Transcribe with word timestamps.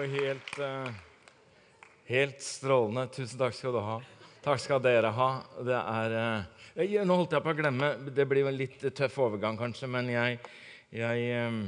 jo 0.00 0.22
helt, 0.22 0.50
uh, 0.58 0.88
helt 2.08 2.42
strålende. 2.44 3.06
Tusen 3.14 3.40
takk 3.40 3.56
skal 3.56 3.74
du 3.74 3.80
ha. 3.82 4.00
Takk 4.42 4.62
skal 4.62 4.82
dere 4.82 5.12
ha. 5.14 5.28
Det 5.62 5.78
er 5.78 6.16
uh, 6.16 7.04
Nå 7.06 7.18
holdt 7.18 7.34
jeg 7.36 7.44
på 7.44 7.52
å 7.52 7.56
glemme 7.58 7.88
Det 8.16 8.24
blir 8.24 8.46
en 8.48 8.56
litt 8.56 8.80
tøff 8.96 9.18
overgang, 9.20 9.58
kanskje, 9.60 9.90
men 9.92 10.08
jeg, 10.08 10.38
jeg, 10.96 11.26
um, 11.44 11.58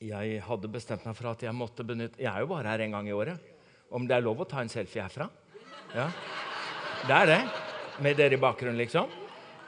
jeg 0.00 0.40
hadde 0.46 0.70
bestemt 0.72 1.04
meg 1.04 1.18
for 1.18 1.28
at 1.34 1.44
jeg 1.44 1.52
måtte 1.52 1.84
benytte 1.84 2.22
Jeg 2.22 2.30
er 2.32 2.46
jo 2.46 2.48
bare 2.54 2.72
her 2.72 2.86
en 2.86 2.96
gang 2.96 3.10
i 3.10 3.16
året. 3.16 3.50
Om 3.90 4.06
det 4.08 4.16
er 4.16 4.24
lov 4.24 4.40
å 4.40 4.48
ta 4.48 4.62
en 4.64 4.72
selfie 4.72 5.04
herfra? 5.04 5.28
Ja. 5.92 6.08
Det 7.04 7.16
er 7.16 7.30
det. 7.34 7.40
Med 8.00 8.16
dere 8.16 8.38
i 8.38 8.40
bakgrunnen, 8.40 8.78
liksom. 8.80 9.10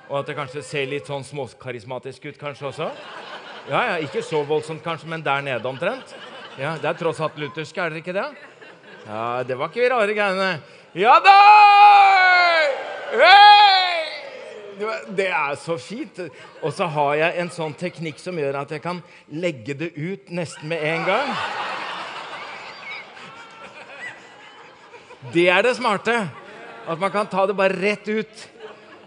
Og 0.08 0.18
at 0.20 0.28
det 0.28 0.36
kanskje 0.38 0.64
ser 0.64 0.88
litt 0.88 1.08
sånn 1.10 1.24
småkarismatisk 1.26 2.30
ut 2.30 2.40
kanskje 2.40 2.70
også. 2.70 2.90
Ja, 3.70 3.80
ja, 3.92 3.96
Ikke 4.02 4.22
så 4.26 4.42
voldsomt, 4.46 4.82
kanskje, 4.84 5.10
men 5.10 5.24
der 5.26 5.42
nede 5.44 5.68
omtrent. 5.68 6.14
Ja, 6.60 6.76
Det 6.76 6.88
er 6.88 6.98
tross 7.00 7.20
alt 7.24 7.38
luthersk, 7.40 7.78
er 7.78 7.90
det 7.90 8.02
ikke 8.02 8.12
det? 8.16 8.26
Ja, 9.06 9.42
Det 9.42 9.56
var 9.58 9.70
ikke 9.72 9.88
rare 9.90 10.14
greiene. 10.14 10.50
Ja 10.94 11.14
da! 11.24 11.38
Hey! 13.12 14.02
Det 15.16 15.28
er 15.28 15.56
så 15.56 15.78
fint. 15.80 16.18
Og 16.62 16.72
så 16.72 16.86
har 16.86 17.14
jeg 17.16 17.40
en 17.40 17.50
sånn 17.52 17.74
teknikk 17.78 18.20
som 18.20 18.36
gjør 18.36 18.60
at 18.62 18.72
jeg 18.74 18.82
kan 18.84 19.00
legge 19.32 19.76
det 19.78 19.92
ut 19.96 20.32
nesten 20.34 20.68
med 20.68 20.84
en 20.84 21.04
gang. 21.06 21.32
Det 25.32 25.48
er 25.48 25.62
det 25.64 25.76
smarte. 25.78 26.16
At 26.82 26.98
man 26.98 27.12
kan 27.14 27.28
ta 27.30 27.46
det 27.46 27.54
bare 27.56 27.78
rett 27.78 28.08
ut, 28.10 28.48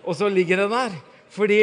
og 0.05 0.15
så 0.15 0.29
ligger 0.31 0.63
det 0.63 0.69
der. 0.71 0.95
Fordi 1.35 1.59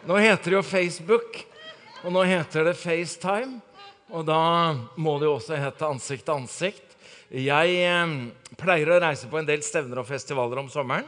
Nå 0.00 0.16
heter 0.16 0.50
det 0.50 0.56
jo 0.56 0.62
Facebook, 0.64 1.42
og 2.00 2.12
nå 2.14 2.22
heter 2.24 2.70
det 2.70 2.78
FaceTime. 2.80 3.60
Og 4.10 4.24
da 4.26 4.40
må 4.98 5.18
det 5.20 5.28
jo 5.28 5.36
også 5.36 5.58
hete 5.60 5.86
ansikt 5.86 6.26
til 6.26 6.40
ansikt. 6.40 6.96
Jeg 7.30 7.74
eh, 7.86 8.14
pleier 8.58 8.90
å 8.90 9.00
reise 9.04 9.28
på 9.30 9.38
en 9.38 9.46
del 9.46 9.62
stevner 9.62 10.00
og 10.02 10.08
festivaler 10.08 10.62
om 10.62 10.70
sommeren. 10.72 11.06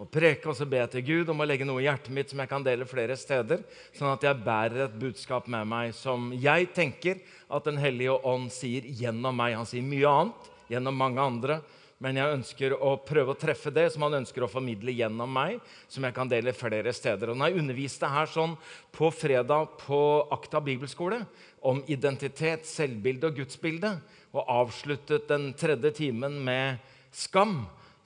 Og 0.00 0.08
preke 0.10 0.48
og 0.50 0.56
så 0.56 0.66
be 0.66 0.80
til 0.90 1.04
Gud 1.06 1.30
om 1.30 1.42
å 1.44 1.46
legge 1.46 1.66
noe 1.68 1.82
i 1.82 1.86
hjertet 1.86 2.12
mitt 2.16 2.32
som 2.32 2.40
jeg 2.42 2.50
kan 2.50 2.64
dele 2.64 2.88
flere 2.88 3.16
steder. 3.16 3.60
Sånn 3.94 4.10
at 4.10 4.24
jeg 4.24 4.40
bærer 4.42 4.86
et 4.86 4.96
budskap 4.98 5.46
med 5.52 5.68
meg 5.68 5.92
som 5.96 6.32
jeg 6.34 6.72
tenker 6.74 7.20
at 7.52 7.68
Den 7.68 7.78
hellige 7.78 8.16
ånd 8.26 8.50
sier 8.52 8.88
gjennom 8.88 9.36
meg. 9.36 9.54
Han 9.60 9.68
sier 9.68 9.84
mye 9.86 10.10
annet 10.10 10.50
gjennom 10.72 10.98
mange 10.98 11.22
andre. 11.22 11.60
Men 12.02 12.18
jeg 12.18 12.34
ønsker 12.34 12.72
å 12.74 12.96
prøve 13.06 13.30
å 13.30 13.38
treffe 13.38 13.70
det 13.70 13.84
som 13.94 14.02
han 14.02 14.18
ønsker 14.18 14.42
å 14.42 14.50
formidle 14.50 14.90
gjennom 14.96 15.30
meg, 15.30 15.60
som 15.86 16.02
jeg 16.02 16.16
kan 16.16 16.30
dele 16.30 16.54
flere 16.56 16.90
steder. 16.96 17.30
Og 17.30 17.38
når 17.38 17.52
jeg 17.52 17.62
underviste 17.62 18.10
her 18.10 18.26
sånn 18.30 18.56
på 18.90 19.10
fredag 19.14 19.76
på 19.84 20.00
Akta 20.34 20.58
bibelskole 20.64 21.20
om 21.62 21.78
identitet, 21.86 22.66
selvbilde 22.66 23.30
og 23.30 23.38
gudsbilde, 23.38 23.94
og 24.34 24.50
avsluttet 24.50 25.28
den 25.30 25.52
tredje 25.54 25.92
timen 26.00 26.40
med 26.42 26.82
skam, 27.14 27.60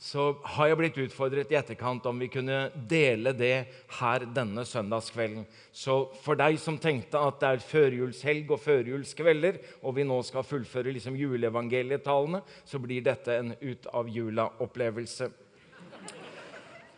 så 0.06 0.24
har 0.54 0.68
jeg 0.70 0.78
blitt 0.78 0.98
utfordret 1.02 1.50
i 1.50 1.56
etterkant 1.58 2.04
om 2.06 2.20
vi 2.22 2.28
kunne 2.30 2.68
dele 2.86 3.32
det 3.34 3.56
her 3.98 4.26
denne 4.30 4.62
søndagskvelden. 4.68 5.42
Så 5.74 5.96
for 6.22 6.38
deg 6.38 6.60
som 6.62 6.78
tenkte 6.78 7.18
at 7.18 7.40
det 7.42 7.48
er 7.48 7.64
førjulshelg 7.64 8.52
og 8.54 8.62
førjulskvelder, 8.62 9.58
og 9.82 9.96
vi 9.98 10.06
nå 10.06 10.20
skal 10.28 10.46
fullføre 10.46 10.94
liksom 10.94 11.18
juleevangelietalene, 11.18 12.44
så 12.62 12.78
blir 12.82 13.02
dette 13.02 13.34
en 13.34 13.52
ut 13.58 13.90
av 13.90 14.14
jula-opplevelse. 14.14 15.30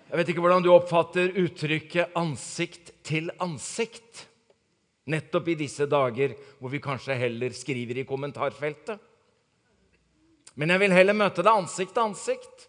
Jeg 0.08 0.20
vet 0.20 0.32
ikke 0.34 0.44
hvordan 0.44 0.64
du 0.64 0.72
oppfatter 0.74 1.32
uttrykket 1.40 2.12
'ansikt 2.16 2.92
til 3.04 3.32
ansikt'. 3.40 4.26
Nettopp 5.08 5.48
i 5.48 5.60
disse 5.64 5.88
dager 5.88 6.36
hvor 6.60 6.68
vi 6.68 6.84
kanskje 6.84 7.16
heller 7.16 7.56
skriver 7.56 7.96
i 7.96 8.08
kommentarfeltet. 8.08 9.00
Men 10.56 10.68
jeg 10.68 10.80
vil 10.80 10.92
heller 10.92 11.16
møte 11.16 11.40
deg 11.40 11.54
ansikt 11.54 11.94
til 11.94 12.10
ansikt. 12.10 12.67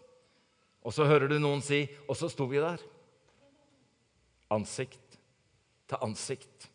Og 0.84 0.94
så 0.96 1.04
hører 1.08 1.28
du 1.28 1.36
noen 1.40 1.60
si 1.64 1.82
Og 2.08 2.16
så 2.16 2.30
sto 2.32 2.46
vi 2.48 2.60
der. 2.62 2.80
Ansikt 4.50 5.18
til 5.90 6.04
ansikt. 6.06 6.68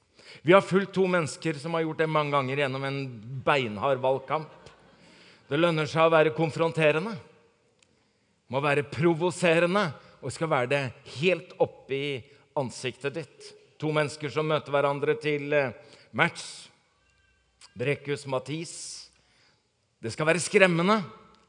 Vi 0.44 0.54
har 0.54 0.64
fulgt 0.66 0.94
to 0.96 1.06
mennesker 1.08 1.58
som 1.60 1.76
har 1.76 1.86
gjort 1.86 2.02
det 2.04 2.12
mange 2.12 2.36
ganger 2.36 2.62
gjennom 2.64 2.84
en 2.88 3.00
beinhard 3.46 4.02
valgkamp. 4.04 4.52
Det 5.48 5.60
lønner 5.60 5.88
seg 5.88 6.08
å 6.08 6.12
være 6.14 6.34
konfronterende, 6.36 7.14
må 8.50 8.62
være 8.62 8.86
provoserende 8.90 9.86
og 10.22 10.34
skal 10.34 10.50
være 10.52 10.72
det 10.72 10.82
helt 11.20 11.54
oppi 11.62 12.18
ansiktet 12.58 13.16
ditt. 13.16 13.52
To 13.82 13.92
mennesker 13.94 14.32
som 14.34 14.48
møter 14.50 14.74
hverandre 14.74 15.16
til 15.22 15.54
eh, 15.54 15.74
match. 16.16 16.44
Brekkhus 17.76 18.24
Mathis. 18.32 18.74
Det 20.00 20.14
skal 20.14 20.30
være 20.30 20.42
skremmende. 20.44 21.02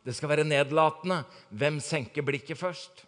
Det 0.06 0.14
skal 0.14 0.30
være 0.30 0.46
nedlatende. 0.46 1.24
Hvem 1.50 1.80
senker 1.82 2.22
blikket 2.22 2.58
først? 2.58 3.02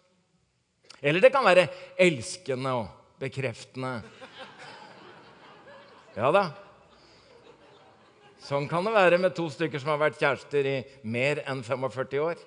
Eller 0.98 1.22
det 1.22 1.30
kan 1.30 1.46
være 1.46 1.68
elskende 1.94 2.72
og 2.74 2.88
bekreftende. 3.22 4.00
Ja 6.18 6.32
da. 6.34 6.48
Sånn 8.42 8.66
kan 8.66 8.82
det 8.86 8.94
være 8.96 9.20
med 9.22 9.36
to 9.36 9.46
stykker 9.52 9.78
som 9.78 9.92
har 9.92 10.00
vært 10.00 10.18
kjærester 10.18 10.66
i 10.66 10.76
mer 11.06 11.44
enn 11.46 11.62
45 11.62 12.18
år. 12.24 12.42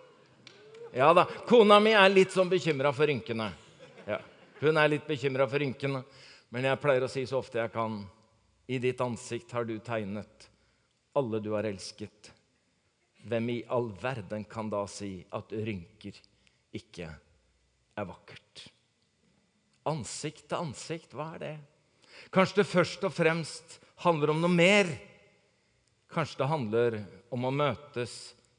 Ja 0.97 1.13
da. 1.15 1.23
Kona 1.47 1.79
mi 1.79 1.95
er 1.95 2.11
litt 2.11 2.35
sånn 2.35 2.51
bekymra 2.51 2.91
for 2.95 3.07
rynkene. 3.07 3.47
Ja. 4.03 4.19
Hun 4.59 4.81
er 4.81 4.91
litt 4.91 5.07
bekymra 5.07 5.47
for 5.47 5.63
rynkene, 5.63 6.03
men 6.51 6.67
jeg 6.67 6.81
pleier 6.83 7.07
å 7.07 7.11
si 7.11 7.23
så 7.29 7.39
ofte 7.39 7.61
jeg 7.61 7.71
kan 7.71 8.01
I 8.67 8.77
ditt 8.83 8.99
ansikt 9.03 9.55
har 9.55 9.63
du 9.67 9.77
tegnet 9.79 10.51
alle 11.15 11.39
du 11.43 11.51
har 11.55 11.67
elsket 11.67 12.33
hvem 13.27 13.49
i 13.53 13.59
all 13.69 13.91
verden 14.01 14.45
kan 14.49 14.69
da 14.71 14.85
si 14.89 15.19
at 15.35 15.53
rynker 15.53 16.17
ikke 16.75 17.09
er 17.11 18.07
vakkert? 18.07 18.65
Ansikt 19.89 20.47
til 20.49 20.61
ansikt, 20.61 21.15
hva 21.17 21.33
er 21.35 21.41
det? 21.41 21.55
Kanskje 22.33 22.61
det 22.61 22.69
først 22.69 23.07
og 23.07 23.13
fremst 23.15 23.79
handler 24.03 24.33
om 24.33 24.41
noe 24.43 24.53
mer? 24.53 24.89
Kanskje 26.11 26.41
det 26.41 26.51
handler 26.51 26.99
om 27.33 27.47
å 27.47 27.53
møtes 27.55 28.15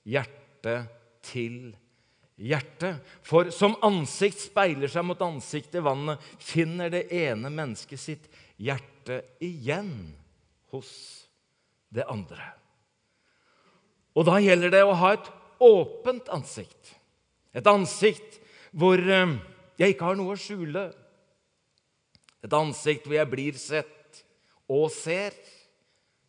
hjerte 0.08 0.76
til 1.24 1.72
hjerte? 2.40 2.94
For 3.26 3.52
som 3.54 3.76
ansikt 3.86 4.40
speiler 4.48 4.90
seg 4.90 5.06
mot 5.06 5.22
ansikt 5.24 5.76
i 5.78 5.84
vannet, 5.84 6.22
finner 6.38 6.90
det 6.92 7.06
ene 7.14 7.52
mennesket 7.52 8.00
sitt 8.00 8.32
hjerte 8.56 9.22
igjen 9.42 9.92
hos 10.72 10.92
det 11.92 12.06
andre. 12.08 12.61
Og 14.12 14.26
da 14.28 14.38
gjelder 14.42 14.72
det 14.74 14.82
å 14.84 14.96
ha 14.98 15.14
et 15.16 15.30
åpent 15.62 16.28
ansikt. 16.34 16.94
Et 17.56 17.66
ansikt 17.68 18.40
hvor 18.72 19.00
eh, 19.00 19.36
jeg 19.80 19.94
ikke 19.94 20.10
har 20.10 20.18
noe 20.18 20.34
å 20.34 20.40
skjule. 20.40 20.88
Et 22.42 22.56
ansikt 22.56 23.06
hvor 23.06 23.16
jeg 23.16 23.30
blir 23.32 23.58
sett 23.60 24.22
og 24.72 24.88
ser, 24.94 25.34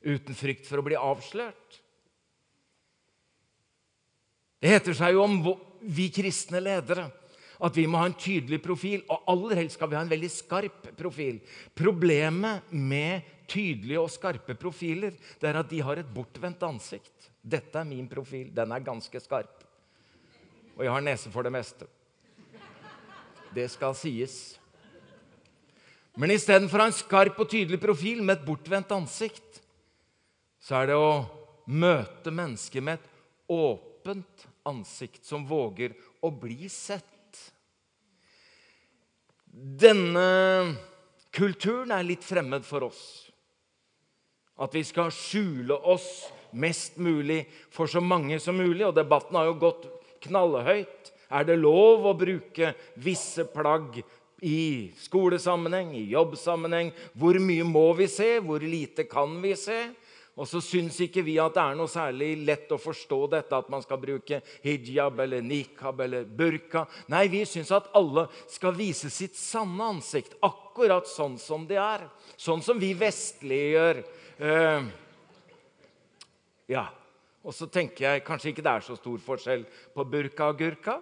uten 0.04 0.36
frykt 0.36 0.68
for 0.68 0.82
å 0.82 0.86
bli 0.86 0.98
avslørt. 1.00 1.80
Det 4.60 4.72
heter 4.72 4.96
seg 4.96 5.16
jo 5.16 5.24
om 5.24 5.38
vi 5.84 6.10
kristne 6.12 6.60
ledere 6.64 7.10
at 7.64 7.78
vi 7.78 7.86
må 7.88 8.02
ha 8.02 8.10
en 8.10 8.18
tydelig 8.20 8.60
profil, 8.64 9.04
og 9.08 9.28
aller 9.32 9.62
helst 9.62 9.78
skal 9.78 9.90
vi 9.92 9.96
ha 9.96 10.02
en 10.04 10.12
veldig 10.12 10.30
skarp 10.32 10.90
profil. 11.00 11.40
Problemet 11.76 12.72
med 12.76 13.24
tydelige 13.48 14.02
og 14.02 14.12
skarpe 14.12 14.56
profiler 14.60 15.16
det 15.40 15.50
er 15.50 15.62
at 15.62 15.70
de 15.72 15.80
har 15.86 16.02
et 16.02 16.14
bortvendt 16.16 16.64
ansikt. 16.68 17.23
Dette 17.44 17.80
er 17.80 17.88
min 17.88 18.08
profil. 18.08 18.48
Den 18.56 18.72
er 18.72 18.86
ganske 18.86 19.20
skarp. 19.20 19.64
Og 20.78 20.86
jeg 20.86 20.94
har 20.96 21.04
nese 21.04 21.32
for 21.34 21.46
det 21.46 21.52
meste. 21.54 21.88
Det 23.54 23.68
skal 23.70 23.94
sies. 23.98 24.38
Men 26.18 26.34
istedenfor 26.34 26.80
å 26.80 26.86
ha 26.86 26.92
en 26.92 26.96
skarp 26.96 27.40
og 27.42 27.50
tydelig 27.50 27.80
profil 27.82 28.22
med 28.24 28.38
et 28.38 28.46
bortvendt 28.48 28.92
ansikt, 28.96 29.62
så 30.62 30.80
er 30.80 30.92
det 30.92 30.98
å 30.98 31.26
møte 31.68 32.32
mennesker 32.34 32.86
med 32.86 33.00
et 33.02 33.52
åpent 33.52 34.46
ansikt 34.70 35.26
som 35.28 35.46
våger 35.50 35.96
å 36.24 36.32
bli 36.32 36.70
sett. 36.72 37.10
Denne 39.54 40.24
kulturen 41.34 41.92
er 41.94 42.06
litt 42.08 42.24
fremmed 42.26 42.66
for 42.66 42.88
oss. 42.88 43.04
At 44.62 44.74
vi 44.74 44.86
skal 44.86 45.12
skjule 45.14 45.76
oss 45.90 46.08
mest 46.54 46.98
mulig 46.98 47.44
for 47.74 47.90
så 47.90 48.02
mange 48.02 48.40
som 48.40 48.58
mulig. 48.58 48.86
Og 48.88 48.96
debatten 48.98 49.38
har 49.40 49.50
jo 49.50 49.60
gått 49.62 49.88
knallhøyt. 50.26 51.12
Er 51.34 51.48
det 51.48 51.58
lov 51.62 52.06
å 52.06 52.18
bruke 52.18 52.74
visse 53.02 53.46
plagg 53.50 54.02
i 54.44 54.92
skolesammenheng, 55.02 55.94
i 55.98 56.06
jobbsammenheng? 56.14 56.94
Hvor 57.18 57.40
mye 57.42 57.66
må 57.68 57.88
vi 57.98 58.10
se? 58.12 58.38
Hvor 58.44 58.62
lite 58.62 59.08
kan 59.10 59.40
vi 59.42 59.56
se? 59.58 59.82
Og 60.34 60.48
så 60.50 60.58
syns 60.66 60.96
ikke 61.06 61.22
vi 61.22 61.36
at 61.38 61.54
det 61.54 61.62
er 61.62 61.76
noe 61.78 61.92
særlig 61.92 62.32
lett 62.42 62.72
å 62.74 62.80
forstå 62.82 63.20
dette 63.36 63.54
at 63.54 63.68
man 63.70 63.84
skal 63.86 64.00
bruke 64.02 64.40
hijab 64.64 65.20
eller 65.22 65.46
nikab 65.46 66.02
eller 66.02 66.26
burka. 66.26 66.88
Nei, 67.14 67.28
vi 67.30 67.44
syns 67.46 67.70
at 67.76 67.92
alle 67.94 68.26
skal 68.50 68.74
vise 68.78 69.12
sitt 69.14 69.38
sanne 69.38 69.92
ansikt, 69.94 70.34
akkurat 70.42 71.06
sånn 71.10 71.38
som 71.42 71.68
de 71.70 71.78
er. 71.78 72.08
Sånn 72.34 72.66
som 72.66 72.82
vi 72.82 72.96
vestlige 72.98 73.70
gjør. 73.76 74.02
Uh, 74.42 74.90
Ja. 76.72 76.88
Og 77.44 77.52
så 77.56 77.68
tenker 77.68 78.06
jeg 78.06 78.24
kanskje 78.24 78.54
ikke 78.54 78.64
det 78.64 78.72
er 78.72 78.86
så 78.86 78.96
stor 78.96 79.20
forskjell 79.20 79.66
på 79.96 80.06
burka 80.08 80.48
og 80.54 80.62
gurka. 80.62 81.00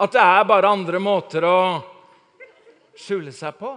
At 0.00 0.12
det 0.12 0.22
er 0.22 0.46
bare 0.48 0.72
andre 0.72 0.98
måter 0.98 1.44
å 1.46 1.58
skjule 2.98 3.32
seg 3.32 3.54
på. 3.60 3.76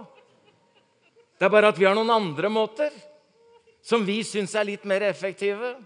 Det 1.38 1.46
er 1.46 1.52
bare 1.52 1.70
at 1.70 1.78
vi 1.78 1.86
har 1.86 1.94
noen 1.94 2.10
andre 2.10 2.50
måter 2.50 2.94
som 3.84 4.02
vi 4.04 4.18
syns 4.26 4.56
er 4.58 4.66
litt 4.66 4.88
mer 4.88 5.04
effektive. 5.06 5.76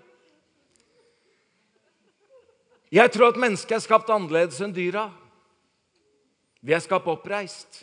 Jeg 2.92 3.12
tror 3.12 3.32
at 3.32 3.40
mennesket 3.40 3.76
er 3.76 3.84
skapt 3.84 4.10
annerledes 4.12 4.60
enn 4.64 4.72
dyra. 4.74 5.10
Vi 6.62 6.74
er 6.74 6.82
skapt 6.82 7.08
oppreist. 7.10 7.82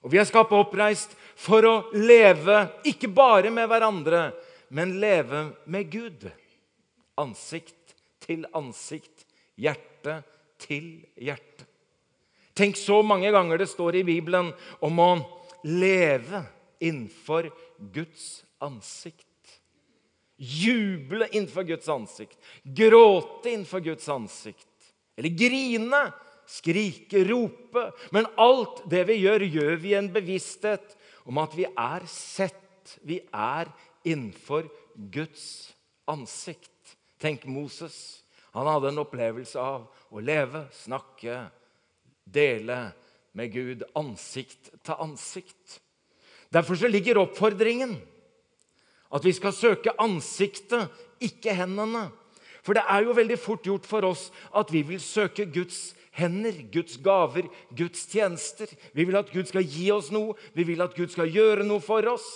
Og 0.00 0.12
vi 0.12 0.20
er 0.20 0.28
skapt 0.28 0.52
oppreist 0.56 1.12
for 1.36 1.66
å 1.68 1.74
leve 1.92 2.62
ikke 2.88 3.10
bare 3.12 3.52
med 3.52 3.68
hverandre, 3.68 4.30
men 4.72 4.96
leve 5.02 5.50
med 5.68 5.90
Gud. 5.92 6.24
Ansikt 7.20 7.94
til 8.24 8.46
ansikt, 8.56 9.26
hjerte 9.60 10.22
til 10.60 11.02
hjerte. 11.20 11.66
Tenk 12.56 12.76
så 12.80 13.00
mange 13.06 13.30
ganger 13.32 13.60
det 13.60 13.68
står 13.70 14.00
i 14.00 14.06
Bibelen 14.08 14.50
om 14.84 14.98
å 15.00 15.10
leve 15.68 16.42
innenfor 16.80 17.50
Guds 17.92 18.42
ansikt. 18.64 19.26
Juble 20.40 21.28
innenfor 21.30 21.68
Guds 21.68 21.88
ansikt. 21.92 22.38
Gråte 22.64 23.52
innenfor 23.52 23.84
Guds 23.84 24.08
ansikt. 24.08 24.66
Eller 25.16 25.36
grine, 25.36 26.02
skrike, 26.50 27.22
rope. 27.28 27.86
Men 28.14 28.28
alt 28.40 28.82
det 28.90 29.04
vi 29.10 29.20
gjør, 29.22 29.46
gjør 29.46 29.76
vi 29.82 29.94
i 29.94 29.98
en 29.98 30.10
bevissthet 30.12 30.96
om 31.28 31.38
at 31.42 31.54
vi 31.56 31.68
er 31.68 32.06
sett. 32.10 32.98
Vi 33.06 33.20
er 33.30 33.70
innenfor 34.04 34.66
Guds 35.12 35.70
ansikt. 36.10 36.96
Tenk 37.20 37.44
Moses. 37.46 38.24
Han 38.56 38.66
hadde 38.66 38.90
en 38.90 39.02
opplevelse 39.04 39.60
av 39.62 39.86
å 40.10 40.22
leve, 40.24 40.64
snakke, 40.74 41.44
dele 42.24 42.90
med 43.38 43.52
Gud 43.54 43.84
ansikt 43.98 44.72
til 44.82 45.04
ansikt. 45.04 45.78
Derfor 46.50 46.74
ligger 46.90 47.20
oppfordringen 47.22 47.94
at 49.14 49.26
vi 49.26 49.32
skal 49.34 49.54
søke 49.54 49.94
ansiktet, 50.02 50.90
ikke 51.22 51.54
hendene. 51.54 52.08
For 52.64 52.76
det 52.76 52.84
er 52.88 53.06
jo 53.06 53.16
veldig 53.16 53.38
fort 53.40 53.66
gjort 53.66 53.86
for 53.88 54.06
oss 54.08 54.28
at 54.56 54.70
vi 54.72 54.82
vil 54.86 55.00
søke 55.02 55.46
Guds 55.50 55.90
hender, 56.10 56.52
Guds 56.72 56.96
gaver, 56.96 57.48
Guds 57.70 58.06
tjenester. 58.10 58.70
Vi 58.92 59.04
vil 59.04 59.18
at 59.18 59.32
Gud 59.32 59.48
skal 59.50 59.66
gi 59.66 59.90
oss 59.94 60.10
noe, 60.14 60.36
vi 60.56 60.66
vil 60.68 60.82
at 60.82 60.94
Gud 60.96 61.12
skal 61.12 61.30
gjøre 61.30 61.66
noe 61.66 61.82
for 61.84 62.06
oss. 62.10 62.28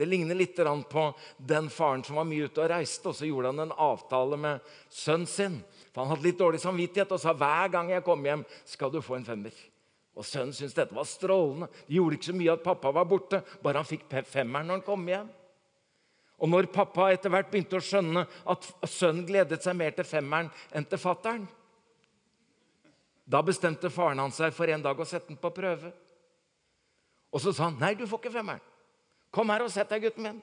Det 0.00 0.08
ligner 0.08 0.34
litt 0.34 0.56
på 0.56 1.02
den 1.36 1.68
faren 1.68 2.02
som 2.04 2.16
var 2.16 2.24
mye 2.24 2.46
ute 2.48 2.62
og 2.62 2.70
reiste, 2.72 3.10
og 3.10 3.16
så 3.18 3.28
gjorde 3.28 3.50
han 3.52 3.66
en 3.66 3.74
avtale 3.76 4.38
med 4.40 4.70
sønnen 4.88 5.28
sin. 5.28 5.58
For 5.92 6.02
Han 6.02 6.14
hadde 6.14 6.24
litt 6.24 6.38
dårlig 6.40 6.60
samvittighet 6.62 7.12
og 7.12 7.20
sa 7.20 7.34
hver 7.36 7.68
gang 7.68 7.90
jeg 7.92 8.06
kommer 8.06 8.32
hjem, 8.32 8.46
skal 8.64 8.92
du 8.94 9.02
få 9.04 9.18
en 9.18 9.26
femmer. 9.26 9.52
Og 10.16 10.24
Sønnen 10.26 10.54
syntes 10.56 10.74
dette 10.74 10.96
var 10.96 11.04
strålende. 11.04 11.68
Det 11.86 11.98
gjorde 11.98 12.16
ikke 12.16 12.30
så 12.30 12.38
mye 12.38 12.54
at 12.56 12.64
pappa 12.64 12.94
var 12.96 13.06
borte, 13.08 13.42
bare 13.62 13.82
han 13.82 13.88
fikk 13.88 14.08
femmeren 14.28 14.70
når 14.72 14.80
han 14.80 14.86
kom 14.88 15.06
hjem. 15.08 15.28
Og 16.40 16.48
når 16.48 16.70
pappa 16.72 17.10
etter 17.12 17.32
hvert 17.32 17.50
begynte 17.52 17.76
å 17.76 17.84
skjønne 17.84 18.24
at 18.24 18.68
sønnen 18.88 19.26
gledet 19.28 19.60
seg 19.60 19.76
mer 19.76 19.92
til 19.92 20.08
femmeren 20.08 20.48
enn 20.72 20.88
til 20.88 21.00
fatteren, 21.00 21.44
da 23.30 23.42
bestemte 23.46 23.90
faren 23.94 24.18
hans 24.18 24.38
seg 24.40 24.54
for 24.54 24.70
en 24.72 24.82
dag 24.82 24.98
å 24.98 25.06
sette 25.06 25.30
den 25.30 25.38
på 25.38 25.52
prøve. 25.54 25.92
Og 27.30 27.40
så 27.40 27.52
sa 27.54 27.68
han, 27.68 27.78
'Nei, 27.78 27.94
du 27.94 28.06
får 28.06 28.18
ikke 28.18 28.32
femmeren. 28.32 28.60
Kom 29.30 29.48
her 29.50 29.62
og 29.62 29.70
sett 29.70 29.88
deg, 29.88 30.02
gutten 30.02 30.22
min.' 30.22 30.42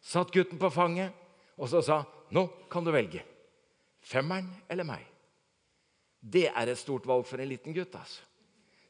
Satt 0.00 0.30
gutten 0.30 0.58
på 0.58 0.70
fanget, 0.70 1.12
og 1.56 1.68
så 1.68 1.82
sa 1.82 2.04
'Nå 2.30 2.68
kan 2.70 2.84
du 2.84 2.92
velge. 2.92 3.24
Femmeren 4.00 4.50
eller 4.68 4.84
meg.' 4.84 5.06
Det 6.20 6.48
er 6.48 6.68
et 6.68 6.78
stort 6.78 7.06
valg 7.06 7.26
for 7.26 7.38
en 7.38 7.48
liten 7.48 7.72
gutt. 7.72 7.94
altså. 7.94 8.22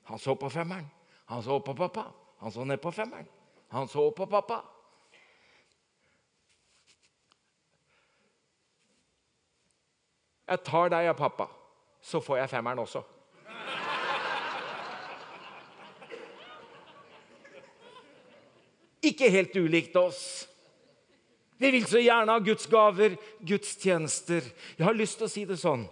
Han 0.05 0.19
så 0.19 0.35
på 0.35 0.49
femmeren. 0.49 0.91
Han 1.27 1.43
så 1.43 1.59
på 1.59 1.75
pappa. 1.75 2.13
Han 2.39 2.53
så 2.53 2.65
ned 2.65 2.79
på 2.81 2.91
femmeren. 2.91 3.29
Han 3.69 3.89
så 3.89 4.11
på 4.11 4.27
pappa. 4.27 4.63
Jeg 10.47 10.63
tar 10.65 10.89
deg 10.89 11.05
jeg, 11.05 11.17
pappa, 11.17 11.49
så 12.01 12.21
får 12.21 12.37
jeg 12.37 12.51
femmeren 12.51 12.79
også. 12.79 13.03
Ikke 19.07 19.31
helt 19.31 19.55
ulikt 19.57 19.97
oss. 20.01 20.23
Vi 21.57 21.71
vil 21.73 21.87
så 21.89 22.01
gjerne 22.03 22.35
ha 22.35 22.43
Guds 22.45 22.67
gaver, 22.69 23.17
Guds 23.41 23.77
tjenester. 23.81 24.45
Jeg 24.77 24.85
har 24.85 24.97
lyst 24.97 25.21
til 25.21 25.29
å 25.29 25.33
si 25.33 25.45
det 25.49 25.57
sånn 25.61 25.87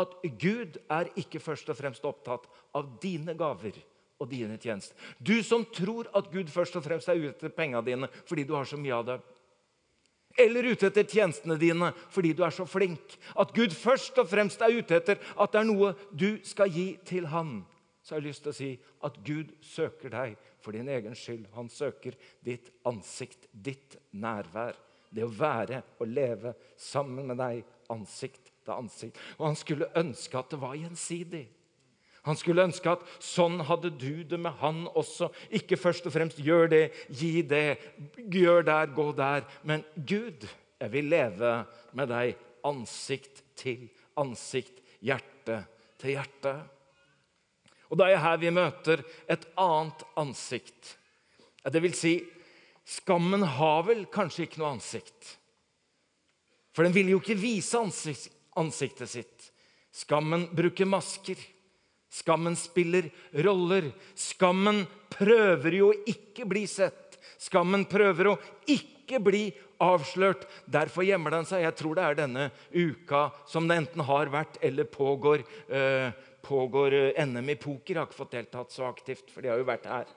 at 0.00 0.14
Gud 0.40 0.78
er 0.88 1.10
ikke 1.18 1.42
først 1.42 1.68
og 1.72 1.76
fremst 1.76 2.06
opptatt 2.08 2.46
av 2.76 2.86
dine 3.02 3.34
gaver 3.36 3.76
og 4.20 4.30
dine 4.30 4.56
tjenester. 4.60 4.96
Du 5.18 5.42
som 5.44 5.66
tror 5.74 6.08
at 6.16 6.30
Gud 6.32 6.48
først 6.52 6.78
og 6.78 6.86
fremst 6.86 7.10
er 7.10 7.20
ute 7.20 7.34
etter 7.34 7.52
pengene 7.56 7.84
dine 7.84 8.10
fordi 8.22 8.46
du 8.48 8.54
har 8.56 8.68
så 8.68 8.80
mye 8.80 8.96
av 8.96 9.06
det. 9.10 9.18
Eller 10.38 10.70
ute 10.70 10.88
etter 10.88 11.08
tjenestene 11.08 11.58
dine 11.60 11.90
fordi 12.14 12.32
du 12.36 12.44
er 12.46 12.54
så 12.54 12.64
flink. 12.68 13.16
At 13.36 13.52
Gud 13.56 13.74
først 13.76 14.16
og 14.22 14.30
fremst 14.30 14.62
er 14.62 14.76
ute 14.78 15.00
etter 15.00 15.20
at 15.36 15.52
det 15.52 15.60
er 15.60 15.68
noe 15.68 15.92
du 16.12 16.38
skal 16.46 16.70
gi 16.72 16.94
til 17.04 17.28
Han. 17.32 17.58
Så 18.00 18.14
jeg 18.14 18.22
har 18.22 18.28
lyst 18.30 18.46
til 18.46 18.54
å 18.54 18.56
si 18.56 18.70
at 19.04 19.18
Gud 19.26 19.52
søker 19.64 20.12
deg 20.14 20.38
for 20.62 20.76
din 20.76 20.88
egen 20.88 21.16
skyld. 21.16 21.48
Han 21.56 21.70
søker 21.72 22.16
ditt 22.44 22.70
ansikt, 22.88 23.48
ditt 23.52 23.98
nærvær. 24.12 24.76
Det 25.10 25.24
å 25.26 25.32
være 25.34 25.80
og 25.98 26.10
leve 26.10 26.52
sammen 26.78 27.26
med 27.32 27.40
deg 27.40 27.64
ansikt 27.90 28.52
til 28.62 28.76
ansikt. 28.76 29.18
Og 29.40 29.48
han 29.48 29.58
skulle 29.58 29.90
ønske 29.98 30.38
at 30.38 30.52
det 30.52 30.60
var 30.62 30.76
gjensidig. 30.78 31.46
Han 32.28 32.36
skulle 32.36 32.66
ønske 32.68 32.92
at 32.92 33.04
sånn 33.24 33.62
hadde 33.64 33.92
du 33.96 34.22
det 34.28 34.38
med 34.40 34.58
han 34.60 34.84
også. 34.92 35.30
Ikke 35.56 35.78
først 35.80 36.06
og 36.06 36.14
fremst 36.14 36.40
gjør 36.44 36.68
det, 36.72 36.82
gi 37.08 37.40
det, 37.48 37.80
gjør 38.28 38.66
der, 38.68 38.92
gå 38.92 39.08
der. 39.16 39.46
Men 39.64 39.84
Gud, 39.96 40.44
jeg 40.80 40.92
vil 40.92 41.08
leve 41.12 41.54
med 41.96 42.12
deg 42.12 42.36
ansikt 42.68 43.40
til 43.58 43.88
ansikt, 44.20 44.82
hjerte 45.00 45.62
til 46.00 46.16
hjerte. 46.16 46.54
Og 47.90 47.98
da 47.98 48.06
er 48.08 48.22
her 48.22 48.38
vi 48.38 48.52
møter 48.54 49.02
et 49.30 49.44
annet 49.58 50.04
ansikt. 50.20 50.94
Det 51.66 51.82
vil 51.82 51.94
si, 51.96 52.14
skammen 52.86 53.42
har 53.58 53.84
vel 53.88 54.06
kanskje 54.12 54.46
ikke 54.46 54.62
noe 54.62 54.76
ansikt. 54.76 55.36
For 56.74 56.86
den 56.86 56.94
vil 56.94 57.10
jo 57.12 57.20
ikke 57.20 57.38
vise 57.38 57.80
ansiktet 58.56 59.10
sitt. 59.10 59.50
Skammen 59.90 60.46
bruker 60.54 60.86
masker. 60.86 61.38
Skammen 62.10 62.56
spiller 62.58 63.10
roller. 63.44 63.90
Skammen 64.14 64.84
prøver 65.10 65.76
jo 65.80 65.90
å 65.90 65.98
ikke 66.10 66.46
bli 66.50 66.64
sett. 66.70 67.18
Skammen 67.40 67.86
prøver 67.90 68.32
å 68.32 68.38
ikke 68.70 69.20
bli 69.22 69.48
avslørt. 69.82 70.46
Derfor 70.70 71.06
gjemmer 71.06 71.34
den 71.34 71.46
seg. 71.48 71.64
Jeg 71.64 71.76
tror 71.78 71.98
det 71.98 72.06
er 72.06 72.18
denne 72.18 72.48
uka 72.70 73.28
som 73.50 73.66
det 73.68 73.80
enten 73.80 74.04
har 74.06 74.30
vært 74.32 74.60
eller 74.62 74.90
pågår, 74.90 75.44
eh, 75.68 76.10
pågår 76.42 76.94
eh, 76.94 77.26
NM 77.26 77.52
i 77.52 77.58
poker. 77.60 77.94
Jeg 77.94 78.00
har 78.00 78.08
ikke 78.08 78.22
fått 78.22 78.36
deltatt 78.36 78.74
så 78.74 78.88
aktivt, 78.88 79.30
for 79.32 79.44
de 79.44 79.52
har 79.52 79.60
jo 79.60 79.68
vært 79.68 79.88
her. 79.90 80.10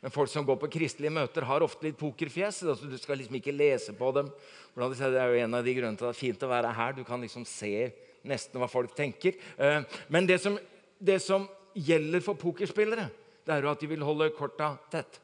Men 0.00 0.12
folk 0.14 0.30
som 0.32 0.46
går 0.48 0.56
på 0.62 0.70
kristelige 0.72 1.12
møter, 1.12 1.44
har 1.44 1.64
ofte 1.64 1.84
litt 1.84 1.98
pokerfjes. 2.00 2.62
Altså, 2.64 2.88
du 2.88 2.96
skal 2.98 3.20
liksom 3.20 3.36
ikke 3.36 3.52
lese 3.52 3.92
på 3.96 4.12
dem. 4.16 4.30
Det 4.72 5.08
er 5.10 5.34
jo 5.34 5.42
en 5.44 5.58
av 5.58 5.66
de 5.66 5.74
grunnene 5.76 6.00
til 6.00 6.06
at 6.08 6.14
det 6.14 6.16
er 6.16 6.20
fint 6.22 6.46
å 6.46 6.52
være 6.52 6.70
her. 6.76 6.94
Du 6.96 7.02
kan 7.04 7.20
liksom 7.20 7.44
se 7.48 7.90
nesten 8.24 8.60
hva 8.60 8.68
folk 8.70 8.94
tenker. 8.96 9.36
Eh, 9.60 9.82
men 10.08 10.28
det 10.28 10.38
som, 10.40 10.56
det 10.96 11.18
som 11.20 11.44
gjelder 11.76 12.24
for 12.24 12.40
pokerspillere, 12.40 13.10
det 13.44 13.52
er 13.52 13.66
jo 13.66 13.72
at 13.72 13.82
de 13.82 13.90
vil 13.90 14.06
holde 14.06 14.32
korta 14.36 14.72
tett. 14.92 15.20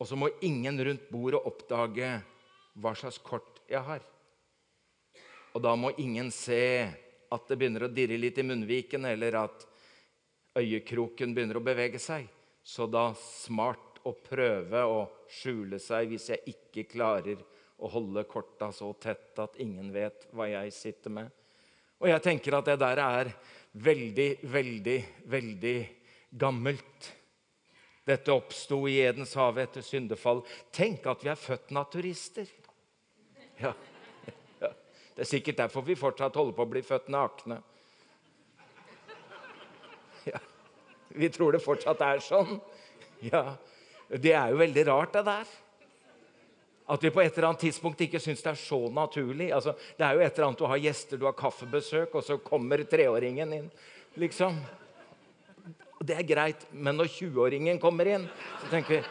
Og 0.00 0.08
så 0.08 0.16
må 0.16 0.30
ingen 0.46 0.78
rundt 0.86 1.10
bordet 1.10 1.42
oppdage 1.42 2.14
hva 2.80 2.94
slags 2.96 3.18
kort 3.24 3.58
jeg 3.68 3.82
har. 3.84 4.06
Og 5.54 5.62
da 5.64 5.74
må 5.78 5.92
ingen 5.98 6.30
se 6.34 6.62
at 7.30 7.46
det 7.48 7.58
begynner 7.58 7.86
å 7.86 7.92
dirre 7.92 8.18
litt 8.18 8.38
i 8.38 8.46
munnviken, 8.46 9.06
eller 9.06 9.38
at 9.44 9.66
øyekroken 10.58 11.34
begynner 11.34 11.58
å 11.60 11.64
bevege 11.64 12.00
seg. 12.02 12.26
Så 12.62 12.86
da 12.90 13.10
smart 13.18 14.00
å 14.06 14.12
prøve 14.14 14.82
å 14.86 15.00
skjule 15.30 15.80
seg 15.82 16.10
hvis 16.10 16.30
jeg 16.32 16.54
ikke 16.54 16.88
klarer 16.90 17.40
å 17.80 17.88
holde 17.90 18.24
korta 18.28 18.70
så 18.74 18.92
tett 19.00 19.38
at 19.40 19.56
ingen 19.62 19.90
vet 19.94 20.26
hva 20.36 20.48
jeg 20.50 20.72
sitter 20.76 21.14
med. 21.20 21.30
Og 22.00 22.08
jeg 22.08 22.24
tenker 22.24 22.56
at 22.56 22.68
det 22.68 22.78
der 22.80 23.00
er 23.04 23.32
veldig, 23.72 24.30
veldig, 24.52 24.98
veldig 25.28 25.78
gammelt. 26.40 27.10
Dette 28.08 28.32
oppsto 28.32 28.82
i 28.88 28.96
Edens 29.04 29.34
hage 29.38 29.64
etter 29.66 29.84
syndefall. 29.84 30.40
Tenk 30.72 31.04
at 31.10 31.24
vi 31.24 31.32
er 31.32 31.40
født 31.40 31.72
naturister. 31.76 32.48
Ja. 33.60 33.74
Det 35.20 35.26
er 35.26 35.28
sikkert 35.36 35.58
derfor 35.58 35.84
vi 35.84 35.92
fortsatt 36.00 36.36
holder 36.40 36.54
på 36.56 36.64
å 36.64 36.68
bli 36.70 36.80
født 36.80 37.10
nakne. 37.12 37.58
Ja, 40.24 40.38
vi 41.12 41.28
tror 41.28 41.52
det 41.52 41.60
fortsatt 41.60 42.00
er 42.06 42.22
sånn. 42.24 42.54
Ja, 43.20 43.58
Det 44.08 44.32
er 44.32 44.54
jo 44.54 44.62
veldig 44.62 44.84
rart, 44.88 45.12
det 45.12 45.22
der. 45.26 45.50
At 46.88 47.04
vi 47.04 47.10
på 47.12 47.20
et 47.20 47.36
eller 47.36 47.50
annet 47.50 47.66
tidspunkt 47.66 48.00
ikke 48.00 48.22
syns 48.24 48.40
det 48.40 48.48
er 48.54 48.62
så 48.62 48.78
naturlig. 48.88 49.50
Altså, 49.52 49.76
det 49.98 50.06
er 50.06 50.16
jo 50.16 50.24
et 50.24 50.32
eller 50.32 50.46
annet 50.48 50.62
Du 50.64 50.66
har 50.72 50.82
gjester, 50.86 51.20
du 51.20 51.28
har 51.28 51.36
kaffebesøk, 51.36 52.16
og 52.16 52.24
så 52.24 52.38
kommer 52.40 52.86
treåringen 52.88 53.52
inn. 53.58 53.68
liksom. 54.16 54.56
Det 56.00 56.16
er 56.16 56.24
greit, 56.32 56.64
men 56.72 56.96
når 56.96 57.12
20-åringen 57.12 57.78
kommer 57.78 58.08
inn, 58.08 58.24
så 58.64 58.72
tenker 58.72 58.96
vi 58.96 59.04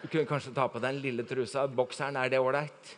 Du 0.00 0.08
kunne 0.08 0.26
kanskje 0.26 0.56
ta 0.56 0.64
på 0.66 0.80
deg 0.80 0.94
den 0.94 1.04
lille 1.04 1.28
trusa. 1.28 1.68
Bokseren, 1.68 2.16
er 2.16 2.32
det 2.32 2.40
ålreit? 2.40 2.96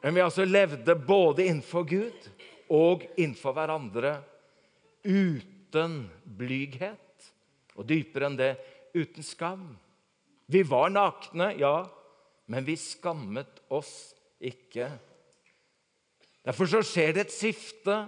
Men 0.00 0.16
vi 0.16 0.24
altså 0.24 0.46
levde 0.48 0.96
både 0.96 1.46
innenfor 1.46 1.84
Gud 1.88 2.28
og 2.72 3.04
innenfor 3.16 3.54
hverandre 3.56 4.14
uten 5.04 6.02
blyghet. 6.24 7.30
Og 7.76 7.86
dypere 7.88 8.30
enn 8.30 8.38
det 8.38 8.54
uten 8.96 9.24
skam. 9.24 9.68
Vi 10.50 10.64
var 10.66 10.90
nakne, 10.90 11.52
ja, 11.60 11.84
men 12.50 12.66
vi 12.66 12.74
skammet 12.80 13.60
oss 13.70 14.12
ikke. 14.42 14.88
Derfor 16.42 16.66
så 16.70 16.80
skjer 16.82 17.14
det 17.14 17.28
et 17.28 17.36
skifte 17.36 18.00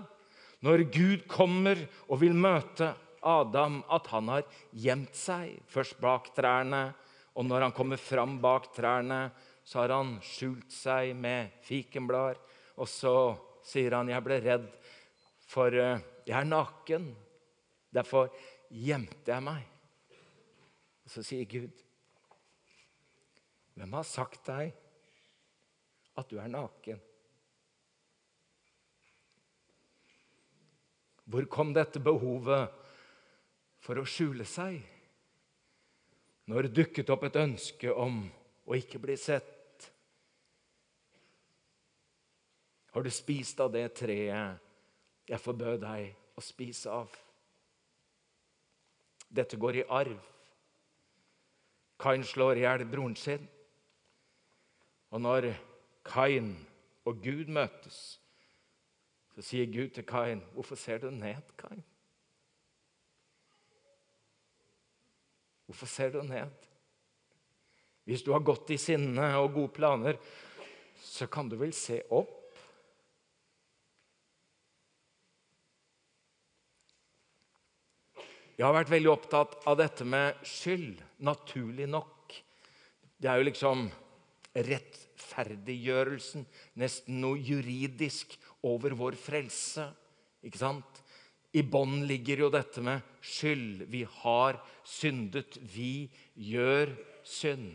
når 0.65 0.87
Gud 0.95 1.25
kommer 1.31 1.79
og 2.09 2.23
vil 2.23 2.35
møte 2.35 2.93
Adam, 3.23 3.83
at 3.87 4.09
han 4.11 4.31
har 4.33 4.47
gjemt 4.75 5.15
seg, 5.15 5.55
først 5.71 5.99
bak 6.03 6.33
trærne, 6.35 6.89
og 7.39 7.47
når 7.47 7.69
han 7.69 7.75
kommer 7.77 8.01
fram 8.01 8.37
bak 8.43 8.73
trærne, 8.75 9.29
så 9.65 9.83
har 9.83 9.95
han 9.95 10.17
skjult 10.25 10.73
seg 10.75 11.15
med 11.17 11.53
fikenblader. 11.67 12.41
Og 12.81 12.89
så 12.89 13.15
sier 13.65 13.95
han, 13.95 14.09
'Jeg 14.09 14.25
ble 14.25 14.41
redd, 14.41 14.69
for 15.39 15.69
eh, 15.69 16.01
jeg 16.27 16.39
er 16.41 16.49
naken.' 16.49 17.15
Derfor 17.93 18.31
gjemte 18.73 19.29
jeg 19.29 19.45
meg. 19.45 19.67
Og 21.05 21.11
så 21.11 21.23
sier 21.23 21.45
Gud, 21.45 21.83
'Hvem 23.75 23.93
har 23.93 24.03
sagt 24.03 24.47
deg 24.47 24.73
at 26.17 26.29
du 26.31 26.39
er 26.39 26.49
naken?' 26.49 27.01
Hvor 31.33 31.45
kom 31.49 31.73
dette 31.73 32.01
behovet 32.03 32.73
for 33.81 34.01
å 34.01 34.05
skjule 34.05 34.45
seg? 34.45 34.83
Når 36.51 36.69
dukket 36.75 37.11
opp 37.15 37.23
et 37.29 37.39
ønske 37.41 37.93
om 37.95 38.25
å 38.67 38.77
ikke 38.77 39.01
bli 39.01 39.17
sett? 39.17 39.52
Har 42.93 43.03
du 43.03 43.11
spist 43.11 43.61
av 43.61 43.73
det 43.73 43.87
treet 43.97 44.61
jeg 45.29 45.41
forbød 45.41 45.79
deg 45.81 46.11
å 46.37 46.45
spise 46.45 46.93
av? 46.93 47.13
Dette 49.33 49.57
går 49.57 49.81
i 49.81 49.85
arv. 49.89 50.19
Kain 52.03 52.25
slår 52.27 52.61
i 52.61 52.67
hjel 52.67 52.85
broren 52.91 53.17
sin. 53.17 53.47
Og 55.13 55.23
når 55.25 55.53
Kain 56.05 56.53
og 57.09 57.23
Gud 57.25 57.49
møtes, 57.49 58.19
så 59.33 59.45
sier 59.45 59.73
Gud 59.73 59.95
til 59.95 60.05
Kain, 60.05 60.43
'Hvorfor 60.53 60.77
ser 60.77 60.99
du 60.99 61.11
ned, 61.11 61.43
Kain?' 61.57 61.85
Hvorfor 65.67 65.87
ser 65.87 66.11
du 66.11 66.23
ned? 66.23 66.51
Hvis 68.05 68.23
du 68.23 68.33
har 68.33 68.41
gått 68.41 68.71
i 68.71 68.77
sinne 68.77 69.37
og 69.39 69.55
gode 69.55 69.73
planer, 69.73 70.19
så 70.97 71.27
kan 71.27 71.49
du 71.49 71.57
vel 71.57 71.73
se 71.73 72.03
opp? 72.11 72.42
Jeg 78.63 78.69
har 78.69 78.77
vært 78.77 78.91
veldig 78.93 79.11
opptatt 79.11 79.55
av 79.67 79.75
dette 79.75 80.05
med 80.07 80.37
skyld, 80.47 81.01
naturlig 81.27 81.89
nok. 81.91 82.31
Det 83.19 83.27
er 83.27 83.41
jo 83.41 83.47
liksom 83.49 83.81
rettferdiggjørelsen, 84.55 86.45
nesten 86.79 87.17
noe 87.25 87.41
juridisk, 87.43 88.37
over 88.63 88.95
vår 88.95 89.17
frelse. 89.19 89.89
Ikke 90.47 90.61
sant? 90.61 91.01
I 91.59 91.65
bånn 91.67 92.05
ligger 92.07 92.45
jo 92.45 92.53
dette 92.55 92.85
med 92.87 93.03
skyld. 93.19 93.83
Vi 93.91 94.05
har 94.21 94.61
syndet. 94.87 95.59
Vi 95.75 96.07
gjør 96.55 96.95
synd. 97.27 97.75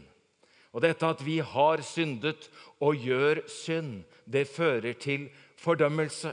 Og 0.72 0.88
dette 0.88 1.12
at 1.12 1.26
vi 1.28 1.42
har 1.52 1.84
syndet 1.84 2.48
og 2.80 2.96
gjør 2.96 3.44
synd, 3.52 4.06
det 4.24 4.48
fører 4.48 4.96
til 4.96 5.28
fordømmelse. 5.60 6.32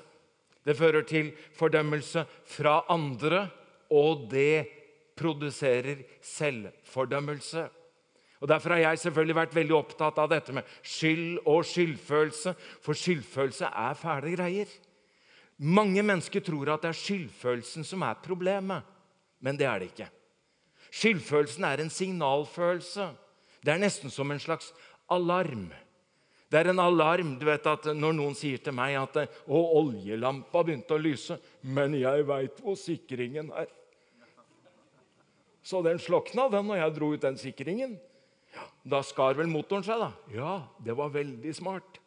Det 0.63 0.79
fører 0.79 1.03
til 1.11 1.35
fordømmelse 1.59 2.23
fra 2.55 2.85
andre, 2.95 3.49
og 3.95 4.27
det 4.31 4.67
produserer 5.17 6.03
selvfordømmelse. 6.23 7.69
Og 8.45 8.49
Derfor 8.49 8.75
har 8.75 8.83
jeg 8.83 8.99
selvfølgelig 8.99 9.37
vært 9.39 9.55
veldig 9.57 9.77
opptatt 9.77 10.19
av 10.21 10.29
dette 10.29 10.53
med 10.53 10.67
skyld 10.83 11.39
og 11.49 11.63
skyldfølelse. 11.65 12.53
For 12.85 12.99
skyldfølelse 12.99 13.71
er 13.71 13.95
fæle 13.97 14.35
greier. 14.35 14.75
Mange 15.57 16.03
mennesker 16.03 16.43
tror 16.45 16.75
at 16.75 16.83
det 16.83 16.91
er 16.91 16.99
skyldfølelsen 16.99 17.87
som 17.87 18.03
er 18.03 18.19
problemet, 18.21 18.83
men 19.41 19.57
det 19.57 19.69
er 19.71 19.81
det 19.81 19.93
ikke. 19.93 20.11
Skyldfølelsen 20.91 21.65
er 21.65 21.81
en 21.81 21.91
signalfølelse. 21.91 23.07
Det 23.65 23.73
er 23.73 23.81
nesten 23.81 24.13
som 24.13 24.31
en 24.31 24.43
slags 24.43 24.75
alarm. 25.09 25.71
Det 26.51 26.61
er 26.61 26.71
en 26.71 26.83
alarm 26.83 27.33
du 27.39 27.47
vet 27.49 27.65
at 27.67 27.89
når 27.97 28.13
noen 28.19 28.37
sier 28.39 28.61
til 28.63 28.77
meg 28.77 28.99
at 29.01 29.17
å, 29.25 29.63
oljelampa 29.81 30.63
begynte 30.63 30.95
å 30.95 31.01
lyse, 31.01 31.39
men 31.63 31.97
jeg 31.99 32.27
veit 32.29 32.61
hvor 32.61 32.77
sikringen 32.79 33.49
er. 33.57 33.73
Så 35.65 35.81
den 35.85 36.01
slokna 36.03 36.51
den 36.53 36.69
når 36.69 36.83
jeg 36.83 36.95
dro 36.99 37.11
ut 37.15 37.25
den 37.25 37.39
sikringen. 37.41 37.97
Da 38.85 39.01
skar 39.03 39.37
vel 39.39 39.49
motoren 39.51 39.85
seg, 39.87 39.99
da. 39.99 40.11
Ja, 40.35 40.55
det 40.85 40.95
var 40.99 41.13
veldig 41.15 41.55
smart. 41.57 41.99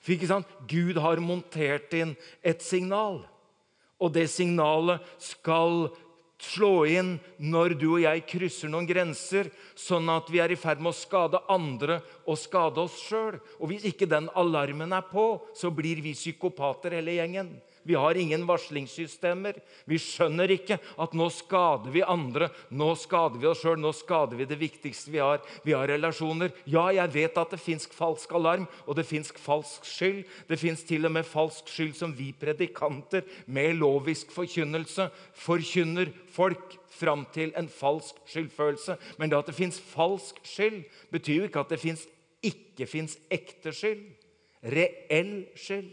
For 0.00 0.14
ikke 0.14 0.28
sant? 0.30 0.52
Gud 0.68 1.00
har 1.00 1.20
montert 1.24 1.92
inn 1.96 2.14
et 2.44 2.62
signal. 2.64 3.22
Og 4.00 4.12
det 4.14 4.28
signalet 4.32 5.04
skal 5.20 5.90
slå 6.40 6.86
inn 6.88 7.10
når 7.36 7.74
du 7.76 7.86
og 7.90 8.02
jeg 8.02 8.24
krysser 8.28 8.70
noen 8.72 8.88
grenser, 8.88 9.50
sånn 9.76 10.08
at 10.12 10.30
vi 10.32 10.40
er 10.40 10.54
i 10.54 10.58
ferd 10.60 10.80
med 10.80 10.94
å 10.94 10.96
skade 10.96 11.40
andre 11.52 11.98
og 12.24 12.38
skade 12.40 12.80
oss 12.80 12.96
sjøl. 13.08 13.36
Og 13.60 13.72
hvis 13.72 13.84
ikke 13.90 14.08
den 14.08 14.30
alarmen 14.40 14.94
er 14.96 15.04
på, 15.10 15.26
så 15.56 15.72
blir 15.74 16.00
vi 16.04 16.16
psykopater 16.16 16.96
hele 16.96 17.18
gjengen. 17.18 17.52
Vi 17.90 17.96
har 17.98 18.14
ingen 18.14 18.44
varslingssystemer. 18.46 19.56
Vi 19.90 19.96
skjønner 19.98 20.52
ikke 20.54 20.76
at 20.78 21.14
nå 21.18 21.26
skader 21.34 21.90
vi 21.90 22.04
andre, 22.06 22.46
nå 22.70 22.92
skader 22.94 23.40
vi 23.42 23.48
oss 23.50 23.64
sjøl, 23.64 23.80
nå 23.82 23.90
skader 23.96 24.38
vi 24.38 24.46
det 24.46 24.60
viktigste 24.60 25.10
vi 25.10 25.18
har. 25.18 25.40
Vi 25.64 25.74
har 25.74 25.90
relasjoner. 25.90 26.52
Ja, 26.70 26.84
jeg 26.94 27.10
vet 27.16 27.40
at 27.40 27.50
det 27.50 27.58
fins 27.58 27.88
falsk 27.90 28.30
alarm, 28.38 28.68
og 28.86 28.94
det 28.94 29.08
fins 29.08 29.32
falsk 29.34 29.88
skyld. 29.90 30.20
Det 30.46 30.60
fins 30.60 30.84
til 30.86 31.08
og 31.08 31.16
med 31.16 31.26
falsk 31.26 31.72
skyld 31.72 31.96
som 31.98 32.14
vi 32.14 32.28
predikanter 32.38 33.26
med 33.50 33.80
lovisk 33.80 34.30
forkynnelse 34.36 35.08
forkynner 35.40 36.12
folk 36.30 36.76
fram 36.94 37.24
til 37.34 37.50
en 37.58 37.66
falsk 37.74 38.20
skyldfølelse. 38.30 39.00
Men 39.18 39.32
det 39.32 39.40
at 39.40 39.50
det 39.50 39.56
fins 39.58 39.80
falsk 39.82 40.38
skyld, 40.46 40.84
betyr 41.10 41.40
jo 41.40 41.50
ikke 41.50 41.64
at 41.66 41.74
det 41.74 41.80
fins 41.82 42.06
ikke 42.46 42.86
fins 42.86 43.18
ekte 43.34 43.74
skyld. 43.74 44.06
Reell 44.62 45.34
skyld. 45.58 45.90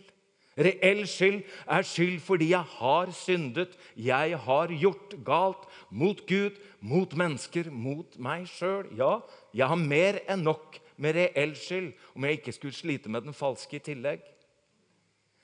Reell 0.58 1.04
skyld 1.06 1.44
er 1.70 1.86
skyld 1.86 2.18
fordi 2.26 2.50
jeg 2.50 2.66
har 2.80 3.12
syndet, 3.14 3.76
jeg 3.96 4.40
har 4.42 4.72
gjort 4.74 5.14
galt 5.26 5.68
mot 5.90 6.24
Gud, 6.28 6.58
mot 6.82 7.14
mennesker, 7.14 7.70
mot 7.70 8.18
meg 8.18 8.48
sjøl. 8.50 8.90
Ja, 8.98 9.20
jeg 9.54 9.70
har 9.70 9.78
mer 9.78 10.18
enn 10.26 10.48
nok 10.48 10.80
med 10.98 11.16
reell 11.20 11.54
skyld 11.58 11.92
om 12.16 12.26
jeg 12.26 12.40
ikke 12.40 12.56
skulle 12.58 12.74
slite 12.74 13.10
med 13.10 13.28
den 13.28 13.38
falske 13.38 13.78
i 13.78 13.86
tillegg. 13.86 14.26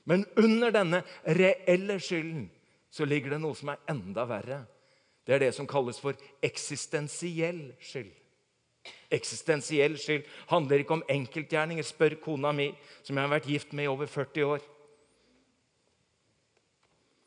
Men 0.09 0.25
under 0.37 0.73
denne 0.73 1.03
reelle 1.23 1.99
skylden 2.01 2.49
så 2.93 3.05
ligger 3.05 3.35
det 3.35 3.41
noe 3.41 3.55
som 3.57 3.71
er 3.73 3.85
enda 3.89 4.25
verre. 4.29 4.63
Det 5.23 5.37
er 5.37 5.45
det 5.45 5.53
som 5.55 5.69
kalles 5.69 6.01
for 6.03 6.17
eksistensiell 6.43 7.69
skyld. 7.79 8.11
Eksistensiell 9.13 9.95
skyld 10.01 10.25
handler 10.49 10.83
ikke 10.83 10.97
om 10.97 11.05
enkeltgjerninger. 11.09 11.85
Spør 11.87 12.17
kona 12.23 12.51
mi, 12.51 12.71
som 13.03 13.15
jeg 13.15 13.23
har 13.23 13.31
vært 13.31 13.47
gift 13.47 13.73
med 13.73 13.87
i 13.87 13.91
over 13.91 14.09
40 14.11 14.49
år. 14.57 14.65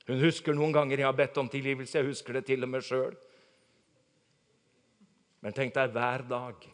Hun 0.06 0.22
husker 0.22 0.54
noen 0.54 0.74
ganger 0.74 1.02
jeg 1.02 1.08
har 1.08 1.18
bedt 1.18 1.38
om 1.42 1.48
tilgivelse. 1.50 1.98
Jeg 1.98 2.10
husker 2.12 2.38
det 2.38 2.46
til 2.46 2.62
og 2.62 2.70
med 2.70 2.84
sjøl. 2.86 3.16
Men 5.42 5.54
tenk 5.54 5.74
deg, 5.74 5.92
hver 5.94 6.24
dag 6.30 6.66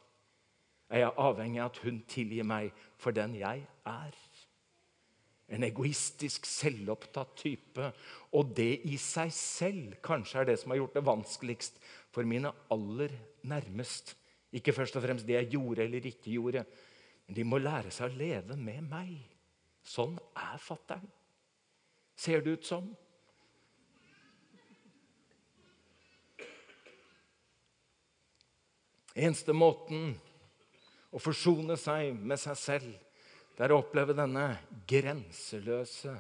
er 0.92 1.04
jeg 1.06 1.16
avhengig 1.24 1.60
av 1.60 1.70
at 1.72 1.80
hun 1.86 2.02
tilgir 2.08 2.46
meg 2.48 2.70
for 3.00 3.16
den 3.16 3.34
jeg 3.40 3.64
er. 3.88 4.18
En 5.52 5.64
egoistisk, 5.64 6.46
selvopptatt 6.48 7.34
type. 7.40 7.88
Og 8.36 8.52
det 8.56 8.84
i 8.88 8.98
seg 9.00 9.32
selv 9.36 9.98
kanskje 10.04 10.40
er 10.40 10.50
det 10.52 10.58
som 10.60 10.72
har 10.72 10.82
gjort 10.82 10.96
det 10.96 11.04
vanskeligst 11.08 11.80
for 12.12 12.28
mine 12.28 12.52
aller 12.72 13.12
nærmest. 13.48 14.14
Ikke 14.52 14.74
først 14.76 14.96
og 15.00 15.04
fremst 15.04 15.28
det 15.28 15.38
jeg 15.38 15.54
gjorde 15.54 15.84
eller 15.86 16.08
ikke 16.08 16.34
gjorde, 16.34 16.64
men 17.26 17.36
de 17.36 17.44
må 17.48 17.60
lære 17.60 17.92
seg 17.94 18.10
å 18.10 18.18
leve 18.20 18.56
med 18.60 18.84
meg. 18.90 19.14
Sånn 19.82 20.18
er 20.36 20.60
fattern. 20.60 21.08
Ser 22.16 22.44
det 22.44 22.58
ut 22.58 22.68
som. 22.68 22.90
Eneste 29.12 29.52
måten 29.52 30.12
å 31.12 31.20
forsone 31.20 31.76
seg 31.80 32.16
med 32.16 32.40
seg 32.40 32.56
selv, 32.56 32.92
det 33.52 33.66
er 33.66 33.74
å 33.74 33.82
oppleve 33.82 34.16
denne 34.16 34.46
grenseløse 34.88 36.14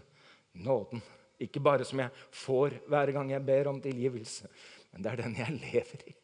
nåden. 0.60 1.00
Ikke 1.40 1.62
bare 1.64 1.86
som 1.88 2.02
jeg 2.02 2.12
får 2.42 2.76
hver 2.92 3.14
gang 3.16 3.32
jeg 3.32 3.44
ber 3.46 3.70
om 3.70 3.80
tilgivelse, 3.82 4.50
men 4.92 5.04
det 5.04 5.12
er 5.12 5.22
den 5.24 5.38
jeg 5.40 5.56
lever 5.62 6.04
i. 6.12 6.14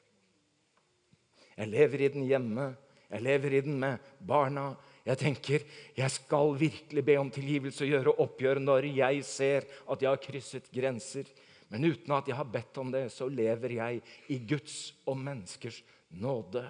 Jeg 1.58 1.72
lever 1.72 2.04
i 2.04 2.12
den 2.14 2.28
hjemme, 2.28 2.68
jeg 3.08 3.24
lever 3.24 3.56
i 3.56 3.64
den 3.64 3.80
med 3.80 4.12
barna. 4.20 4.68
Jeg 5.08 5.18
tenker 5.22 5.64
jeg 5.96 6.12
skal 6.12 6.52
virkelig 6.60 7.02
be 7.02 7.16
om 7.18 7.30
tilgivelse 7.32 7.86
og 7.86 7.94
gjøre 7.94 8.16
oppgjør 8.26 8.60
når 8.60 8.90
jeg 8.92 9.24
ser 9.26 9.66
at 9.88 10.02
jeg 10.04 10.10
har 10.10 10.20
krysset 10.22 10.68
grenser. 10.74 11.24
Men 11.72 11.88
uten 11.88 12.12
at 12.14 12.28
jeg 12.28 12.36
har 12.36 12.48
bedt 12.48 12.78
om 12.80 12.92
det, 12.92 13.08
så 13.12 13.26
lever 13.32 13.74
jeg 13.80 14.02
i 14.32 14.38
Guds 14.48 14.76
og 15.08 15.16
menneskers 15.20 15.80
nåde. 16.10 16.64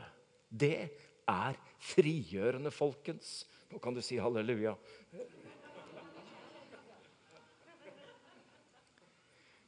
Det 0.49 0.88
er 1.28 1.59
frigjørende, 1.78 2.73
folkens. 2.75 3.47
Nå 3.68 3.80
kan 3.83 3.95
du 3.95 4.02
si 4.04 4.16
halleluja. 4.21 4.75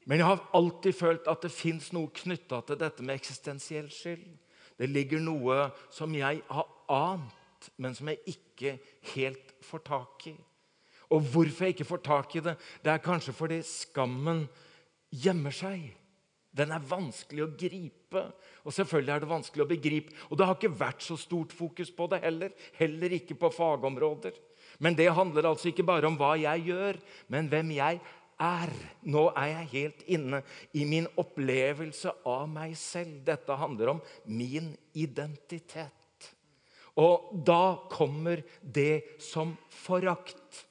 Men 0.08 0.18
jeg 0.18 0.26
har 0.26 0.46
alltid 0.56 0.96
følt 0.96 1.28
at 1.30 1.44
det 1.44 1.52
fins 1.54 1.92
noe 1.94 2.10
knytta 2.10 2.62
til 2.66 2.78
dette 2.80 3.04
med 3.04 3.20
eksistensiell 3.20 3.90
skyld. 3.94 4.24
Det 4.80 4.88
ligger 4.88 5.20
noe 5.22 5.68
som 5.92 6.14
jeg 6.16 6.40
har 6.48 6.70
ant, 6.90 7.68
men 7.76 7.94
som 7.94 8.08
jeg 8.08 8.32
ikke 8.32 8.78
helt 9.12 9.52
får 9.62 9.84
tak 9.86 10.26
i. 10.32 10.34
Og 11.10 11.26
hvorfor 11.30 11.66
jeg 11.66 11.76
ikke 11.76 11.88
får 11.90 12.02
tak 12.06 12.34
i 12.38 12.42
det, 12.42 12.56
det 12.82 12.92
er 12.92 13.04
kanskje 13.04 13.34
fordi 13.36 13.60
skammen 13.66 14.46
gjemmer 15.10 15.54
seg. 15.54 15.90
Den 16.50 16.72
er 16.74 16.82
vanskelig 16.82 17.44
å 17.44 17.52
gripe, 17.54 18.22
og 18.66 18.74
selvfølgelig 18.74 19.12
er 19.14 19.22
det 19.22 19.30
vanskelig 19.30 19.64
å 19.64 19.70
begripe. 19.70 20.14
Og 20.28 20.38
det 20.38 20.48
har 20.48 20.56
ikke 20.58 20.78
vært 20.80 21.04
så 21.06 21.16
stort 21.20 21.54
fokus 21.54 21.92
på 21.94 22.08
det 22.10 22.22
heller. 22.24 22.54
Heller 22.78 23.14
ikke 23.20 23.36
på 23.38 23.52
fagområder. 23.54 24.34
Men 24.82 24.96
det 24.98 25.10
handler 25.14 25.50
altså 25.50 25.70
ikke 25.70 25.86
bare 25.86 26.08
om 26.08 26.16
hva 26.18 26.34
jeg 26.40 26.70
gjør, 26.72 26.98
men 27.30 27.50
hvem 27.52 27.70
jeg 27.76 28.00
er. 28.40 28.72
Nå 29.06 29.26
er 29.36 29.52
jeg 29.52 29.70
helt 29.74 30.02
inne 30.16 30.42
i 30.74 30.86
min 30.88 31.06
opplevelse 31.20 32.14
av 32.26 32.48
meg 32.50 32.74
selv. 32.80 33.20
Dette 33.28 33.58
handler 33.60 33.94
om 33.94 34.02
min 34.26 34.72
identitet. 34.98 35.94
Og 36.98 37.30
da 37.46 37.78
kommer 37.92 38.42
det 38.60 39.20
som 39.22 39.54
forakt. 39.84 40.64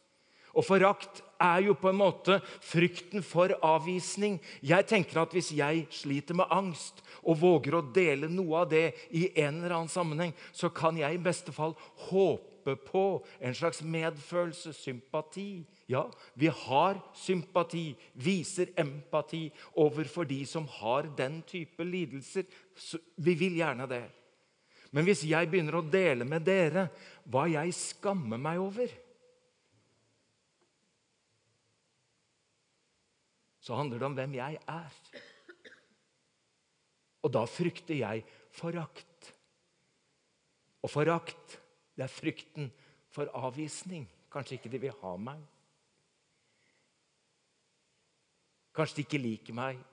Og 0.59 0.65
forakt 0.67 1.21
er 1.39 1.61
jo 1.69 1.75
på 1.79 1.87
en 1.87 1.99
måte 2.01 2.39
frykten 2.67 3.23
for 3.23 3.53
avvisning. 3.63 4.39
Jeg 4.59 4.87
tenker 4.89 5.21
at 5.21 5.31
Hvis 5.33 5.53
jeg 5.55 5.85
sliter 5.93 6.35
med 6.35 6.51
angst 6.51 6.99
og 7.23 7.39
våger 7.39 7.77
å 7.77 7.85
dele 7.95 8.27
noe 8.27 8.65
av 8.65 8.69
det 8.71 8.91
i 9.15 9.29
en 9.39 9.61
eller 9.61 9.77
annen 9.77 9.91
sammenheng, 9.91 10.33
så 10.51 10.69
kan 10.69 10.97
jeg 10.99 11.15
i 11.15 11.23
beste 11.23 11.55
fall 11.55 11.77
håpe 12.09 12.75
på 12.85 13.23
en 13.39 13.55
slags 13.55 13.79
medfølelse, 13.81 14.73
sympati. 14.75 15.63
Ja, 15.87 16.09
vi 16.35 16.51
har 16.51 16.99
sympati, 17.15 17.95
viser 18.13 18.73
empati 18.77 19.47
overfor 19.79 20.27
de 20.27 20.43
som 20.45 20.67
har 20.79 21.07
den 21.17 21.41
type 21.47 21.83
lidelser. 21.83 22.43
vi 23.15 23.33
vil 23.33 23.55
gjerne 23.55 23.87
det. 23.87 24.05
Men 24.91 25.05
hvis 25.05 25.23
jeg 25.23 25.49
begynner 25.49 25.79
å 25.79 25.85
dele 25.85 26.25
med 26.25 26.41
dere 26.41 26.89
hva 27.23 27.45
jeg 27.47 27.73
skammer 27.73 28.37
meg 28.41 28.59
over 28.59 28.89
Så 33.69 33.75
handler 33.77 33.99
det 34.01 34.05
om 34.07 34.15
hvem 34.17 34.31
jeg 34.33 34.57
er. 34.65 34.93
Og 37.21 37.29
da 37.35 37.43
frykter 37.45 37.99
jeg 37.99 38.23
forakt. 38.57 39.27
Og 40.81 40.89
forakt, 40.89 41.59
det 41.93 42.07
er 42.07 42.09
frykten 42.09 42.71
for 43.13 43.29
avvisning. 43.37 44.07
Kanskje 44.33 44.57
ikke 44.57 44.71
de 44.73 44.81
vil 44.87 44.95
ha 45.03 45.11
meg. 45.21 45.43
Kanskje 48.73 48.97
de 48.97 49.05
ikke 49.05 49.21
liker 49.21 49.59
meg. 49.61 49.85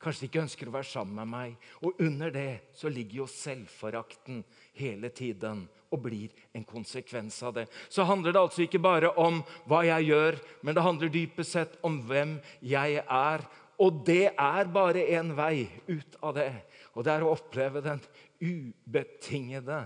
Kanskje 0.00 0.24
de 0.24 0.30
ikke 0.30 0.46
ønsker 0.46 0.72
å 0.72 0.76
være 0.78 0.88
sammen 0.88 1.20
med 1.20 1.32
meg. 1.34 1.70
Og 1.84 2.00
under 2.08 2.32
det 2.32 2.50
så 2.72 2.88
ligger 2.88 3.26
jo 3.26 3.28
selvforakten 3.34 4.40
hele 4.80 5.12
tiden 5.12 5.66
og 5.90 6.02
blir 6.04 6.32
en 6.56 6.66
konsekvens 6.68 7.40
av 7.46 7.54
det. 7.56 7.66
Så 7.88 8.06
handler 8.08 8.34
det 8.34 8.42
altså 8.42 8.64
ikke 8.64 8.82
bare 8.82 9.12
om 9.20 9.40
hva 9.68 9.84
jeg 9.86 10.10
gjør, 10.10 10.38
men 10.62 10.76
det 10.76 10.84
handler 10.84 11.12
dypest 11.12 11.56
sett 11.56 11.78
om 11.86 12.00
hvem 12.08 12.36
jeg 12.60 13.02
er. 13.04 13.46
Og 13.78 14.02
det 14.06 14.32
er 14.34 14.72
bare 14.74 15.06
én 15.14 15.32
vei 15.38 15.68
ut 15.88 16.18
av 16.22 16.34
det, 16.36 16.50
og 16.94 17.06
det 17.06 17.14
er 17.14 17.24
å 17.24 17.34
oppleve 17.36 17.82
den 17.84 18.02
ubetingede 18.42 19.84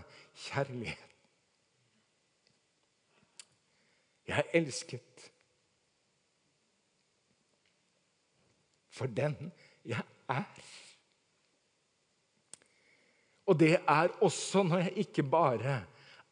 kjærlighet. 0.48 1.08
Jeg 4.22 4.38
er 4.38 4.54
elsket 4.56 5.28
for 8.92 9.10
den 9.10 9.34
jeg 9.88 10.04
er. 10.30 10.62
Og 13.50 13.58
det 13.58 13.74
er 13.80 14.12
også 14.22 14.62
når 14.66 14.86
jeg 14.86 15.06
ikke 15.06 15.24
bare 15.26 15.80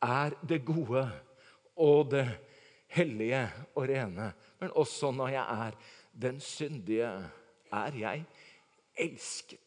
er 0.03 0.37
det 0.43 0.63
gode 0.65 1.05
og 1.81 2.11
det 2.13 2.27
hellige 2.91 3.43
og 3.75 3.89
rene, 3.89 4.33
men 4.61 4.73
også 4.79 5.13
når 5.15 5.35
jeg 5.37 5.67
er 5.67 5.77
den 6.21 6.41
syndige, 6.41 7.11
er 7.73 7.99
jeg 7.99 8.25
elsket. 8.99 9.59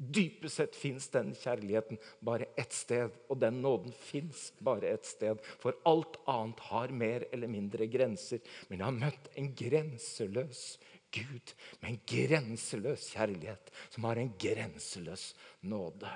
Dypest 0.00 0.56
sett 0.56 0.76
fins 0.80 1.10
den 1.12 1.34
kjærligheten 1.36 1.98
bare 2.24 2.48
ett 2.58 2.72
sted, 2.72 3.12
og 3.28 3.36
den 3.42 3.60
nåden 3.60 3.92
fins 3.92 4.48
bare 4.64 4.88
ett 4.94 5.04
sted. 5.04 5.42
For 5.60 5.76
alt 5.84 6.16
annet 6.30 6.62
har 6.70 6.94
mer 6.96 7.26
eller 7.28 7.52
mindre 7.52 7.84
grenser. 7.92 8.40
Men 8.68 8.80
jeg 8.80 8.86
har 8.86 8.96
møtt 8.96 9.28
en 9.36 9.52
grenseløs 9.54 10.64
Gud 11.12 11.52
med 11.82 11.90
en 11.90 12.00
grenseløs 12.08 13.10
kjærlighet, 13.12 13.72
som 13.90 14.06
har 14.08 14.20
en 14.22 14.32
grenseløs 14.40 15.34
nåde. 15.60 16.10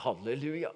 Halleluja. 0.00 0.70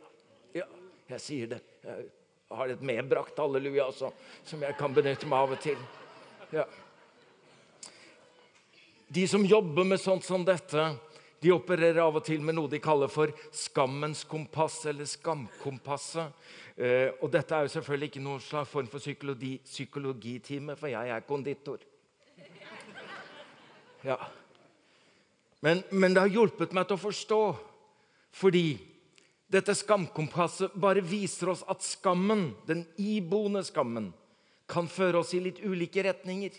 Ja, 0.55 0.67
jeg 1.11 1.21
sier 1.21 1.51
det. 1.51 1.61
Jeg 1.85 2.59
har 2.59 2.71
et 2.73 2.85
medbrakt 2.87 3.39
halleluja 3.41 3.89
også, 3.91 4.11
som 4.47 4.63
jeg 4.63 4.77
kan 4.79 4.95
benytte 4.95 5.29
meg 5.29 5.47
av 5.47 5.55
og 5.57 5.63
til. 5.65 5.81
Ja. 6.55 6.65
De 9.15 9.27
som 9.29 9.45
jobber 9.47 9.87
med 9.87 10.01
sånt 10.01 10.25
som 10.27 10.45
dette, 10.47 10.87
de 11.45 11.53
opererer 11.53 12.01
av 12.01 12.17
og 12.17 12.25
til 12.25 12.41
med 12.41 12.57
noe 12.57 12.71
de 12.73 12.81
kaller 12.83 13.11
for 13.13 13.33
skammens 13.53 14.23
kompass, 14.29 14.79
eller 14.89 15.09
skamkompasset. 15.09 16.33
Eh, 16.75 17.11
og 17.21 17.29
dette 17.35 17.55
er 17.55 17.67
jo 17.67 17.75
selvfølgelig 17.75 18.09
ikke 18.11 18.23
noen 18.25 18.41
slags 18.43 18.73
form 18.73 18.89
for 18.91 19.03
psykologi, 19.03 19.59
psykologitime, 19.67 20.77
for 20.79 20.89
jeg 20.91 21.13
er 21.13 21.29
konditor. 21.29 21.85
Ja. 24.05 24.17
Men, 25.65 25.85
men, 25.91 26.17
det 26.17 26.25
har 26.25 26.33
hjulpet 26.33 26.75
meg 26.77 26.89
til 26.89 26.99
å 26.99 27.05
forstå, 27.05 27.43
fordi 28.37 28.67
dette 29.55 29.75
skamkompasset 29.79 30.75
bare 30.83 31.03
viser 31.05 31.53
oss 31.53 31.63
at 31.71 31.83
skammen, 31.87 32.53
den 32.67 32.85
iboende 32.99 33.63
skammen, 33.65 34.11
kan 34.67 34.89
føre 34.91 35.21
oss 35.21 35.35
i 35.37 35.43
litt 35.45 35.61
ulike 35.63 36.03
retninger. 36.03 36.57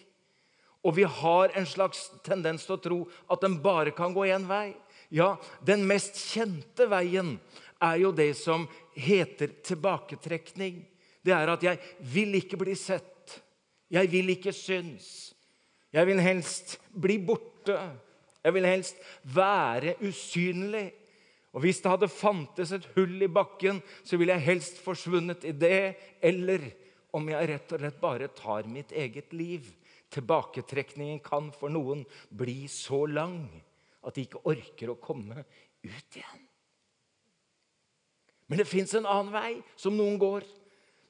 Og 0.86 0.96
vi 1.00 1.06
har 1.10 1.52
en 1.58 1.66
slags 1.68 2.08
tendens 2.24 2.68
til 2.68 2.78
å 2.78 2.82
tro 2.82 3.00
at 3.34 3.42
den 3.42 3.58
bare 3.64 3.92
kan 3.96 4.14
gå 4.14 4.28
én 4.30 4.46
vei. 4.48 4.76
Ja, 5.10 5.36
den 5.66 5.86
mest 5.90 6.18
kjente 6.32 6.88
veien 6.90 7.36
er 7.82 7.98
jo 8.02 8.12
det 8.16 8.32
som 8.38 8.68
heter 8.94 9.52
tilbaketrekning. 9.66 10.84
Det 11.26 11.34
er 11.34 11.52
at 11.52 11.64
jeg 11.66 11.82
vil 12.14 12.38
ikke 12.38 12.60
bli 12.62 12.76
sett. 12.78 13.40
Jeg 13.90 14.10
vil 14.14 14.30
ikke 14.36 14.54
synes. 14.54 15.34
Jeg 15.94 16.08
vil 16.08 16.22
helst 16.22 16.78
bli 16.94 17.18
borte. 17.18 17.80
Jeg 18.46 18.54
vil 18.54 18.68
helst 18.70 19.02
være 19.36 19.96
usynlig. 20.06 20.92
Og 21.56 21.64
Hvis 21.64 21.80
det 21.80 21.92
hadde 21.92 22.12
fantes 22.12 22.74
et 22.76 22.88
hull 22.98 23.22
i 23.24 23.32
bakken, 23.32 23.80
så 24.04 24.20
ville 24.20 24.36
jeg 24.36 24.48
helst 24.50 24.82
forsvunnet 24.84 25.46
i 25.48 25.54
det. 25.56 25.96
Eller 26.20 26.68
om 27.16 27.30
jeg 27.32 27.48
rett 27.48 27.72
og 27.72 27.80
slett 27.80 28.02
bare 28.02 28.28
tar 28.36 28.68
mitt 28.68 28.92
eget 28.92 29.32
liv. 29.32 29.70
Tilbaketrekningen 30.12 31.22
kan 31.24 31.48
for 31.56 31.72
noen 31.72 32.04
bli 32.30 32.66
så 32.72 33.06
lang 33.08 33.48
at 34.06 34.18
de 34.18 34.28
ikke 34.28 34.44
orker 34.52 34.92
å 34.92 35.00
komme 35.00 35.46
ut 35.86 36.20
igjen. 36.20 36.44
Men 38.46 38.62
det 38.62 38.70
fins 38.70 38.94
en 38.94 39.08
annen 39.10 39.34
vei 39.34 39.56
som 39.80 39.96
noen 39.98 40.20
går. 40.22 40.44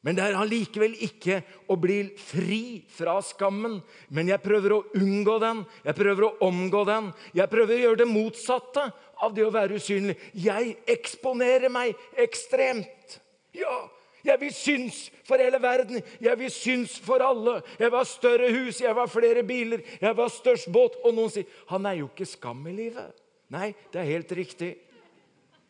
Men 0.06 0.14
det 0.14 0.22
er 0.22 0.38
allikevel 0.38 0.94
ikke 1.02 1.40
å 1.74 1.76
bli 1.82 1.98
fri 2.22 2.86
fra 2.94 3.18
skammen. 3.26 3.80
Men 4.14 4.30
jeg 4.30 4.44
prøver 4.44 4.76
å 4.76 4.84
unngå 5.00 5.40
den, 5.42 5.64
jeg 5.82 5.98
prøver 5.98 6.28
å 6.28 6.36
omgå 6.46 6.84
den. 6.86 7.10
Jeg 7.34 7.50
prøver 7.50 7.74
å 7.74 7.82
gjøre 7.88 8.02
det 8.04 8.12
motsatte 8.12 8.86
av 9.24 9.36
det 9.36 9.46
å 9.46 9.54
være 9.54 9.80
usynlig. 9.80 10.18
Jeg 10.34 10.76
eksponerer 10.96 11.72
meg 11.72 11.96
ekstremt. 12.20 13.20
Ja, 13.56 13.86
jeg 14.26 14.42
vil 14.42 14.54
synes 14.54 15.12
for 15.28 15.42
hele 15.42 15.62
verden. 15.62 16.02
Jeg 16.22 16.40
vil 16.40 16.52
synes 16.52 16.98
for 17.00 17.22
alle. 17.24 17.60
Jeg 17.80 17.92
vil 17.92 18.00
ha 18.00 18.08
større 18.10 18.50
hus, 18.52 18.82
jeg 18.82 18.90
vil 18.90 19.04
ha 19.04 19.10
flere 19.10 19.44
biler, 19.46 19.86
jeg 20.02 20.16
vil 20.16 20.26
ha 20.26 20.32
størst 20.32 20.72
båt. 20.74 20.98
Og 21.06 21.14
noen 21.16 21.32
sier 21.34 21.62
han 21.70 21.86
er 21.86 22.02
jo 22.02 22.10
ikke 22.10 22.28
skam 22.30 22.66
i 22.70 22.76
livet. 22.76 23.14
Nei, 23.54 23.74
det 23.94 24.02
er 24.02 24.12
helt 24.16 24.34
riktig. 24.36 24.74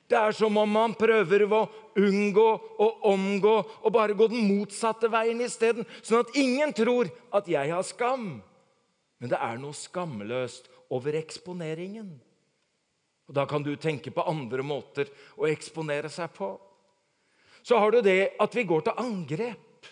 Det 0.05 0.17
er 0.17 0.35
som 0.37 0.57
om 0.61 0.69
man 0.69 0.93
prøver 0.93 1.47
å 1.49 1.63
unngå 1.97 2.49
og 2.83 3.07
omgå 3.09 3.55
og 3.57 3.93
bare 3.93 4.13
gå 4.17 4.27
den 4.29 4.45
motsatte 4.45 5.09
veien 5.11 5.41
isteden. 5.41 5.87
Sånn 6.05 6.21
at 6.21 6.37
ingen 6.37 6.73
tror 6.77 7.09
at 7.33 7.49
jeg 7.49 7.73
har 7.73 7.83
skam. 7.83 8.37
Men 9.19 9.31
det 9.31 9.39
er 9.41 9.57
noe 9.59 9.75
skamløst 9.75 10.69
over 10.93 11.17
eksponeringen. 11.17 12.13
Og 13.27 13.33
Da 13.33 13.45
kan 13.45 13.63
du 13.63 13.75
tenke 13.75 14.11
på 14.13 14.25
andre 14.27 14.63
måter 14.63 15.09
å 15.37 15.47
eksponere 15.49 16.09
seg 16.13 16.33
på. 16.33 16.53
Så 17.65 17.79
har 17.81 17.91
du 17.91 18.01
det 18.05 18.35
at 18.39 18.55
vi 18.55 18.63
går 18.63 18.85
til 18.85 18.99
angrep. 19.01 19.89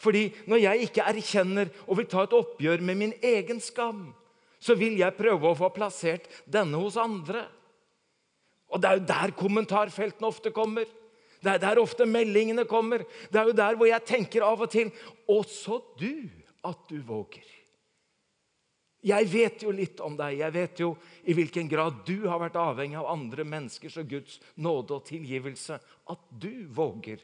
Fordi 0.00 0.30
når 0.48 0.62
jeg 0.62 0.86
ikke 0.86 1.04
erkjenner 1.04 1.68
og 1.86 1.98
vil 1.98 2.08
ta 2.08 2.24
et 2.24 2.36
oppgjør 2.36 2.80
med 2.80 2.96
min 2.96 3.12
egen 3.20 3.60
skam, 3.60 4.14
så 4.60 4.76
vil 4.76 4.96
jeg 5.00 5.16
prøve 5.16 5.50
å 5.50 5.56
få 5.56 5.68
plassert 5.72 6.28
denne 6.48 6.80
hos 6.80 6.96
andre. 7.00 7.44
Og 8.72 8.80
Det 8.80 8.88
er 8.88 8.96
jo 8.96 9.06
der 9.12 9.36
kommentarfeltene 9.36 10.28
ofte 10.28 10.52
kommer. 10.54 10.88
Det 11.40 11.52
er 11.52 11.60
der 11.60 11.80
ofte 11.80 12.06
meldingene 12.06 12.64
kommer. 12.68 13.04
Det 13.32 13.40
er 13.40 13.48
jo 13.48 13.56
der 13.56 13.76
hvor 13.76 13.88
jeg 13.88 14.08
tenker 14.08 14.44
av 14.44 14.60
og 14.60 14.70
til 14.72 14.92
Også 15.28 15.80
du 16.00 16.28
at 16.64 16.88
du 16.88 17.00
våger. 17.04 17.59
Jeg 19.00 19.28
vet 19.32 19.62
jo 19.64 19.72
litt 19.72 20.00
om 20.04 20.16
deg. 20.18 20.36
Jeg 20.42 20.52
vet 20.52 20.80
jo 20.82 20.90
i 21.24 21.36
hvilken 21.36 21.68
grad 21.70 22.02
du 22.08 22.28
har 22.28 22.40
vært 22.42 22.58
avhengig 22.60 22.98
av 23.00 23.08
andre 23.14 23.46
menneskers 23.48 23.96
og 24.02 24.10
Guds 24.10 24.40
nåde 24.60 24.98
og 24.98 25.06
tilgivelse. 25.08 25.78
At 26.12 26.26
du 26.30 26.66
våger 26.68 27.22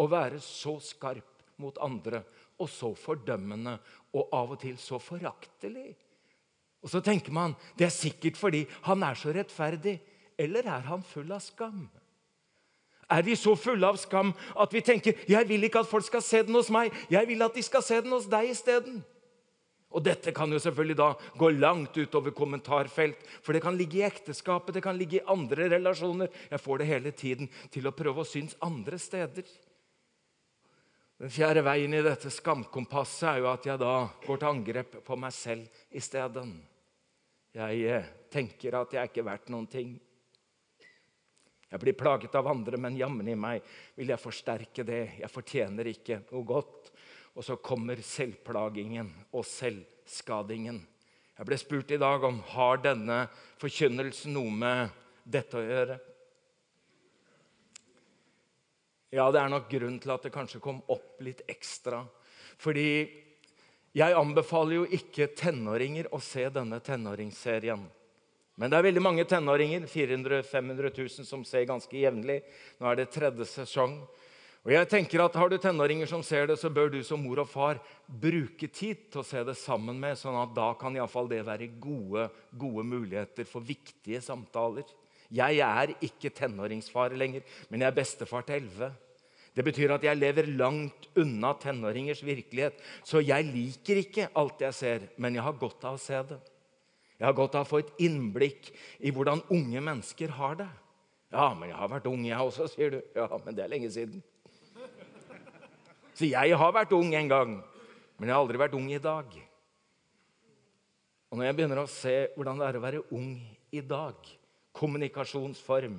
å 0.00 0.08
være 0.08 0.40
så 0.40 0.78
skarp 0.80 1.44
mot 1.60 1.76
andre 1.84 2.22
og 2.62 2.70
så 2.70 2.92
fordømmende 2.96 3.76
og 4.16 4.32
av 4.32 4.54
og 4.54 4.62
til 4.62 4.78
så 4.80 5.00
foraktelig. 5.02 5.92
Og 6.82 6.90
så 6.90 7.02
tenker 7.04 7.34
man 7.34 7.54
det 7.78 7.86
er 7.86 7.94
sikkert 7.94 8.40
fordi 8.40 8.64
han 8.88 9.04
er 9.06 9.18
så 9.18 9.34
rettferdig. 9.36 9.98
Eller 10.40 10.66
er 10.66 10.88
han 10.88 11.04
full 11.04 11.30
av 11.34 11.44
skam? 11.44 11.84
Er 13.12 13.22
vi 13.26 13.36
så 13.36 13.52
fulle 13.58 13.84
av 13.84 13.98
skam 14.00 14.32
at 14.56 14.72
vi 14.72 14.80
tenker 14.80 15.18
jeg 15.28 15.48
vil 15.48 15.68
ikke 15.68 15.82
at 15.84 15.90
folk 15.90 16.06
skal 16.06 16.22
se 16.24 16.40
den 16.46 16.56
hos 16.56 16.70
meg, 16.72 16.94
jeg 17.12 17.28
vil 17.28 17.44
at 17.44 17.52
de 17.52 17.64
skal 17.64 17.84
se 17.84 18.00
den 18.00 18.14
hos 18.14 18.30
deg 18.30 18.54
isteden? 18.54 19.02
Og 19.92 20.04
Dette 20.04 20.32
kan 20.34 20.52
jo 20.52 20.60
selvfølgelig 20.62 20.96
da 20.98 21.08
gå 21.38 21.50
langt 21.54 21.96
utover 21.96 22.34
kommentarfelt. 22.36 23.20
For 23.44 23.52
det 23.52 23.62
kan 23.64 23.76
ligge 23.76 24.00
i 24.00 24.06
ekteskapet, 24.06 24.74
det 24.76 24.84
kan 24.84 24.96
ligge 24.98 25.20
i 25.20 25.26
andre 25.30 25.68
relasjoner. 25.74 26.32
Jeg 26.50 26.64
får 26.64 26.80
det 26.80 26.88
hele 26.88 27.12
tiden 27.12 27.50
til 27.72 27.88
å 27.88 27.94
prøve 27.96 28.24
å 28.24 28.28
synes 28.28 28.56
andre 28.64 28.98
steder. 29.00 29.46
Den 31.22 31.30
fjerde 31.30 31.62
veien 31.62 31.92
i 31.94 32.02
dette 32.02 32.32
skamkompasset 32.34 33.28
er 33.30 33.42
jo 33.44 33.50
at 33.52 33.66
jeg 33.68 33.78
da 33.78 33.96
går 34.24 34.40
til 34.40 34.48
angrep 34.48 34.96
på 35.06 35.18
meg 35.20 35.34
selv 35.36 35.84
isteden. 35.94 36.56
Jeg 37.54 37.84
eh, 37.84 38.08
tenker 38.32 38.74
at 38.80 38.96
jeg 38.96 39.02
er 39.02 39.12
ikke 39.12 39.26
verdt 39.28 39.52
noen 39.52 39.68
ting. 39.70 39.92
Jeg 41.72 41.80
blir 41.80 41.94
plaget 41.96 42.34
av 42.36 42.48
andre, 42.50 42.80
men 42.80 42.98
jammen 42.98 43.28
i 43.30 43.36
meg 43.38 43.62
vil 43.94 44.10
jeg 44.10 44.20
forsterke 44.20 44.84
det. 44.88 45.02
Jeg 45.22 45.30
fortjener 45.30 45.92
ikke 45.92 46.18
noe 46.32 46.42
godt. 46.48 46.81
Og 47.32 47.44
så 47.46 47.56
kommer 47.56 48.00
selvplagingen 48.04 49.08
og 49.32 49.46
selvskadingen. 49.48 50.82
Jeg 51.38 51.48
ble 51.48 51.58
spurt 51.58 51.92
i 51.94 52.00
dag 52.00 52.24
om 52.28 52.42
har 52.52 52.82
denne 52.84 53.24
forkynnelsen 53.62 54.34
noe 54.36 54.52
med 54.52 54.98
dette 55.24 55.56
å 55.58 55.64
gjøre. 55.64 55.96
Ja, 59.12 59.26
det 59.32 59.40
er 59.40 59.50
nok 59.52 59.68
grunn 59.68 59.98
til 60.00 60.12
at 60.14 60.24
det 60.24 60.32
kanskje 60.32 60.60
kom 60.64 60.78
opp 60.92 61.20
litt 61.24 61.42
ekstra. 61.50 62.02
Fordi 62.60 62.86
jeg 63.92 64.16
anbefaler 64.16 64.78
jo 64.78 64.84
ikke 64.96 65.32
tenåringer 65.36 66.08
å 66.16 66.20
se 66.22 66.46
denne 66.52 66.78
tenåringsserien. 66.84 67.82
Men 68.56 68.72
det 68.72 68.78
er 68.78 68.86
veldig 68.86 69.02
mange 69.04 69.24
tenåringer 69.28 69.84
400 69.88 70.42
500 70.48 70.92
000, 70.96 71.26
som 71.28 71.44
ser 71.44 71.68
ganske 71.68 71.96
jevnlig. 71.96 72.38
Nå 72.80 72.88
er 72.88 73.00
det 73.00 73.10
tredje 73.12 73.48
sesong. 73.48 73.98
Og 74.62 74.70
jeg 74.70 74.86
tenker 74.86 75.24
at 75.24 75.34
Har 75.34 75.50
du 75.50 75.56
tenåringer 75.58 76.06
som 76.06 76.22
ser 76.22 76.46
det, 76.46 76.58
så 76.60 76.70
bør 76.70 76.92
du 76.92 77.00
som 77.02 77.22
mor 77.22 77.40
og 77.42 77.50
far 77.50 77.80
bruke 78.06 78.68
tid 78.70 79.08
til 79.10 79.22
å 79.22 79.26
se 79.26 79.42
det 79.42 79.56
sammen 79.58 79.98
med, 79.98 80.18
sånn 80.18 80.38
at 80.38 80.52
da 80.54 80.70
kan 80.78 80.94
i 80.94 81.02
fall 81.10 81.30
det 81.30 81.42
være 81.46 81.72
gode, 81.82 82.28
gode 82.54 82.84
muligheter 82.86 83.48
for 83.48 83.64
viktige 83.66 84.22
samtaler. 84.22 84.86
Jeg 85.32 85.58
er 85.64 85.94
ikke 86.04 86.30
tenåringsfar 86.36 87.16
lenger, 87.16 87.42
men 87.72 87.82
jeg 87.82 87.90
er 87.90 87.96
bestefar 87.96 88.46
til 88.46 88.60
elleve. 88.60 88.92
Det 89.52 89.64
betyr 89.66 89.96
at 89.96 90.04
jeg 90.06 90.16
lever 90.16 90.48
langt 90.56 91.10
unna 91.18 91.52
tenåringers 91.60 92.22
virkelighet. 92.24 92.78
Så 93.04 93.20
jeg 93.20 93.48
liker 93.50 94.00
ikke 94.00 94.30
alt 94.38 94.62
jeg 94.62 94.76
ser, 94.76 95.08
men 95.16 95.34
jeg 95.36 95.44
har 95.44 95.58
godt 95.60 95.84
av 95.88 95.98
å 95.98 96.00
se 96.00 96.22
det. 96.30 96.38
Jeg 97.18 97.26
har 97.28 97.36
godt 97.38 97.58
av 97.58 97.66
å 97.66 97.68
få 97.68 97.82
et 97.82 97.92
innblikk 98.02 98.70
i 99.02 99.12
hvordan 99.14 99.44
unge 99.52 99.82
mennesker 99.84 100.32
har 100.38 100.56
det. 100.62 100.70
Ja, 101.32 101.50
men 101.56 101.72
jeg 101.72 101.78
har 101.80 101.90
vært 101.92 102.08
ung, 102.10 102.24
jeg 102.28 102.38
også, 102.38 102.68
sier 102.72 102.94
du. 102.94 103.00
Ja, 103.16 103.28
men 103.44 103.56
det 103.56 103.64
er 103.64 103.72
lenge 103.72 103.90
siden. 103.92 104.22
Så 106.12 106.28
jeg 106.28 106.58
har 106.58 106.74
vært 106.76 106.92
ung 106.96 107.14
en 107.16 107.30
gang, 107.30 107.56
men 108.18 108.28
jeg 108.28 108.34
har 108.34 108.42
aldri 108.42 108.60
vært 108.60 108.76
ung 108.76 108.88
i 108.92 109.00
dag. 109.02 109.26
Og 111.32 111.38
når 111.38 111.48
jeg 111.48 111.56
begynner 111.58 111.80
å 111.80 111.88
se 111.90 112.16
hvordan 112.36 112.60
det 112.60 112.68
er 112.68 112.78
å 112.78 112.84
være 112.84 113.04
ung 113.16 113.30
i 113.72 113.80
dag, 113.80 114.16
kommunikasjonsform, 114.76 115.96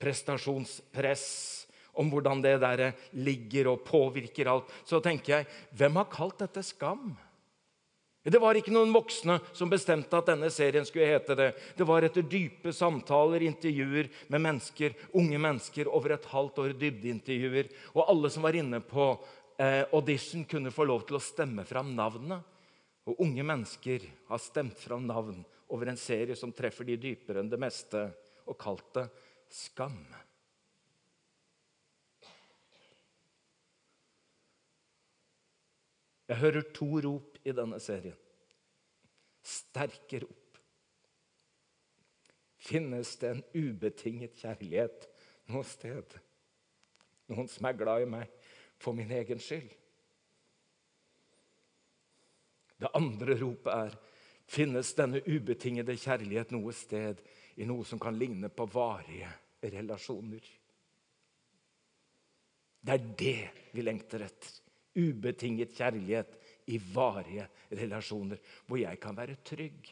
prestasjonspress, 0.00 1.28
om 1.96 2.10
hvordan 2.12 2.42
det 2.44 2.58
der 2.60 2.90
ligger 3.16 3.72
og 3.72 3.86
påvirker 3.86 4.50
alt, 4.52 4.72
så 4.84 5.00
tenker 5.00 5.38
jeg 5.38 5.46
hvem 5.80 5.96
har 5.96 6.10
kalt 6.12 6.42
dette 6.44 6.60
skam? 6.64 7.14
Det 8.26 8.40
var 8.42 8.58
ikke 8.58 8.72
noen 8.74 8.90
voksne 8.90 9.36
som 9.54 9.70
bestemte 9.70 10.18
at 10.18 10.26
denne 10.26 10.48
serien 10.50 10.84
skulle 10.84 11.06
hete 11.06 11.36
det. 11.38 11.52
Det 11.78 11.86
var 11.86 12.02
etter 12.02 12.26
dype 12.26 12.72
samtaler, 12.74 13.44
intervjuer 13.46 14.08
med 14.34 14.42
mennesker, 14.42 14.96
unge 15.14 15.38
mennesker 15.38 15.86
over 15.86 16.16
et 16.16 16.26
halvt 16.32 16.58
år. 16.64 16.74
dybdeintervjuer. 16.80 17.70
Og 17.94 18.02
alle 18.10 18.30
som 18.34 18.42
var 18.42 18.58
inne 18.58 18.80
på 18.82 19.12
audition, 19.58 20.44
kunne 20.44 20.72
få 20.74 20.84
lov 20.84 21.06
til 21.08 21.18
å 21.18 21.22
stemme 21.22 21.64
fram 21.68 21.94
navnene. 21.96 22.40
Og 23.06 23.20
unge 23.22 23.44
mennesker 23.46 24.02
har 24.28 24.42
stemt 24.42 24.78
fram 24.82 25.06
navn 25.06 25.38
over 25.72 25.90
en 25.90 25.98
serie 25.98 26.36
som 26.38 26.52
treffer 26.54 26.86
de 26.88 26.98
dypere 27.00 27.42
enn 27.42 27.50
det 27.50 27.60
meste, 27.60 28.08
og 28.46 28.58
kalt 28.58 28.88
det 28.98 29.06
Skam. 29.46 29.98
Jeg 36.26 36.40
hører 36.40 36.64
to 36.74 36.88
rop 37.04 37.38
i 37.46 37.54
denne 37.54 37.78
serien. 37.82 38.16
Sterke 39.46 40.24
rop. 40.24 40.58
Finnes 42.66 43.12
det 43.22 43.30
en 43.30 43.44
ubetinget 43.54 44.34
kjærlighet 44.40 45.06
noe 45.54 45.62
sted? 45.66 46.16
Noen 47.30 47.46
som 47.50 47.70
er 47.70 47.78
glad 47.78 48.02
i 48.02 48.10
meg 48.10 48.45
for 48.78 48.96
min 48.96 49.10
egen 49.10 49.40
skyld? 49.40 49.72
Det 52.76 52.92
andre 52.94 53.38
ropet 53.40 53.72
er 53.72 53.96
Finnes 54.46 54.92
denne 54.94 55.18
ubetingede 55.26 55.96
kjærlighet 55.98 56.52
noe 56.54 56.70
sted 56.76 57.18
i 57.58 57.66
noe 57.66 57.82
som 57.82 57.98
kan 57.98 58.14
ligne 58.14 58.46
på 58.46 58.68
varige 58.70 59.26
relasjoner? 59.58 60.44
Det 62.86 62.94
er 62.94 63.08
det 63.18 63.72
vi 63.74 63.82
lengter 63.82 64.22
etter 64.28 64.52
ubetinget 64.96 65.74
kjærlighet 65.74 66.36
i 66.70 66.78
varige 66.78 67.48
relasjoner, 67.74 68.38
hvor 68.66 68.78
jeg 68.78 69.00
kan 69.02 69.16
være 69.18 69.40
trygg. 69.44 69.90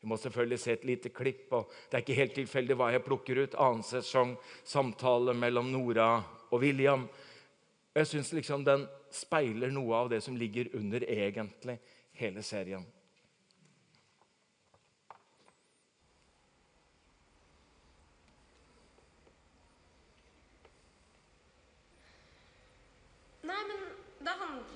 Vi 0.00 0.08
må 0.08 0.18
selvfølgelig 0.20 0.58
se 0.60 0.74
et 0.76 0.84
lite 0.84 1.08
klipp, 1.08 1.46
og 1.56 1.70
det 1.88 1.96
er 1.96 2.04
ikke 2.04 2.18
helt 2.18 2.34
tilfeldig 2.36 2.76
hva 2.76 2.90
jeg 2.92 3.04
plukker 3.06 3.40
ut. 3.40 3.56
Annen 3.56 3.84
sesong, 3.88 4.34
samtale 4.68 5.32
mellom 5.32 5.70
Nora 5.72 6.18
og 6.50 6.60
William. 6.60 7.06
Jeg 7.94 8.10
syns 8.10 8.32
liksom 8.34 8.64
den 8.66 8.88
speiler 9.14 9.70
noe 9.70 9.94
av 9.94 10.08
det 10.10 10.18
som 10.24 10.34
ligger 10.36 10.72
under 10.74 11.04
egentlig 11.06 11.78
hele 12.18 12.42
serien. 12.42 12.82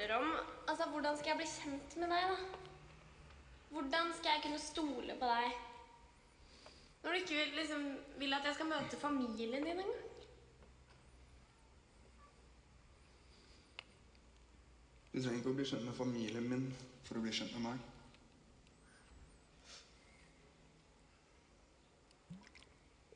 Om, 0.08 0.30
altså, 0.68 0.86
hvordan 0.88 1.16
skal 1.18 1.28
jeg 1.30 1.36
bli 1.36 1.46
kjent 1.50 1.96
med 2.00 2.08
deg, 2.14 2.30
da? 2.30 2.36
Hvordan 3.74 4.12
skal 4.16 4.30
jeg 4.30 4.42
kunne 4.46 4.60
stole 4.62 5.16
på 5.20 5.28
deg? 5.28 5.58
Når 7.02 7.10
du 7.12 7.18
ikke 7.18 7.36
vil, 7.36 7.50
liksom, 7.58 7.84
vil 8.22 8.36
at 8.38 8.46
jeg 8.48 8.56
skal 8.56 8.70
møte 8.70 9.00
familien 9.02 9.66
din 9.66 9.82
engang? 9.82 10.07
Du 15.18 15.22
trenger 15.24 15.40
ikke 15.40 15.50
å 15.50 15.56
bli 15.58 15.64
kjent 15.66 15.82
med 15.82 15.96
familien 15.98 16.44
min 16.46 16.66
for 17.02 17.18
å 17.18 17.20
bli 17.24 17.32
kjent 17.34 17.50
med 17.56 17.62
meg. 17.64 17.78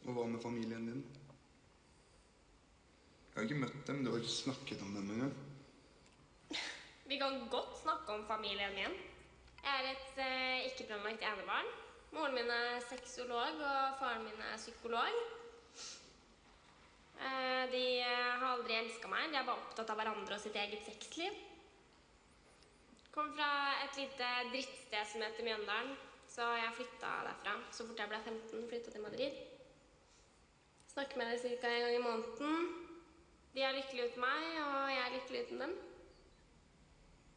Og 0.02 0.08
hva 0.16 0.24
med 0.32 0.42
familien 0.42 0.88
din? 0.88 1.04
Jeg 3.28 3.36
har 3.36 3.46
ikke 3.46 3.58
møtt 3.60 3.76
dem, 3.86 4.00
du 4.02 4.10
har 4.10 4.18
ikke 4.18 4.34
snakket 4.34 4.82
om 4.82 4.96
dem 4.96 5.12
engang. 5.14 5.36
Vi 7.12 7.20
kan 7.22 7.38
godt 7.54 7.78
snakke 7.84 8.18
om 8.18 8.26
familien 8.32 8.74
min. 8.80 8.98
Jeg 9.60 9.70
er 9.70 9.92
et 9.92 10.20
eh, 10.26 10.66
ikke-planlagt 10.72 11.22
enebarn. 11.30 11.70
Moren 12.16 12.34
min 12.34 12.50
er 12.50 12.82
sexolog, 12.88 13.62
og 13.62 13.94
faren 14.02 14.26
min 14.26 14.42
er 14.48 14.58
psykolog. 14.58 15.22
Eh, 17.22 17.62
De 17.70 17.86
eh, 18.02 18.34
har 18.42 18.50
aldri 18.56 18.80
elska 18.80 19.14
meg. 19.14 19.30
De 19.30 19.38
er 19.38 19.46
bare 19.46 19.62
opptatt 19.68 19.94
av 19.94 20.02
hverandre 20.02 20.34
og 20.40 20.46
sitt 20.48 20.58
eget 20.66 20.82
sexliv. 20.90 21.40
Kom 23.12 23.32
fra 23.36 23.48
et 23.84 23.96
lite 24.00 24.28
drittsted 24.52 25.08
som 25.10 25.20
heter 25.20 25.44
Mjøndalen, 25.44 25.96
så 26.32 26.46
jeg 26.56 26.76
flytta 26.78 27.08
derfra 27.26 27.58
så 27.76 27.84
fort 27.84 27.98
jeg 28.00 28.08
ble 28.08 28.20
15. 28.24 28.68
Flytta 28.70 28.92
til 28.94 29.02
Madrid. 29.04 29.40
Snakker 30.92 31.18
med 31.20 31.28
dem 31.30 31.58
ca. 31.60 31.68
en 31.68 31.82
gang 31.82 31.94
i 31.94 31.98
måneden. 32.06 32.70
De 33.54 33.60
er 33.60 33.74
lykkelige 33.76 34.06
uten 34.08 34.20
meg, 34.20 34.46
og 34.64 34.90
jeg 34.90 35.02
er 35.02 35.14
lykkelig 35.14 35.42
uten 35.44 35.60
dem. 35.60 35.74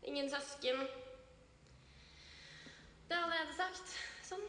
Ingen 0.04 0.30
søsken. 0.30 0.80
Det 3.10 3.18
er 3.18 3.24
allerede 3.24 3.56
sagt. 3.58 3.98
Sånn. 4.30 4.48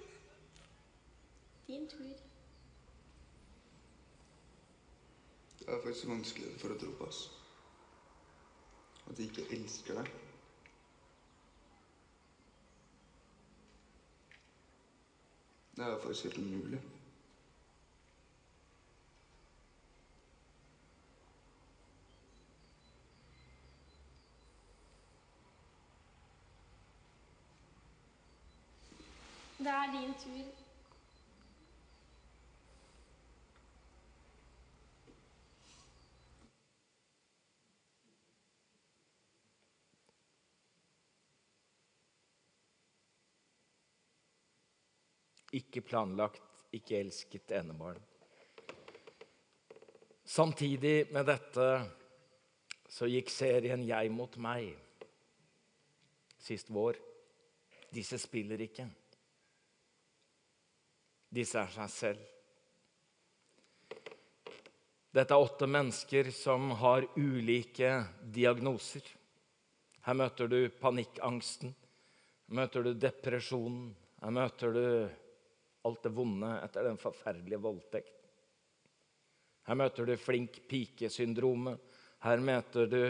Din 1.66 1.88
tur. 1.90 2.14
Det 5.58 5.66
er 5.66 5.82
faktisk 5.82 6.06
vanskelig 6.06 6.54
for 6.62 6.70
å 6.70 6.78
tro 6.78 6.94
på 7.00 7.10
oss. 7.10 7.24
At 9.10 9.18
de 9.18 9.26
ikke 9.26 9.48
elsker 9.58 9.98
deg. 9.98 10.14
Det 15.76 15.84
er 15.84 15.98
faktisk 15.98 16.24
helt 16.24 16.38
umulig. 16.38 16.80
Det 29.58 29.66
er 29.66 29.92
din 29.92 30.14
tur. 30.24 30.65
Ikke 45.56 45.82
planlagt, 45.84 46.42
ikke 46.76 46.98
elsket 47.00 47.54
enebarn. 47.56 48.00
Samtidig 50.26 51.06
med 51.14 51.28
dette 51.28 51.68
så 52.90 53.06
gikk 53.06 53.30
serien 53.30 53.84
'Jeg 53.86 54.10
mot 54.10 54.36
meg' 54.36 54.74
sist 56.46 56.70
vår. 56.70 56.96
Disse 57.90 58.18
spiller 58.18 58.60
ikke. 58.60 58.86
Disse 61.32 61.58
er 61.58 61.70
seg 61.74 61.90
selv. 61.90 62.24
Dette 65.16 65.32
er 65.32 65.42
åtte 65.42 65.66
mennesker 65.66 66.30
som 66.34 66.70
har 66.82 67.06
ulike 67.16 67.92
diagnoser. 68.34 69.04
Her 70.06 70.18
møter 70.18 70.50
du 70.50 70.58
panikkangsten, 70.80 71.72
her 72.46 72.58
møter 72.60 72.84
du 72.84 72.92
depresjonen, 72.94 73.94
her 74.20 74.34
møter 74.36 74.76
du 74.76 74.86
alt 75.86 76.02
det 76.04 76.14
vonde 76.14 76.50
etter 76.64 76.88
den 76.88 76.98
forferdelige 77.00 77.62
voldtekt. 77.62 78.14
Her 79.66 79.78
møter 79.78 80.06
du 80.06 80.14
flink 80.18 80.60
pike-syndromet. 80.70 81.80
Her 82.22 82.42
møter 82.42 82.86
du 82.90 83.00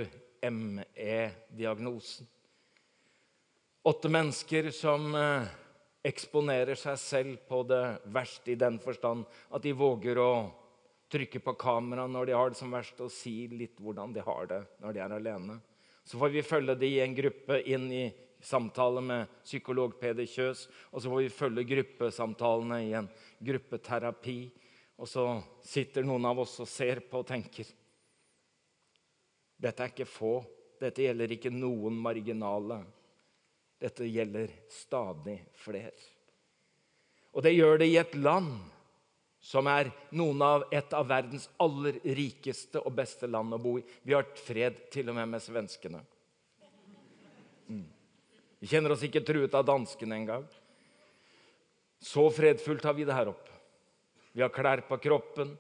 ME-diagnosen. 0.47 2.29
Åtte 3.87 4.11
mennesker 4.11 4.71
som 4.75 5.13
eh, 5.15 5.47
eksponerer 6.07 6.79
seg 6.79 6.97
selv 6.99 7.43
på 7.49 7.61
det 7.69 7.83
verste 8.15 8.55
i 8.55 8.59
den 8.59 8.81
forstand 8.83 9.27
at 9.55 9.63
de 9.63 9.75
våger 9.77 10.19
å 10.19 10.31
trykke 11.13 11.41
på 11.45 11.55
kamera 11.61 12.07
når 12.11 12.27
de 12.27 12.35
har 12.35 12.51
det 12.51 12.59
som 12.59 12.73
verst, 12.75 12.99
og 13.01 13.13
si 13.15 13.47
litt 13.53 13.79
hvordan 13.79 14.15
de 14.15 14.25
har 14.27 14.49
det 14.51 14.63
når 14.83 14.97
de 14.97 15.03
er 15.05 15.17
alene. 15.21 15.59
Så 16.07 16.19
får 16.19 16.35
vi 16.35 16.47
følge 16.47 16.75
de 16.79 16.91
i 16.97 17.03
en 17.03 17.15
gruppe 17.15 17.61
inn 17.67 17.87
i 17.95 18.05
samtale 18.47 19.03
med 19.03 19.33
psykolog 19.45 19.97
Peder 20.01 20.29
Kjøs. 20.29 20.67
Og 20.93 21.03
så 21.03 21.11
får 21.11 21.25
vi 21.25 21.33
følge 21.35 21.67
gruppesamtalene 21.73 22.81
i 22.87 22.93
en 22.99 23.09
gruppeterapi. 23.43 24.39
Og 24.97 25.11
så 25.11 25.27
sitter 25.67 26.07
noen 26.07 26.25
av 26.29 26.45
oss 26.45 26.55
og 26.63 26.71
ser 26.71 27.03
på 27.11 27.21
og 27.21 27.29
tenker 27.29 27.69
Dette 29.57 29.83
er 29.83 29.93
ikke 29.93 30.09
få. 30.09 30.35
Dette 30.81 31.07
gjelder 31.07 31.33
ikke 31.33 31.53
noen 31.53 31.97
marginale. 31.97 32.83
Dette 33.81 34.05
gjelder 34.09 34.53
stadig 34.73 35.39
flere. 35.57 35.95
Og 37.37 37.45
det 37.45 37.55
gjør 37.57 37.81
det 37.81 37.89
i 37.89 37.99
et 38.01 38.15
land 38.17 38.53
som 39.47 39.69
er 39.71 39.91
noen 40.17 40.43
av 40.43 40.65
et 40.75 40.93
av 40.97 41.07
verdens 41.09 41.47
aller 41.63 42.01
rikeste 42.17 42.81
og 42.83 42.95
beste 42.97 43.29
land 43.31 43.55
å 43.55 43.61
bo 43.63 43.77
i. 43.79 43.85
Vi 44.03 44.17
har 44.17 44.29
fred 44.41 44.87
til 44.93 45.13
og 45.13 45.19
med 45.19 45.29
med 45.37 45.45
svenskene. 45.45 46.01
Mm. 47.69 47.85
Vi 48.59 48.69
kjenner 48.71 48.95
oss 48.95 49.05
ikke 49.05 49.25
truet 49.25 49.55
av 49.55 49.67
danskene 49.69 50.17
engang. 50.17 50.47
Så 52.01 52.29
fredfullt 52.33 52.85
har 52.85 52.97
vi 52.97 53.05
det 53.09 53.17
her 53.17 53.31
oppe. 53.33 53.53
Vi 54.33 54.43
har 54.45 54.53
klær 54.53 54.83
på 54.89 54.99
kroppen. 55.01 55.55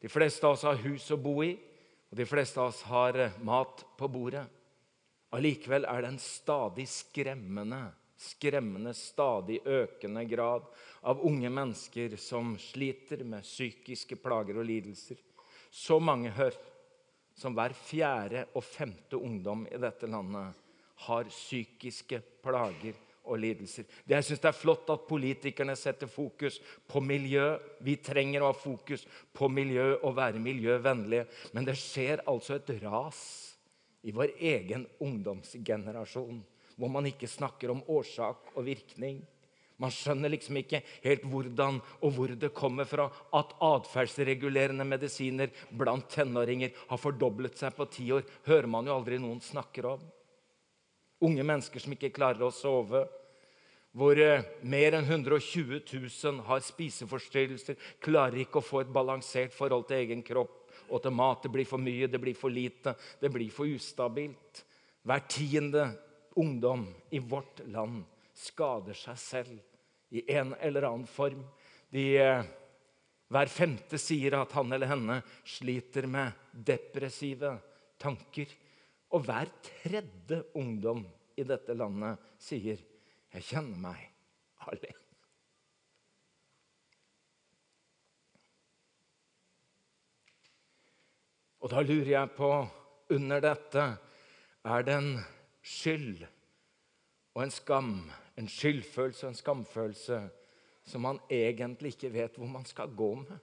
De 0.00 0.08
fleste 0.08 0.46
av 0.46 0.56
oss 0.56 0.64
har 0.66 0.80
hus 0.82 1.10
å 1.12 1.20
bo 1.20 1.42
i, 1.44 1.52
og 2.10 2.18
de 2.18 2.26
fleste 2.28 2.60
av 2.60 2.72
oss 2.72 2.82
har 2.88 3.16
eh, 3.20 3.34
mat 3.44 3.84
på 3.96 4.08
bordet. 4.10 4.44
Allikevel 5.32 5.86
er 5.88 6.02
det 6.02 6.10
en 6.12 6.20
stadig 6.20 6.84
skremmende, 6.90 7.86
skremmende, 8.20 8.92
stadig 8.96 9.60
økende 9.64 10.24
grad 10.28 10.66
av 11.08 11.22
unge 11.24 11.48
mennesker 11.48 12.18
som 12.20 12.52
sliter 12.60 13.22
med 13.24 13.46
psykiske 13.46 14.18
plager 14.20 14.60
og 14.60 14.68
lidelser. 14.68 15.20
Så 15.72 15.96
mange 16.04 16.34
hør 16.36 16.58
som 17.38 17.56
hver 17.56 17.72
fjerde 17.72 18.44
og 18.52 18.64
femte 18.66 19.16
ungdom 19.16 19.64
i 19.70 19.80
dette 19.80 20.10
landet 20.10 20.58
har 21.06 21.30
psykiske 21.30 22.20
plager 22.44 22.98
og 23.22 23.38
lidelser. 23.38 23.86
Det 24.04 24.16
jeg 24.16 24.26
synes 24.26 24.42
det 24.42 24.50
er 24.50 24.58
flott 24.58 24.90
at 24.92 25.06
politikerne 25.08 25.76
setter 25.78 26.10
fokus 26.10 26.58
på 26.90 27.02
miljø. 27.04 27.54
Vi 27.80 27.96
trenger 28.02 28.42
å 28.42 28.50
ha 28.50 28.56
fokus 28.56 29.06
på 29.34 29.48
miljø 29.52 29.92
og 30.00 30.16
være 30.18 30.42
miljøvennlige. 30.42 31.26
Men 31.54 31.68
det 31.68 31.78
skjer 31.78 32.24
altså 32.30 32.58
et 32.58 32.72
ras 32.82 33.20
i 34.02 34.14
vår 34.14 34.34
egen 34.40 34.88
ungdomsgenerasjon 35.02 36.42
hvor 36.76 36.90
man 36.90 37.06
ikke 37.06 37.28
snakker 37.30 37.70
om 37.70 37.84
årsak 37.92 38.56
og 38.56 38.64
virkning. 38.66 39.20
Man 39.82 39.92
skjønner 39.92 40.30
liksom 40.32 40.56
ikke 40.60 40.82
helt 41.04 41.24
hvordan 41.30 41.80
og 42.00 42.14
hvor 42.16 42.32
det 42.38 42.52
kommer 42.54 42.86
fra 42.88 43.08
at 43.38 43.54
atferdsregulerende 43.62 44.86
medisiner 44.86 45.52
blant 45.78 46.08
tenåringer 46.12 46.74
har 46.88 47.00
fordoblet 47.00 47.58
seg 47.58 47.74
på 47.76 47.88
ti 47.90 48.08
år. 48.14 48.26
hører 48.46 48.66
man 48.70 48.86
jo 48.86 48.96
aldri 48.96 49.18
noen 49.18 49.40
snakker 49.42 49.92
om. 49.94 50.04
Unge 51.22 51.44
mennesker 51.46 51.82
som 51.82 51.94
ikke 51.94 52.12
klarer 52.14 52.42
å 52.46 52.52
sove. 52.54 53.04
Hvor 53.92 54.18
eh, 54.18 54.44
mer 54.64 54.96
enn 54.96 55.06
120 55.06 55.82
000 55.84 56.40
har 56.48 56.62
spiseforstyrrelser, 56.64 57.76
klarer 58.00 58.40
ikke 58.42 58.62
å 58.62 58.64
få 58.64 58.82
et 58.82 58.92
balansert 58.92 59.52
forhold 59.54 59.86
til 59.90 60.00
egen 60.00 60.24
kropp 60.24 60.62
og 60.88 61.02
til 61.04 61.14
mat. 61.14 61.44
Det 61.44 61.52
blir 61.52 61.68
for 61.68 61.82
mye, 61.82 62.08
det 62.08 62.20
blir 62.20 62.38
for 62.38 62.52
lite, 62.52 62.96
det 63.20 63.30
blir 63.32 63.52
for 63.52 63.68
ustabilt. 63.68 64.64
Hver 65.04 65.26
tiende 65.28 65.90
ungdom 66.40 66.86
i 67.10 67.20
vårt 67.20 67.60
land 67.68 68.02
skader 68.32 68.96
seg 68.96 69.20
selv 69.20 70.16
i 70.16 70.24
en 70.32 70.54
eller 70.60 70.88
annen 70.88 71.06
form. 71.08 71.44
De, 71.92 72.06
eh, 72.16 72.44
hver 73.32 73.48
femte 73.52 74.00
sier 74.00 74.36
at 74.36 74.52
han 74.56 74.72
eller 74.72 74.88
henne 74.88 75.20
sliter 75.44 76.08
med 76.08 76.32
depressive 76.52 77.54
tanker. 78.00 78.48
Og 79.12 79.26
hver 79.26 79.50
tredje 79.62 80.42
ungdom 80.56 81.04
i 81.36 81.44
dette 81.44 81.74
landet 81.76 82.18
sier 82.40 82.80
'Jeg 83.32 83.42
kjenner 83.42 83.78
meg 83.78 84.08
alene'. 84.66 85.02
Og 91.62 91.70
da 91.70 91.82
lurer 91.82 92.10
jeg 92.10 92.30
på, 92.36 92.66
under 93.10 93.40
dette, 93.40 93.82
er 94.64 94.82
det 94.82 94.94
en 94.98 95.18
skyld 95.62 96.24
og 97.34 97.42
en 97.42 97.50
skam, 97.50 98.10
en 98.38 98.48
skyldfølelse 98.48 99.26
og 99.26 99.30
en 99.30 99.38
skamfølelse 99.38 100.18
som 100.84 101.04
man 101.06 101.20
egentlig 101.30 101.94
ikke 101.94 102.12
vet 102.12 102.36
hvor 102.36 102.50
man 102.50 102.66
skal 102.66 102.90
gå 102.96 103.14
med? 103.14 103.38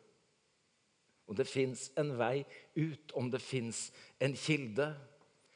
Om 1.28 1.36
det 1.36 1.48
fins 1.48 1.92
en 1.98 2.12
vei 2.18 2.44
ut, 2.76 3.12
om 3.16 3.32
det 3.32 3.42
fins 3.42 3.94
en 4.20 4.36
kilde, 4.36 4.90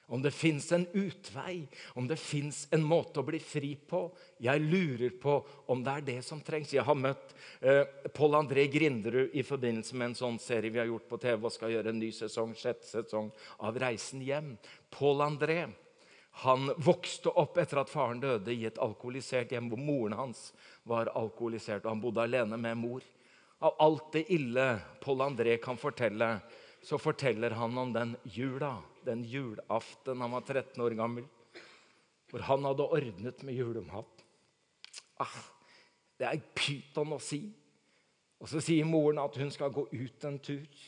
om 0.08 0.22
det 0.22 0.32
fins 0.36 0.72
en 0.72 0.88
utvei, 0.94 1.68
om 1.94 2.08
det 2.08 2.20
fins 2.20 2.68
en 2.72 2.84
måte 2.84 3.22
å 3.22 3.28
bli 3.28 3.40
fri 3.40 3.74
på. 3.76 4.06
Jeg 4.44 4.62
lurer 4.62 5.14
på 5.22 5.38
om 5.72 5.84
det 5.84 5.94
er 5.94 6.08
det 6.10 6.18
som 6.28 6.42
trengs. 6.44 6.74
Jeg 6.76 6.86
har 6.86 6.98
møtt 7.00 7.36
eh, 7.62 7.86
Pål 8.14 8.40
André 8.42 8.68
Grinderud 8.72 9.34
i 9.34 9.46
forbindelse 9.48 9.96
med 9.96 10.12
en 10.12 10.20
sånn 10.20 10.42
serie 10.44 10.74
vi 10.74 10.82
har 10.82 10.92
gjort 10.92 11.08
på 11.10 11.22
TV 11.24 11.48
og 11.48 11.56
skal 11.56 11.74
gjøre 11.76 11.94
en 11.94 12.02
ny 12.04 12.12
sesong, 12.16 12.54
sjette 12.58 12.90
sesong 12.90 13.32
av 13.64 13.80
Reisen 13.80 14.22
hjem. 14.26 14.54
Pål 14.94 15.26
André 15.28 15.64
han 16.42 16.72
vokste 16.78 17.30
opp 17.30 17.60
etter 17.62 17.84
at 17.84 17.92
faren 17.92 18.22
døde 18.22 18.54
i 18.54 18.66
et 18.66 18.80
alkoholisert 18.82 19.52
hjem 19.54 19.68
hvor 19.70 19.82
moren 19.82 20.16
hans 20.18 20.48
var 20.90 21.12
alkoholisert, 21.14 21.84
og 21.86 21.92
han 21.94 22.02
bodde 22.02 22.24
alene 22.26 22.58
med 22.58 22.80
mor. 22.80 23.04
Av 23.64 23.78
alt 23.80 24.10
det 24.18 24.26
ille 24.34 24.66
Pål 25.04 25.22
André 25.28 25.60
kan 25.62 25.78
fortelle, 25.78 26.36
så 26.84 27.00
forteller 27.00 27.56
han 27.56 27.78
om 27.78 27.94
den 27.96 28.16
jula, 28.24 28.76
den 29.06 29.24
julaften 29.24 30.22
han 30.22 30.36
var 30.36 30.44
13 30.44 30.84
år 30.84 30.96
gammel, 31.00 31.28
hvor 32.28 32.44
han 32.44 32.66
hadde 32.68 32.88
ordnet 32.98 33.44
med 33.48 33.56
julemat. 33.56 34.24
Ah, 35.24 35.38
det 36.20 36.28
er 36.28 36.44
pyton 36.58 37.16
å 37.16 37.22
si. 37.24 37.46
Og 38.44 38.50
så 38.52 38.60
sier 38.60 38.88
moren 38.88 39.22
at 39.24 39.38
hun 39.40 39.52
skal 39.54 39.72
gå 39.72 39.86
ut 39.94 40.28
en 40.28 40.40
tur, 40.44 40.84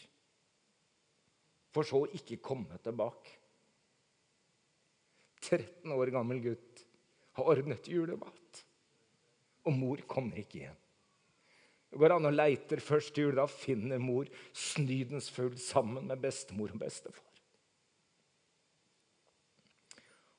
for 1.71 1.87
så 1.87 2.03
ikke 2.17 2.41
komme 2.43 2.75
tilbake. 2.83 3.39
13 5.45 5.93
år 5.95 6.11
gammel 6.11 6.41
gutt 6.43 6.83
har 7.37 7.51
ordnet 7.51 7.87
julemat, 7.87 8.65
og 9.63 9.77
mor 9.79 10.03
kommer 10.09 10.43
ikke 10.43 10.65
igjen. 10.65 10.81
Det 11.91 11.99
går 12.01 12.15
an 12.15 12.27
og 12.27 12.35
leiter 12.35 12.81
først 12.83 13.17
jul. 13.17 13.35
Da 13.37 13.47
finner 13.49 14.01
mor 14.01 14.29
snydensfull 14.51 15.55
sammen 15.61 16.09
med 16.09 16.21
bestemor 16.23 16.73
og 16.75 16.81
bestefar. 16.81 17.23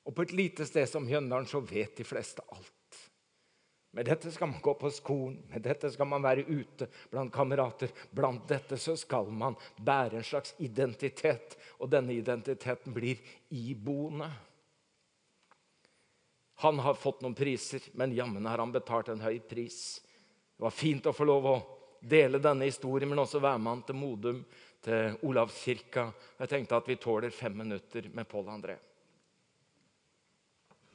Og 0.07 0.15
på 0.15 0.23
et 0.23 0.35
lite 0.35 0.65
sted 0.67 0.87
som 0.87 1.03
Mjøndalen 1.03 1.49
så 1.49 1.59
vet 1.59 1.97
de 1.99 2.05
fleste 2.07 2.43
alt. 2.47 2.73
Med 3.97 4.05
dette 4.05 4.31
skal 4.31 4.51
man 4.51 4.61
gå 4.61 4.73
på 4.77 4.91
skolen, 4.93 5.39
med 5.49 5.63
dette 5.65 5.89
skal 5.91 6.07
man 6.07 6.23
være 6.23 6.43
ute 6.45 6.85
blant 7.11 7.33
kamerater. 7.33 7.91
Blant 8.13 8.43
dette 8.47 8.77
så 8.79 8.93
skal 8.99 9.31
man 9.33 9.57
bære 9.81 10.19
en 10.19 10.27
slags 10.27 10.53
identitet, 10.63 11.57
og 11.81 11.89
denne 11.91 12.13
identiteten 12.13 12.93
blir 12.93 13.17
iboende. 13.49 14.29
Han 16.61 16.79
har 16.85 16.97
fått 16.97 17.23
noen 17.25 17.35
priser, 17.37 17.83
men 17.93 18.15
jammen 18.15 18.45
har 18.45 18.61
han 18.61 18.75
betalt 18.75 19.09
en 19.13 19.25
høy 19.25 19.39
pris. 19.49 19.99
Det 20.57 20.63
var 20.65 20.73
fint 20.73 21.05
å 21.05 21.13
få 21.13 21.25
lov 21.29 21.45
å 21.45 21.57
dele 22.01 22.39
denne 22.41 22.65
historien, 22.65 23.09
men 23.09 23.21
også 23.21 23.41
være 23.43 23.61
med 23.61 23.71
han 23.75 23.81
til 23.85 23.97
Modum, 23.97 24.39
til 24.81 25.17
Olavskirka. 25.29 26.07
Jeg 26.39 26.49
tenkte 26.49 26.79
at 26.79 26.87
vi 26.89 26.95
tåler 27.01 27.33
fem 27.33 27.53
minutter 27.61 28.07
med 28.13 28.25
Pål 28.29 28.49
André. 28.49 28.77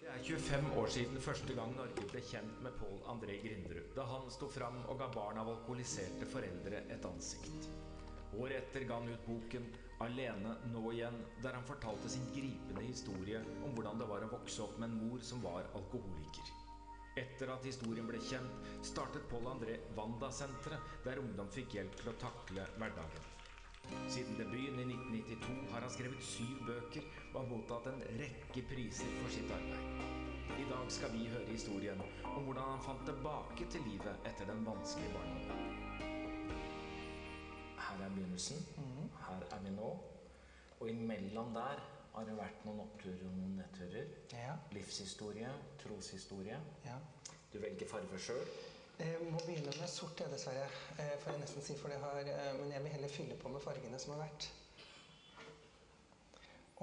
Det 0.03 0.09
er 0.11 0.25
25 0.27 0.66
år 0.83 0.90
siden 0.90 1.22
første 1.22 1.55
gang 1.55 1.77
Norge 1.77 2.09
ble 2.11 2.25
kjent 2.27 2.59
med 2.64 2.75
Pål 2.81 2.98
André 3.12 3.38
Grinderud. 3.44 3.92
Da 3.94 4.09
han 4.11 4.27
sto 4.35 4.48
fram 4.51 4.81
og 4.83 4.98
ga 4.98 5.07
barn 5.14 5.38
av 5.38 5.53
alkoholiserte 5.55 6.27
foreldre 6.33 6.83
et 6.90 7.07
ansikt. 7.07 7.70
Året 8.35 8.59
etter 8.59 8.88
ga 8.88 8.98
han 8.98 9.12
ut 9.12 9.27
boken 9.29 9.70
'Alene 10.03 10.57
nå 10.72 10.90
igjen', 10.90 11.22
der 11.42 11.55
han 11.55 11.70
fortalte 11.70 12.11
sin 12.11 12.27
gripende 12.35 12.83
historie 12.83 13.44
om 13.62 13.70
hvordan 13.77 14.03
det 14.03 14.11
var 14.11 14.27
å 14.27 14.33
vokse 14.35 14.62
opp 14.66 14.75
med 14.79 14.90
en 14.90 15.01
mor 15.07 15.22
som 15.22 15.42
var 15.42 15.70
alkoholiker. 15.79 16.51
Etter 17.12 17.51
at 17.53 17.66
historien 17.68 18.07
ble 18.09 18.16
kjent, 18.25 18.68
startet 18.88 19.27
Pål 19.29 19.51
André 19.51 19.75
Wanda-senteret, 19.96 20.94
der 21.05 21.20
ungdom 21.20 21.51
fikk 21.53 21.77
hjelp 21.77 21.98
til 22.01 22.09
å 22.09 22.16
takle 22.20 22.64
hverdagen. 22.81 23.27
Siden 24.09 24.38
debuten 24.38 24.81
i 24.81 24.87
1992 24.88 25.72
har 25.75 25.85
han 25.85 25.92
skrevet 25.92 26.25
syv 26.25 26.62
bøker 26.70 27.05
og 27.33 27.37
har 27.42 27.51
mottatt 27.51 27.90
en 27.90 28.01
rekke 28.16 28.64
priser 28.70 29.12
for 29.18 29.35
sitt 29.35 29.53
arbeid. 29.53 30.20
I 30.57 30.64
dag 30.70 30.88
skal 30.92 31.12
vi 31.12 31.29
høre 31.29 31.51
historien 31.51 32.01
om 32.31 32.46
hvordan 32.46 32.75
han 32.75 32.85
fant 32.87 33.05
tilbake 33.09 33.68
til 33.72 33.85
livet 33.90 34.29
etter 34.29 34.48
den 34.48 34.64
vanskelige 34.64 35.12
barndommen. 35.12 36.09
Her 37.77 38.07
er 38.07 38.14
begynnelsen. 38.16 38.64
Her 39.27 39.44
er 39.53 39.64
vi 39.66 39.75
nå. 39.77 39.92
Og 40.81 40.88
imellom 40.88 41.53
der 41.57 41.83
har 42.12 42.29
det 42.29 42.37
vært 42.37 42.64
noen 42.66 42.83
oppturer 42.85 43.25
og 43.29 43.37
noen 43.38 43.57
nedturer. 43.61 44.09
Ja. 44.37 44.57
Livshistorie, 44.77 45.51
troshistorie. 45.83 46.61
ja. 46.85 46.98
Du 47.53 47.59
velger 47.61 47.88
farge 47.88 48.18
sjøl. 48.18 48.46
Jeg 48.98 49.27
må 49.29 49.40
begynne 49.44 49.72
med 49.77 49.88
sort, 49.90 50.20
jeg, 50.20 50.31
dessverre. 50.33 50.64
Eh, 51.01 51.14
får 51.20 51.35
jeg 51.35 51.40
nesten 51.42 51.64
si, 51.66 51.75
for 51.77 51.92
det 51.92 51.98
har, 52.01 52.20
eh, 52.20 52.53
men 52.61 52.72
jeg 52.72 52.83
vil 52.85 52.92
heller 52.94 53.12
fylle 53.12 53.37
på 53.40 53.48
med 53.53 53.61
fargene 53.61 53.98
som 54.01 54.14
har 54.14 54.22
vært. 54.22 54.46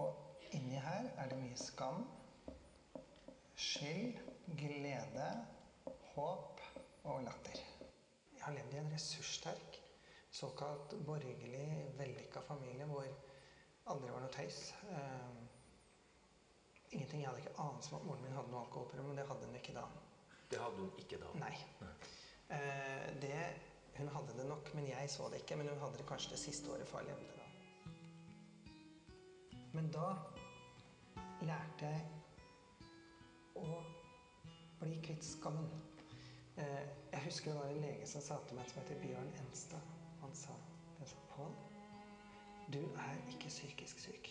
Og 0.04 0.52
inni 0.58 0.78
her 0.82 1.10
er 1.18 1.30
det 1.32 1.40
mye 1.42 1.58
skam, 1.58 2.04
skyld, 3.56 4.20
glede, 4.58 5.30
håp 6.14 6.62
og 7.04 7.24
latter. 7.26 7.62
Jeg 8.36 8.44
har 8.44 8.54
levd 8.60 8.76
i 8.76 8.82
en 8.84 8.94
ressurssterk, 8.94 9.82
såkalt 10.32 10.94
borgerlig, 11.06 11.66
vellykka 11.98 12.46
familie 12.46 12.86
hvor 12.86 13.10
aldri 13.94 14.12
var 14.14 14.24
noe 14.24 14.34
tøys. 14.34 14.60
Uh, 14.90 15.40
ingenting. 16.92 17.22
Jeg 17.22 17.30
hadde 17.30 17.44
ikke 17.44 17.58
anelse 17.64 17.94
om 17.94 18.00
at 18.00 18.08
moren 18.08 18.24
min 18.26 18.38
hadde 18.38 18.54
noe 18.54 18.64
alkoholproblem, 18.66 19.12
men 19.12 19.20
det 19.20 19.28
hadde 19.30 19.50
hun 19.50 19.60
ikke 19.60 19.76
da. 19.78 19.86
Det 20.52 20.62
hadde 20.62 20.84
hun 20.84 20.94
ikke 21.02 21.20
da. 21.22 21.34
Nei. 21.38 21.56
Eh, 22.50 23.22
det, 23.22 23.34
hun 23.98 24.08
hadde 24.08 24.38
det 24.40 24.46
nok, 24.50 24.74
men 24.74 24.88
jeg 24.90 25.10
så 25.10 25.30
det 25.30 25.44
ikke. 25.44 25.56
Men 25.60 25.70
hun 25.70 25.84
hadde 25.84 25.98
det 25.98 26.08
kanskje 26.10 26.34
det 26.34 26.40
siste 26.40 26.72
året 26.74 26.88
far 26.90 27.06
levde 27.06 27.36
da. 27.38 27.46
Men 29.74 29.92
da 29.94 30.08
lærte 31.46 31.92
jeg 31.92 32.02
å 33.62 33.84
bli 34.82 34.98
kvitt 35.06 35.24
skammen. 35.26 35.70
Uh, 36.60 36.82
jeg 37.14 37.22
husker 37.24 37.54
det 37.54 37.60
var 37.60 37.70
en 37.72 37.84
lege 37.84 38.08
som 38.10 38.24
sa 38.24 38.36
til 38.48 38.58
meg 38.58 38.68
som 38.68 38.82
heter 38.82 38.98
Bjørn 39.04 39.30
Enstad. 39.44 39.94
Han 40.24 40.34
sa, 40.36 40.56
Pål, 41.30 41.54
du 42.74 42.80
er 42.80 43.18
ikke 43.32 43.50
psykisk 43.50 44.00
syk. 44.00 44.30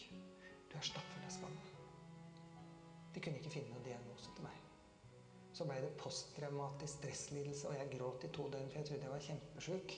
Du 0.71 0.77
er 0.79 0.87
stappfull. 0.87 1.59
De 3.15 3.23
kunne 3.25 3.41
ikke 3.41 3.51
finne 3.51 3.73
noen 3.73 3.87
diagnose 3.87 4.31
til 4.37 4.45
meg. 4.47 4.59
Så 5.57 5.67
ble 5.67 5.81
det 5.83 5.97
posttraumatisk 5.99 7.01
stresslidelse, 7.01 7.67
og 7.67 7.75
jeg 7.75 7.91
gråt 7.97 8.27
i 8.29 8.31
to 8.37 8.47
døgn, 8.53 8.69
for 8.71 8.79
jeg 8.79 8.87
trodde 8.91 9.09
jeg 9.09 9.15
var 9.15 9.25
kjempesjuk. 9.27 9.97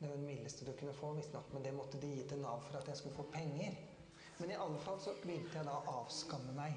Det 0.00 0.08
var 0.08 0.16
det 0.16 0.26
mildeste 0.26 0.66
du 0.66 0.72
kunne 0.80 0.96
få, 0.98 1.12
visstnok, 1.14 1.52
men 1.54 1.62
det 1.62 1.74
måtte 1.76 2.00
de 2.02 2.10
gi 2.10 2.24
til 2.30 2.42
Nav 2.42 2.64
for 2.66 2.80
at 2.80 2.90
jeg 2.90 2.98
skulle 2.98 3.18
få 3.20 3.28
penger. 3.34 3.78
Men 4.38 4.50
i 4.50 4.58
alle 4.58 4.82
fall 4.82 4.98
så 5.02 5.14
begynte 5.22 5.60
jeg 5.60 5.66
da 5.68 5.78
å 5.78 5.96
avskamme 6.00 6.54
meg. 6.58 6.74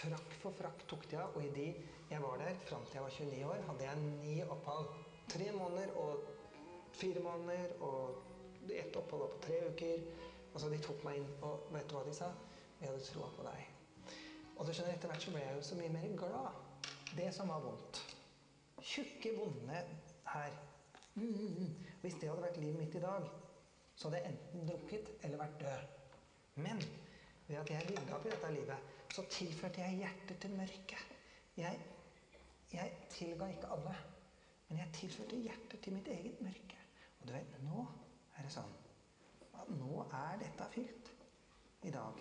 Frakk 0.00 0.38
for 0.42 0.54
frakk 0.62 0.86
tok 0.90 1.10
de 1.10 1.18
av, 1.18 1.34
og 1.34 1.44
i 1.44 1.52
de 1.54 1.68
jeg 2.10 2.22
var 2.22 2.38
der 2.42 2.62
fram 2.66 2.86
til 2.86 3.00
jeg 3.00 3.08
var 3.08 3.18
29 3.18 3.44
år, 3.50 3.66
hadde 3.68 3.86
jeg 3.86 4.06
ni 4.06 4.40
opphold. 4.42 4.88
Tre 5.30 5.52
måneder 5.54 5.94
og 5.98 6.26
fire 6.98 7.22
måneder, 7.22 7.74
og 7.86 8.29
ett 8.78 8.96
opphold 8.96 9.22
var 9.22 9.34
på 9.34 9.42
tre 9.46 9.60
uker. 9.68 10.06
Altså, 10.54 10.70
de 10.70 10.78
tok 10.82 11.04
meg 11.06 11.20
inn, 11.20 11.28
og 11.46 11.68
vet 11.74 11.90
du 11.90 11.96
hva 11.96 12.04
de 12.06 12.14
sa? 12.14 12.30
Vi 12.80 12.88
hadde 12.88 13.04
troa 13.04 13.28
på 13.36 13.44
deg. 13.46 13.68
Og 14.56 14.66
du 14.66 14.72
skjønner, 14.72 14.96
etter 14.96 15.10
hvert 15.10 15.24
så 15.24 15.34
ble 15.34 15.42
jeg 15.44 15.56
jo 15.56 15.66
så 15.66 15.76
mye 15.78 15.92
mer 15.94 16.08
glad. 16.20 16.88
Det 17.16 17.28
som 17.34 17.52
var 17.52 17.62
vondt. 17.64 18.00
Tjukke, 18.80 19.32
vonde 19.36 19.84
her. 20.32 20.56
Mm, 21.14 21.28
mm, 21.28 21.54
mm. 21.58 21.70
Hvis 22.02 22.18
det 22.20 22.28
hadde 22.30 22.44
vært 22.44 22.60
livet 22.60 22.80
mitt 22.80 22.96
i 22.96 23.02
dag, 23.04 23.28
så 23.96 24.08
hadde 24.08 24.20
jeg 24.20 24.32
enten 24.32 24.68
drukket 24.68 25.10
eller 25.22 25.42
vært 25.42 25.56
død. 25.60 25.96
Men 26.66 26.82
ved 27.48 27.56
at 27.60 27.70
jeg 27.70 27.88
rydda 27.88 28.16
opp 28.16 28.26
i 28.26 28.34
dette 28.34 28.52
livet, 28.54 28.92
så 29.14 29.24
tilførte 29.30 29.82
jeg 29.82 29.98
hjertet 30.04 30.38
til 30.42 30.54
mørket. 30.54 31.16
Jeg, 31.56 31.80
jeg 32.72 32.92
tilga 33.10 33.48
ikke 33.50 33.72
alle, 33.74 33.96
men 34.68 34.78
jeg 34.78 34.94
tilførte 35.00 35.40
hjertet 35.44 35.82
til 35.82 35.96
mitt 35.96 36.08
eget 36.08 36.40
mørke. 36.40 36.78
Og 37.20 37.28
du 37.28 37.32
vet, 37.34 37.58
nå 37.64 37.86
er 38.40 38.48
det 38.48 38.54
sånn 38.54 38.76
at 39.60 39.72
nå 39.76 40.04
er 40.16 40.40
dette 40.40 40.66
fylt 40.72 41.10
i 41.84 41.92
dag. 41.92 42.20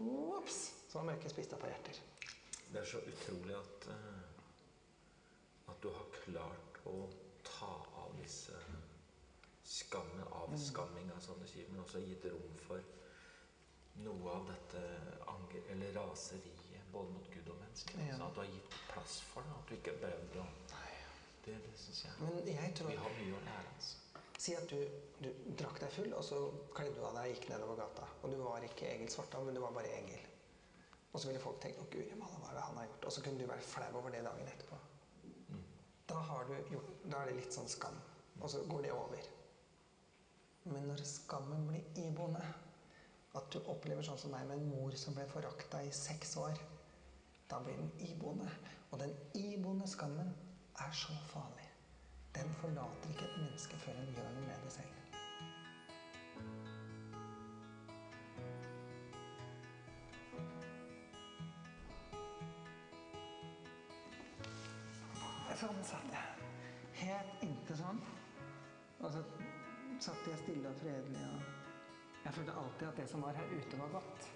Ops! 0.00 0.60
Så 0.90 0.98
har 0.98 1.06
mørket 1.06 1.34
spist 1.34 1.54
opp 1.54 1.64
av 1.66 1.70
hjerter. 1.70 2.00
Det 2.70 2.80
er 2.80 2.86
så 2.86 3.02
utrolig 3.06 3.54
at, 3.54 3.86
uh, 3.90 5.70
at 5.70 5.82
du 5.82 5.90
har 5.94 6.08
klart 6.16 6.80
å 6.90 6.96
ta 7.46 7.72
av 8.02 8.14
disse 8.18 8.58
skammen, 9.70 10.24
avskamminga, 10.42 11.18
som 11.22 11.38
du 11.38 11.46
sier, 11.46 11.68
men 11.70 11.84
også 11.84 12.02
gitt 12.02 12.26
rom 12.32 12.58
for 12.66 12.82
noe 14.02 14.34
av 14.34 14.50
dette 14.50 14.82
anger, 15.30 15.62
eller 15.74 15.94
raseriet, 15.98 16.82
både 16.90 17.14
mot 17.14 17.30
Gud 17.30 17.52
og 17.52 17.58
mennesker. 17.62 18.02
Ja. 18.02 18.18
At 18.18 18.34
du 18.34 18.42
har 18.42 18.50
gitt 18.50 18.78
plass 18.90 19.20
for 19.30 19.46
det, 19.46 19.54
at 19.54 19.70
du 19.70 19.76
ikke 19.78 19.94
er 19.94 20.04
brød 20.04 20.40
og 20.42 20.78
Det, 21.44 21.54
det 21.64 21.78
syns 21.80 22.04
jeg 22.04 22.12
Men 22.20 22.48
jeg 22.48 22.74
tror 22.76 22.90
Vi 22.90 22.96
har 23.00 23.14
mye 23.20 23.36
å 23.38 23.44
lære, 23.46 23.74
altså. 23.76 23.99
Si 24.40 24.54
at 24.56 24.70
du, 24.72 24.78
du 25.20 25.28
drakk 25.58 25.82
deg 25.82 25.92
full, 25.92 26.12
og 26.16 26.24
så 26.24 26.38
kledde 26.72 26.96
du 26.96 27.02
av 27.04 27.18
deg 27.18 27.26
og 27.28 27.34
gikk 27.34 27.48
nedover 27.50 27.80
gata. 27.82 28.06
Og 28.22 28.32
du 28.32 28.38
var 28.40 28.64
ikke 28.64 28.88
Egil 28.88 29.10
Svartdal, 29.12 29.44
men 29.44 29.58
du 29.58 29.60
var 29.60 29.74
bare 29.76 29.90
Egil. 29.98 30.22
Og 31.10 31.20
så 31.20 31.28
ville 31.28 31.42
folk 31.42 31.58
tenkt 31.60 31.82
'Å, 31.82 31.88
guri 31.92 32.16
malla, 32.16 32.38
hva 32.38 32.48
er 32.52 32.56
det 32.56 32.62
han 32.68 32.78
har 32.80 32.86
gjort?' 32.86 33.06
Og 33.06 33.12
så 33.12 33.22
kunne 33.26 33.42
du 33.42 33.50
være 33.50 33.66
flau 33.72 33.98
over 33.98 34.14
det 34.14 34.24
dagen 34.24 34.48
etterpå. 34.48 34.78
Da, 36.08 36.22
har 36.30 36.44
du 36.48 36.54
gjort, 36.72 36.90
da 37.04 37.20
er 37.20 37.26
det 37.26 37.36
litt 37.36 37.54
sånn 37.54 37.68
skam. 37.68 38.00
Og 38.40 38.50
så 38.50 38.64
går 38.70 38.82
det 38.82 38.92
over. 38.92 39.28
Men 40.64 40.88
når 40.88 41.04
skammen 41.04 41.66
blir 41.68 42.06
iboende, 42.06 42.42
at 43.34 43.52
du 43.52 43.60
opplever 43.70 44.02
sånn 44.02 44.18
som 44.18 44.32
meg 44.34 44.46
med 44.48 44.58
en 44.58 44.70
mor 44.72 44.96
som 44.98 45.14
ble 45.14 45.26
forakta 45.30 45.82
i 45.84 45.92
seks 45.94 46.36
år, 46.40 46.58
da 47.50 47.60
blir 47.60 47.76
den 47.76 47.92
iboende. 48.08 48.48
Og 48.90 48.98
den 49.02 49.12
iboende 49.34 49.86
skammen 49.90 50.32
er 50.80 50.96
så 50.96 51.14
farlig. 51.30 51.59
Den 52.34 52.54
forlater 52.62 53.12
ikke 53.12 53.28
et 53.28 53.38
menneske 53.42 53.76
før 53.84 54.00
en 54.00 54.14
gjør 54.14 54.32
noe 54.36 54.46
med 54.46 54.64
det 54.64 54.72
selv. 54.78 54.96
Sånn 65.60 65.82
satt 65.84 66.06
jeg. 66.08 66.44
Helt 67.02 67.42
inntil 67.44 67.76
sånn. 67.76 67.98
Og 69.04 69.10
så 69.12 69.20
satt 70.00 70.28
jeg 70.30 70.38
stille 70.40 70.70
og 70.70 70.78
fredelig. 70.80 71.24
og 71.34 72.22
Jeg 72.24 72.32
følte 72.36 72.54
alltid 72.62 72.86
at 72.88 73.00
det 73.02 73.08
som 73.10 73.26
var 73.26 73.36
her 73.36 73.50
ute, 73.52 73.80
var 73.80 73.92
godt. 73.98 74.28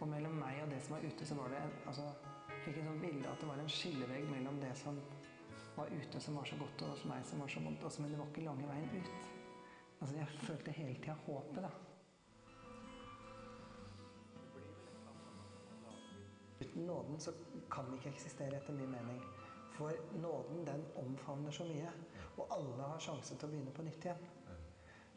Og 0.00 0.10
mellom 0.10 0.36
meg 0.42 0.60
og 0.66 0.74
det 0.74 0.82
som 0.84 0.98
var 0.98 1.06
ute, 1.08 1.28
så 1.30 1.38
var 1.38 1.54
det 1.54 1.62
en, 1.62 1.72
altså, 1.88 2.10
jeg 2.50 2.60
fikk 2.66 2.82
en 2.82 2.90
sånn 2.90 3.00
bilde 3.00 3.30
at 3.30 3.40
det 3.40 3.48
var 3.48 3.62
en 3.62 3.72
skillevegg 3.78 4.28
mellom 4.28 4.60
det 4.60 4.74
som 4.76 5.00
var 5.78 5.90
ute, 5.94 6.20
som 6.20 6.36
var 6.36 6.44
så 6.48 6.56
godt, 6.60 6.82
og 6.82 6.94
hos 6.94 7.04
meg 7.10 7.24
som 7.26 7.40
var 7.42 7.48
så 7.52 7.60
vondt. 7.64 7.84
Altså, 7.84 8.02
men 8.02 8.10
det 8.14 8.18
var 8.20 8.30
ikke 8.32 8.44
lange 8.46 8.68
veien 8.68 8.90
ut. 8.96 9.10
Altså, 10.00 10.16
Jeg 10.16 10.28
følte 10.46 10.70
hele 10.80 10.94
tida 10.94 11.14
håpet, 11.26 11.62
da. 11.62 11.70
Uten 16.60 16.86
nåden 16.86 17.20
så 17.20 17.32
kan 17.70 17.86
vi 17.90 17.96
ikke 17.98 18.10
eksistere, 18.10 18.56
etter 18.56 18.72
min 18.74 18.90
mening. 18.90 19.20
For 19.76 19.92
nåden, 20.18 20.64
den 20.66 20.84
omfavner 20.96 21.50
så 21.54 21.64
mye. 21.64 21.90
Og 22.36 22.48
alle 22.56 22.82
har 22.82 22.98
sjanse 23.02 23.36
til 23.36 23.46
å 23.46 23.50
begynne 23.52 23.74
på 23.74 23.84
nytt 23.86 24.04
igjen. 24.08 24.24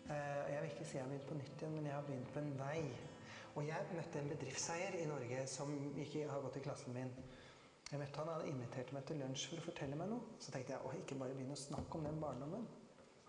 Eh, 0.09 0.51
Jeg 0.51 0.61
vil 0.61 0.71
ikke 0.71 0.85
si 0.85 0.97
jeg 0.97 1.03
har 1.05 1.09
begynt 1.09 1.27
på 1.29 1.37
nytt 1.39 1.61
igjen, 1.61 1.75
men 1.75 1.85
jeg 1.89 1.95
har 1.95 2.05
begynt 2.05 2.33
på 2.33 2.39
en 2.39 2.53
vei. 2.59 2.83
Og 3.55 3.67
jeg 3.67 3.95
møtte 3.95 4.19
en 4.19 4.29
bedriftseier 4.31 4.95
i 5.01 5.07
Norge 5.09 5.47
som 5.47 5.73
ikke 5.99 6.27
har 6.29 6.41
gått 6.45 6.57
i 6.57 6.63
klassen 6.67 6.93
min. 6.93 7.09
Jeg 7.91 7.99
møtte 7.99 8.21
Han 8.23 8.29
hadde 8.31 8.47
invitert 8.47 8.91
meg 8.95 9.03
til 9.07 9.19
lunsj 9.19 9.49
for 9.49 9.59
å 9.59 9.65
fortelle 9.65 9.97
meg 9.99 10.11
noe. 10.13 10.37
Så 10.39 10.53
tenkte 10.53 10.77
jeg 10.77 10.85
å, 10.87 10.93
ikke 10.95 11.17
bare 11.19 11.35
begynne 11.35 11.57
å 11.57 11.59
snakke 11.59 11.97
om 11.97 12.05
den 12.07 12.21
barndommen. 12.23 12.63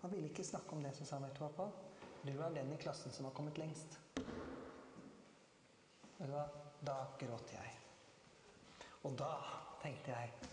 Han 0.03 0.11
ville 0.11 0.29
ikke 0.29 0.45
snakke 0.47 0.75
om 0.75 0.83
det, 0.83 0.93
så 0.95 1.07
sa 1.07 1.17
han 1.17 1.27
vet 1.27 1.35
du 1.35 1.43
hva, 1.43 1.51
Pål? 1.57 1.73
Du 2.23 2.31
er 2.31 2.55
den 2.55 2.71
i 2.71 2.79
klassen 2.79 3.11
som 3.11 3.27
har 3.27 3.35
kommet 3.35 3.59
lengst. 3.59 3.97
Vet 6.15 6.29
du 6.29 6.31
hva? 6.31 6.45
Da 6.83 6.95
gråt 7.19 7.51
jeg. 7.51 7.75
Og 9.03 9.15
da 9.19 9.33
tenkte 9.83 10.15
jeg 10.15 10.51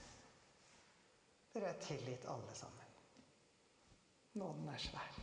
Dere 1.51 1.73
er 1.73 1.81
tilgitt 1.83 2.27
alle 2.31 2.55
sammen. 2.55 2.91
Nåden 4.39 4.69
er 4.71 4.79
svær. 4.79 5.17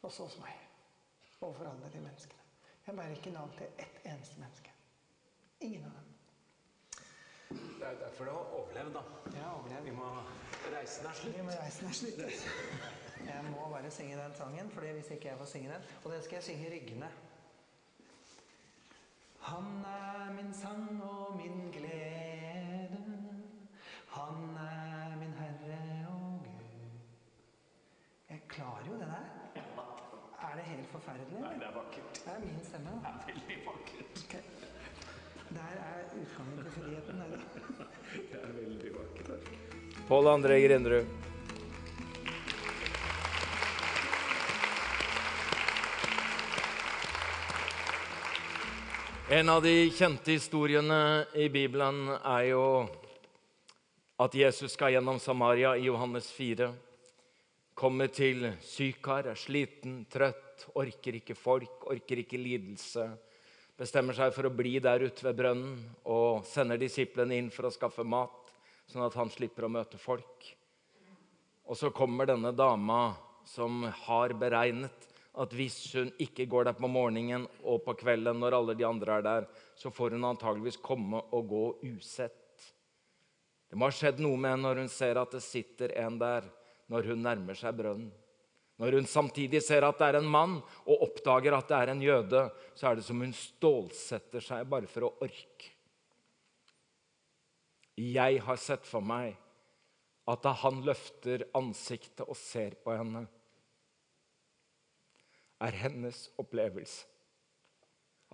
Også 0.00 0.24
hos 0.24 0.38
meg. 0.40 0.56
Og 1.40 1.52
for 1.56 1.68
alle 1.68 1.90
de 1.92 2.00
menneskene. 2.00 2.48
Jeg 2.86 2.96
bærer 2.96 3.16
ikke 3.16 3.34
navn 3.34 3.52
til 3.58 3.68
ett 3.84 4.00
eneste 4.08 4.40
menneske. 4.40 4.72
Ingen 5.60 5.84
av 5.84 5.92
dem. 5.98 6.11
Det 7.52 7.86
er 7.88 7.98
derfor 8.04 8.24
du 8.24 8.30
har 8.30 8.54
overlevd, 8.58 8.92
da. 8.94 9.02
Jeg 9.36 9.42
har 9.44 9.52
overlevd. 9.58 9.84
Vi 9.84 9.90
må 9.90 10.08
Reisen 10.76 11.06
er 11.06 11.12
slutt. 11.18 11.36
Vi 11.36 11.42
må 11.42 11.50
reisen 11.62 11.86
er 11.88 11.92
slutt. 11.92 12.46
Jeg 13.26 13.44
må 13.50 13.68
bare 13.72 13.90
synge 13.90 14.16
den 14.18 14.34
sangen, 14.34 14.70
for 14.70 14.80
hvis 14.80 15.10
ikke 15.10 15.28
jeg 15.28 15.38
får 15.38 15.44
synge 15.44 15.68
den 15.72 15.82
Og 16.04 16.12
den 16.12 16.22
skal 16.22 16.34
jeg 16.36 16.42
synge 16.42 16.70
ryggende. 16.74 17.08
Han 19.40 19.64
er 19.84 20.32
min 20.42 20.54
sang 20.54 21.02
og 21.02 21.36
min 21.36 21.70
glede. 21.72 22.98
Han 24.08 24.56
er 24.56 25.16
min 25.18 25.32
Herre 25.32 26.06
og 26.08 26.42
Gud. 26.44 26.90
Jeg 28.30 28.40
klarer 28.48 28.86
jo 28.86 28.92
det 28.92 29.00
der. 29.00 29.26
Er 30.42 30.54
det 30.56 30.64
helt 30.64 30.88
forferdelig? 30.88 31.40
Nei, 31.40 31.54
Det 31.54 31.66
er 31.66 31.74
vakkert. 31.74 32.12
Det 32.24 32.32
er 32.34 32.38
min 32.40 32.64
stemme. 32.64 32.90
da. 32.90 33.12
Det 33.26 33.34
er 33.34 33.40
veldig 33.48 33.66
vakkert. 33.66 34.24
Ok. 34.24 34.34
Der 35.52 35.72
er 35.88 36.04
utgangen 36.22 36.56
til 36.64 36.70
friheten. 36.72 37.01
Det 38.12 38.36
er 38.36 38.52
veldig 38.52 38.90
vakkert. 38.92 39.46
Pål 40.08 40.26
André 40.28 40.58
Grinderud. 40.60 41.06
En 49.32 49.48
av 49.48 49.62
de 49.64 49.90
kjente 49.96 50.34
historiene 50.34 51.24
i 51.40 51.48
Bibelen 51.48 52.10
er 52.12 52.50
jo 52.50 52.64
at 54.20 54.34
Jesus 54.36 54.74
skal 54.76 54.92
gjennom 54.92 55.16
Samaria 55.16 55.72
i 55.80 55.86
Johannes 55.88 56.28
4. 56.36 56.68
Kommer 57.72 58.12
til 58.12 58.50
Sykar, 58.60 59.30
er 59.32 59.40
sliten, 59.40 60.02
trøtt, 60.12 60.66
orker 60.76 61.16
ikke 61.16 61.38
folk, 61.38 61.86
orker 61.88 62.20
ikke 62.20 62.36
lidelse. 62.36 63.08
Bestemmer 63.78 64.16
seg 64.16 64.34
for 64.36 64.46
å 64.46 64.54
bli 64.54 64.76
der 64.84 65.06
ute 65.06 65.24
ved 65.24 65.38
brønnen 65.38 65.78
og 66.12 66.44
sender 66.46 66.80
disiplene 66.80 67.38
inn 67.40 67.48
for 67.52 67.66
å 67.66 67.72
skaffe 67.72 68.04
mat, 68.04 68.52
sånn 68.90 69.06
at 69.06 69.16
han 69.16 69.32
slipper 69.32 69.66
å 69.66 69.72
møte 69.72 70.00
folk. 70.00 70.50
Og 71.64 71.78
så 71.78 71.92
kommer 71.94 72.28
denne 72.28 72.52
dama 72.52 73.14
som 73.48 73.86
har 74.04 74.34
beregnet 74.38 75.08
at 75.40 75.54
hvis 75.56 75.78
hun 75.96 76.10
ikke 76.20 76.44
går 76.50 76.68
der 76.68 76.76
på 76.76 76.90
morgenen 76.92 77.46
og 77.64 77.80
på 77.86 77.94
kvelden 78.02 78.40
når 78.42 78.58
alle 78.58 78.74
de 78.76 78.84
andre 78.84 79.16
er 79.16 79.24
der, 79.24 79.46
så 79.74 79.90
får 79.90 80.18
hun 80.18 80.28
antageligvis 80.28 80.80
komme 80.84 81.22
og 81.32 81.48
gå 81.48 81.64
usett. 81.94 82.36
Det 83.72 83.78
må 83.80 83.88
ha 83.88 83.96
skjedd 83.96 84.20
noe 84.20 84.36
med 84.36 84.52
henne 84.52 84.68
når 84.68 84.82
hun 84.82 84.92
ser 84.92 85.16
at 85.16 85.32
det 85.32 85.40
sitter 85.40 85.94
en 86.02 86.18
der 86.20 86.50
når 86.92 87.08
hun 87.08 87.24
nærmer 87.24 87.56
seg 87.56 87.78
brønnen. 87.78 88.10
Når 88.82 88.96
hun 88.98 89.06
samtidig 89.06 89.60
ser 89.62 89.84
at 89.86 90.00
det 90.00 90.08
er 90.08 90.16
en 90.18 90.26
mann, 90.26 90.56
og 90.90 91.04
oppdager 91.06 91.54
at 91.54 91.68
det 91.70 91.76
er 91.76 91.90
en 91.92 92.00
jøde, 92.02 92.40
så 92.74 92.88
er 92.88 92.98
det 92.98 93.04
som 93.06 93.20
hun 93.22 93.34
stålsetter 93.36 94.42
seg 94.42 94.66
bare 94.72 94.90
for 94.90 95.06
å 95.06 95.12
orke. 95.22 95.68
Jeg 98.02 98.40
har 98.42 98.58
sett 98.58 98.88
for 98.88 99.04
meg 99.04 99.36
at 100.26 100.42
da 100.42 100.54
han 100.64 100.82
løfter 100.82 101.46
ansiktet 101.54 102.24
og 102.26 102.34
ser 102.38 102.74
på 102.82 102.96
henne, 102.98 103.22
er 105.62 105.78
hennes 105.84 106.24
opplevelse 106.42 107.06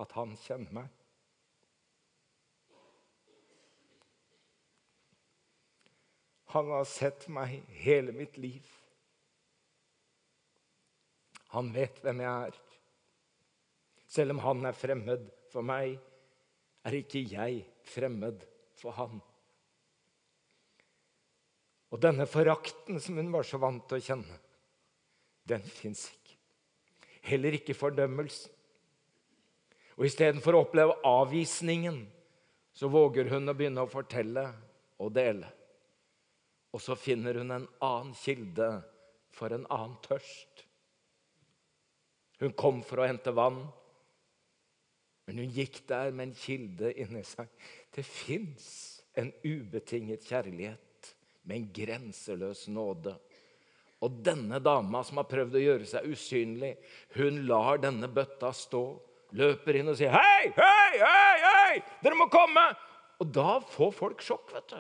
at 0.00 0.16
han 0.16 0.32
kjenner 0.46 0.80
meg. 0.80 0.88
Han 6.56 6.72
har 6.72 6.88
sett 6.88 7.28
meg 7.28 7.58
hele 7.84 8.16
mitt 8.16 8.40
liv. 8.40 8.77
Han 11.54 11.70
vet 11.72 12.00
hvem 12.04 12.20
jeg 12.24 12.50
er. 12.50 12.58
Selv 14.08 14.36
om 14.36 14.42
han 14.44 14.68
er 14.68 14.76
fremmed 14.76 15.26
for 15.52 15.64
meg, 15.64 15.96
er 16.84 16.96
ikke 16.96 17.24
jeg 17.28 17.62
fremmed 17.88 18.44
for 18.78 18.96
han. 18.96 19.18
Og 21.88 22.00
denne 22.02 22.28
forakten 22.28 23.00
som 23.00 23.16
hun 23.16 23.32
var 23.32 23.46
så 23.48 23.60
vant 23.60 23.86
til 23.88 24.00
å 24.00 24.04
kjenne, 24.04 24.38
den 25.48 25.64
fins 25.64 26.04
ikke. 26.12 26.36
Heller 27.28 27.56
ikke 27.56 27.76
fordømmelsen. 27.76 28.52
Og 29.98 30.06
istedenfor 30.06 30.54
å 30.54 30.62
oppleve 30.62 30.94
avvisningen, 31.08 32.04
så 32.70 32.86
våger 32.92 33.32
hun 33.32 33.50
å 33.50 33.56
begynne 33.58 33.82
å 33.82 33.90
fortelle 33.90 34.44
og 35.02 35.10
dele. 35.16 35.48
Og 36.70 36.82
så 36.84 36.94
finner 36.94 37.40
hun 37.40 37.50
en 37.50 37.66
annen 37.82 38.12
kilde 38.14 38.68
for 39.34 39.50
en 39.56 39.66
annen 39.66 39.96
tørst. 40.04 40.67
Hun 42.38 42.54
kom 42.58 42.82
for 42.86 43.02
å 43.02 43.08
hente 43.08 43.34
vann, 43.34 43.60
men 45.28 45.42
hun 45.42 45.52
gikk 45.52 45.82
der 45.90 46.12
med 46.14 46.30
en 46.30 46.38
kilde 46.38 46.92
inni 46.96 47.20
seg. 47.26 47.50
Det 47.92 48.04
fins 48.06 48.68
en 49.18 49.32
ubetinget 49.42 50.24
kjærlighet 50.28 51.10
med 51.42 51.56
en 51.56 51.66
grenseløs 51.74 52.66
nåde. 52.72 53.16
Og 54.04 54.20
denne 54.24 54.60
dama 54.62 55.02
som 55.04 55.18
har 55.18 55.26
prøvd 55.28 55.58
å 55.58 55.64
gjøre 55.64 55.88
seg 55.90 56.06
usynlig, 56.06 56.76
hun 57.18 57.42
lar 57.50 57.82
denne 57.82 58.08
bøtta 58.08 58.52
stå, 58.54 58.84
løper 59.36 59.80
inn 59.80 59.90
og 59.92 59.98
sier 59.98 60.14
'Hei, 60.14 60.52
hei, 60.56 60.92
hei, 61.02 61.38
hei! 61.44 61.82
Dere 62.02 62.16
må 62.16 62.30
komme!' 62.32 62.70
Og 63.18 63.32
da 63.34 63.58
får 63.60 63.92
folk 63.92 64.22
sjokk, 64.22 64.54
vet 64.54 64.68
du. 64.70 64.78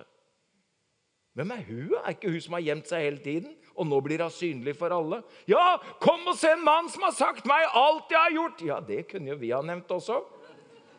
Hvem 1.38 1.52
er 1.54 1.60
hun? 1.68 1.92
Er 2.00 2.16
ikke 2.16 2.32
hun 2.34 2.42
som 2.42 2.56
har 2.56 2.64
gjemt 2.66 2.88
seg 2.90 3.04
hele 3.04 3.20
tiden? 3.22 3.52
Og 3.78 3.86
nå 3.86 4.00
blir 4.02 4.24
hun 4.24 4.32
synlig 4.34 4.72
for 4.74 4.90
alle. 4.90 5.20
Ja, 5.46 5.76
kom 6.02 6.26
og 6.26 6.34
se 6.34 6.50
en 6.50 6.64
mann 6.66 6.90
som 6.90 7.04
har 7.06 7.14
sagt 7.14 7.46
meg 7.46 7.68
alt 7.78 8.10
jeg 8.10 8.18
har 8.18 8.34
gjort! 8.34 8.64
Ja, 8.66 8.80
det 8.82 9.04
kunne 9.12 9.30
jo 9.30 9.38
vi 9.38 9.52
ha 9.54 9.60
nevnt 9.62 9.92
også. 9.94 10.18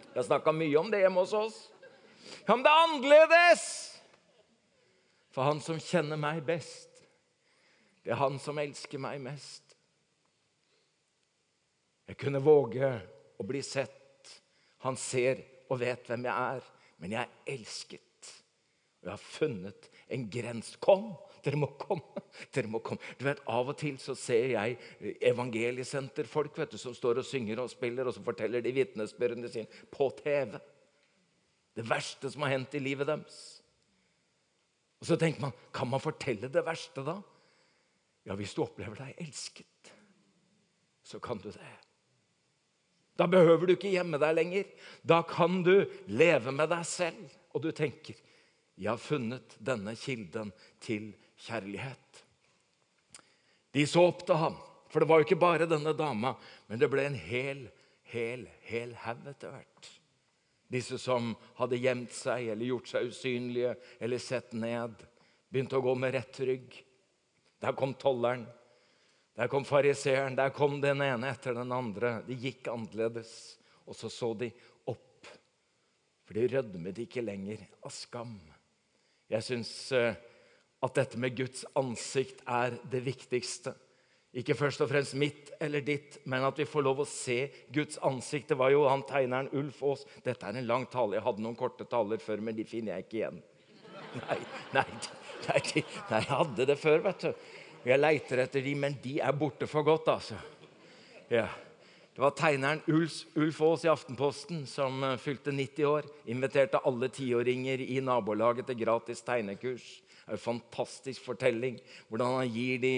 Vi 0.05 0.15
har 0.15 0.23
snakka 0.29 0.53
mye 0.55 0.79
om 0.79 0.87
det 0.93 1.03
hjemme 1.03 1.25
hos 1.25 1.35
oss. 1.35 1.57
Ja, 2.47 2.55
men 2.55 2.63
det 2.63 2.71
er 2.71 2.85
annerledes! 2.85 3.65
For 5.35 5.43
han 5.43 5.59
som 5.61 5.83
kjenner 5.83 6.17
meg 6.17 6.39
best, 6.47 7.03
det 8.07 8.15
er 8.15 8.23
han 8.23 8.39
som 8.41 8.57
elsker 8.63 9.01
meg 9.03 9.19
mest. 9.21 9.75
Jeg 12.07 12.17
kunne 12.23 12.39
våge 12.41 12.95
å 13.35 13.45
bli 13.45 13.59
sett. 13.61 14.31
Han 14.87 14.95
ser 14.97 15.43
og 15.67 15.83
vet 15.83 16.07
hvem 16.07 16.25
jeg 16.25 16.55
er. 16.55 16.75
Men 17.03 17.13
jeg 17.13 17.27
er 17.27 17.57
elsket. 17.59 18.31
Og 18.99 19.07
jeg 19.07 19.13
har 19.13 19.27
funnet 19.35 19.89
en 20.09 20.29
grense. 20.31 20.77
Kom! 20.83 21.11
Dere 21.43 21.59
må 21.59 21.69
komme. 21.79 22.23
Dere 22.55 22.71
må 22.71 22.81
komme. 22.83 23.03
Du 23.19 23.25
vet, 23.27 23.41
Av 23.49 23.69
og 23.71 23.77
til 23.79 23.99
så 24.01 24.15
ser 24.17 24.53
jeg 24.55 25.15
evangeliesenterfolk 25.29 26.57
vet 26.59 26.75
du, 26.75 26.79
som 26.81 26.95
står 26.95 27.21
og 27.21 27.27
synger 27.27 27.61
og 27.63 27.71
spiller, 27.71 28.09
og 28.09 28.15
så 28.15 28.23
forteller 28.25 28.63
de 28.65 28.75
vitnesbyrdene 28.75 29.51
sine 29.51 29.87
på 29.93 30.09
TV. 30.19 30.57
Det 31.79 31.85
verste 31.87 32.31
som 32.31 32.43
har 32.43 32.57
hendt 32.57 32.75
i 32.75 32.83
livet 32.83 33.07
deres. 33.07 33.39
Og 34.99 35.07
Så 35.07 35.15
tenker 35.15 35.45
man 35.47 35.55
kan 35.73 35.87
man 35.87 36.03
fortelle 36.03 36.51
det 36.51 36.65
verste 36.65 37.05
da? 37.07 37.19
Ja, 38.27 38.35
hvis 38.35 38.53
du 38.53 38.65
opplever 38.65 38.99
deg 38.99 39.21
elsket, 39.23 39.93
så 41.07 41.21
kan 41.23 41.39
du 41.39 41.47
det. 41.49 41.75
Da 43.17 43.25
behøver 43.27 43.67
du 43.67 43.73
ikke 43.73 43.91
gjemme 43.91 44.19
deg 44.19 44.35
lenger. 44.35 44.67
Da 45.03 45.21
kan 45.27 45.63
du 45.63 45.87
leve 46.07 46.51
med 46.55 46.69
deg 46.71 46.85
selv. 46.87 47.31
Og 47.55 47.63
du 47.63 47.71
tenker 47.75 48.19
jeg 48.79 48.93
har 48.93 49.01
funnet 49.01 49.57
denne 49.59 49.91
kilden 49.99 50.53
til 50.79 51.11
kjærlighet. 51.43 52.23
De 53.75 53.85
så 53.87 54.05
opp 54.07 54.23
til 54.25 54.39
ham. 54.39 54.57
For 54.89 55.03
det 55.03 55.09
var 55.09 55.19
jo 55.19 55.27
ikke 55.27 55.37
bare 55.37 55.67
denne 55.69 55.93
dama, 55.93 56.33
men 56.65 56.79
det 56.81 56.87
ble 56.89 57.03
en 57.05 57.17
hel, 57.17 57.67
hel, 58.09 58.47
hel 58.65 58.95
haug 59.03 59.27
etter 59.29 59.51
hvert. 59.53 59.89
Disse 60.69 60.97
som 61.01 61.35
hadde 61.59 61.77
gjemt 61.81 62.13
seg 62.13 62.47
eller 62.53 62.71
gjort 62.71 62.89
seg 62.89 63.09
usynlige 63.09 63.75
eller 64.01 64.21
sett 64.21 64.55
ned, 64.57 64.95
begynte 65.49 65.77
å 65.77 65.85
gå 65.85 65.93
med 65.97 66.15
rett 66.17 66.41
rygg. 66.45 66.79
Der 67.61 67.75
kom 67.77 67.93
tolleren, 68.01 68.47
der 69.37 69.49
kom 69.51 69.65
fariseeren, 69.67 70.37
der 70.39 70.49
kom 70.55 70.79
den 70.81 71.03
ene 71.05 71.29
etter 71.29 71.57
den 71.57 71.71
andre. 71.71 72.19
De 72.25 72.37
gikk 72.37 72.71
annerledes. 72.71 73.33
Og 73.85 73.97
så 73.97 74.09
så 74.13 74.33
de 74.37 74.49
opp, 74.89 75.29
for 76.25 76.37
de 76.37 76.49
rødmet 76.49 77.05
ikke 77.05 77.25
lenger 77.25 77.61
av 77.81 77.93
skam. 77.93 78.39
Jeg 79.29 79.45
syns 79.45 79.71
eh, 79.93 80.17
at 80.81 80.95
dette 80.97 81.19
med 81.21 81.35
Guds 81.37 81.65
ansikt 81.77 82.41
er 82.47 82.77
det 82.89 83.03
viktigste. 83.05 83.75
Ikke 84.39 84.53
først 84.53 84.83
og 84.85 84.91
fremst 84.91 85.15
mitt 85.17 85.49
eller 85.61 85.81
ditt, 85.81 86.19
men 86.29 86.43
at 86.45 86.57
vi 86.59 86.67
får 86.69 86.85
lov 86.85 87.01
å 87.01 87.07
se 87.09 87.47
Guds 87.73 87.97
ansikt. 88.05 88.51
Det 88.51 88.57
var 88.59 88.73
jo 88.73 88.83
han 88.85 89.01
tegneren 89.09 89.49
Ulf 89.57 89.81
Aas. 89.85 90.05
Dette 90.25 90.45
er 90.45 90.59
en 90.59 90.69
lang 90.69 90.85
tale. 90.91 91.17
Jeg 91.17 91.25
hadde 91.25 91.45
noen 91.45 91.57
korte 91.57 91.87
taler 91.89 92.21
før, 92.21 92.43
men 92.45 92.57
de 92.57 92.65
finner 92.69 92.95
jeg 92.95 93.07
ikke 93.07 93.19
igjen. 93.23 93.41
Nei, 94.19 94.37
nei, 94.73 94.85
nei, 95.47 95.63
nei 96.09 96.21
jeg 96.21 96.29
hadde 96.29 96.69
det 96.69 96.77
før, 96.81 97.01
vet 97.09 97.25
du. 97.25 97.49
Jeg 97.89 98.01
leiter 98.01 98.43
etter 98.43 98.63
de, 98.65 98.75
men 98.77 98.97
de 99.01 99.17
er 99.23 99.35
borte 99.37 99.69
for 99.69 99.85
godt, 99.87 100.09
altså. 100.13 100.37
Ja. 101.31 101.47
Det 102.19 102.25
var 102.25 102.33
tegneren 102.35 102.81
Ulf, 102.91 103.21
Ulf 103.39 103.61
Aas 103.63 103.85
i 103.85 103.87
Aftenposten 103.87 104.65
som 104.67 104.97
uh, 105.07 105.13
fylte 105.15 105.53
90 105.55 105.85
år. 105.87 106.07
Inviterte 106.27 106.81
alle 106.83 107.07
tiåringer 107.15 107.79
i 107.79 108.01
nabolaget 108.03 108.65
til 108.67 108.75
gratis 108.81 109.21
tegnekurs. 109.23 109.85
Det 110.09 110.25
er 110.25 110.35
en 110.35 110.41
fantastisk 110.43 111.23
fortelling. 111.23 111.77
Hvordan 112.09 112.33
han 112.41 112.49
gir 112.51 112.81
de 112.83 112.91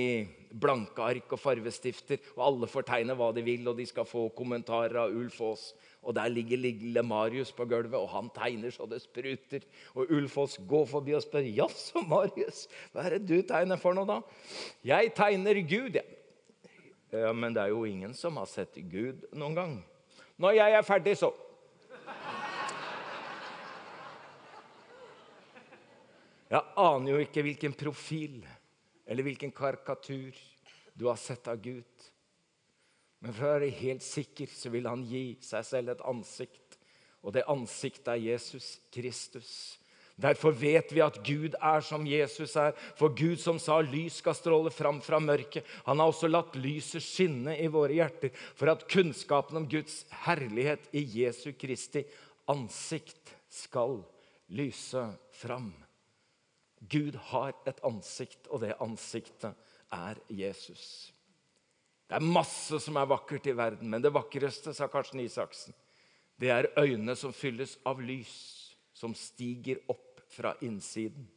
blanke 0.63 1.05
ark 1.05 1.35
og 1.37 1.39
farvestifter, 1.39 2.17
og 2.33 2.47
alle 2.47 2.69
får 2.71 2.87
tegne 2.87 3.13
hva 3.19 3.27
de 3.37 3.43
vil, 3.45 3.69
og 3.69 3.77
de 3.77 3.85
skal 3.85 4.07
få 4.09 4.23
kommentarer 4.33 4.97
av 5.03 5.13
Ulf 5.13 5.37
Aas. 5.51 5.67
Og 6.01 6.17
Der 6.17 6.33
ligger 6.33 6.57
lille 6.57 7.03
Marius 7.05 7.51
på 7.53 7.67
gulvet, 7.69 7.99
og 7.99 8.09
han 8.15 8.31
tegner 8.33 8.73
så 8.73 8.89
det 8.89 9.03
spruter. 9.03 9.69
Og 9.93 10.09
Ulf 10.17 10.39
Aas 10.41 10.57
går 10.65 10.89
forbi 10.95 11.13
og 11.13 11.21
spør 11.21 11.45
jaså, 11.45 12.01
Marius, 12.09 12.65
hva 12.89 13.05
er 13.05 13.19
det 13.19 13.29
du 13.29 13.45
tegner 13.45 13.77
for 13.77 13.93
noe, 13.93 14.09
da? 14.09 14.17
Jeg 14.95 15.13
tegner 15.13 15.61
Gud, 15.61 16.01
jeg. 16.01 16.17
Ja, 17.11 17.33
men 17.35 17.51
det 17.51 17.65
er 17.65 17.73
jo 17.73 17.83
ingen 17.83 18.13
som 18.15 18.37
har 18.39 18.47
sett 18.47 18.77
Gud 18.87 19.25
noen 19.35 19.55
gang. 19.57 19.73
Når 20.39 20.55
jeg 20.55 20.75
er 20.77 20.85
ferdig, 20.87 21.17
så. 21.19 21.31
Jeg 26.51 26.67
aner 26.79 27.11
jo 27.13 27.19
ikke 27.23 27.43
hvilken 27.43 27.75
profil 27.75 28.41
eller 29.07 29.27
hvilken 29.27 29.51
karikatur 29.55 30.35
du 30.95 31.05
har 31.07 31.19
sett 31.19 31.47
av 31.51 31.59
Gud. 31.63 32.07
Men 33.21 33.35
for 33.35 33.45
å 33.45 33.53
være 33.57 33.69
helt 33.81 34.03
sikker 34.03 34.49
så 34.51 34.71
vil 34.73 34.87
han 34.87 35.03
gi 35.07 35.35
seg 35.43 35.67
selv 35.67 35.93
et 35.93 36.03
ansikt. 36.07 36.79
Og 37.21 37.35
det 37.35 37.45
ansiktet 37.51 38.15
er 38.15 38.23
Jesus 38.23 38.79
Kristus. 38.91 39.51
Derfor 40.15 40.55
vet 40.57 40.91
vi 40.93 41.01
at 41.03 41.19
Gud 41.25 41.55
er 41.55 41.83
som 41.85 42.05
Jesus 42.07 42.55
er. 42.59 42.75
For 42.99 43.13
Gud 43.15 43.39
som 43.41 43.59
sa 43.61 43.79
lys 43.85 44.19
skal 44.21 44.35
stråle 44.37 44.73
fram 44.73 45.01
fra 45.03 45.19
mørket, 45.23 45.65
han 45.85 46.01
har 46.01 46.11
også 46.11 46.29
latt 46.29 46.57
lyset 46.59 47.03
skinne 47.05 47.55
i 47.57 47.69
våre 47.71 47.95
hjerter 47.97 48.33
for 48.55 48.71
at 48.73 48.87
kunnskapen 48.91 49.61
om 49.61 49.69
Guds 49.71 50.03
herlighet 50.25 50.89
i 50.95 51.05
Jesu 51.21 51.51
Kristi 51.57 52.03
ansikt 52.51 53.35
skal 53.51 54.01
lyse 54.51 55.05
fram. 55.31 55.71
Gud 56.81 57.15
har 57.29 57.53
et 57.69 57.79
ansikt, 57.85 58.47
og 58.49 58.63
det 58.63 58.77
ansiktet 58.81 59.53
er 59.93 60.17
Jesus. 60.27 61.11
Det 62.09 62.17
er 62.17 62.33
masse 62.33 62.79
som 62.83 62.97
er 62.99 63.07
vakkert 63.07 63.45
i 63.47 63.55
verden, 63.55 63.87
men 63.87 64.03
det 64.03 64.11
vakreste, 64.11 64.73
sa 64.75 64.89
Karsten 64.91 65.21
Isaksen, 65.23 65.75
det 66.41 66.49
er 66.49 66.71
øynene 66.79 67.15
som 67.15 67.31
fylles 67.31 67.77
av 67.87 68.01
lys, 68.01 68.33
som 68.93 69.13
stiger 69.17 69.81
opp 69.91 70.21
fra 70.31 70.53
innsiden. 70.61 71.27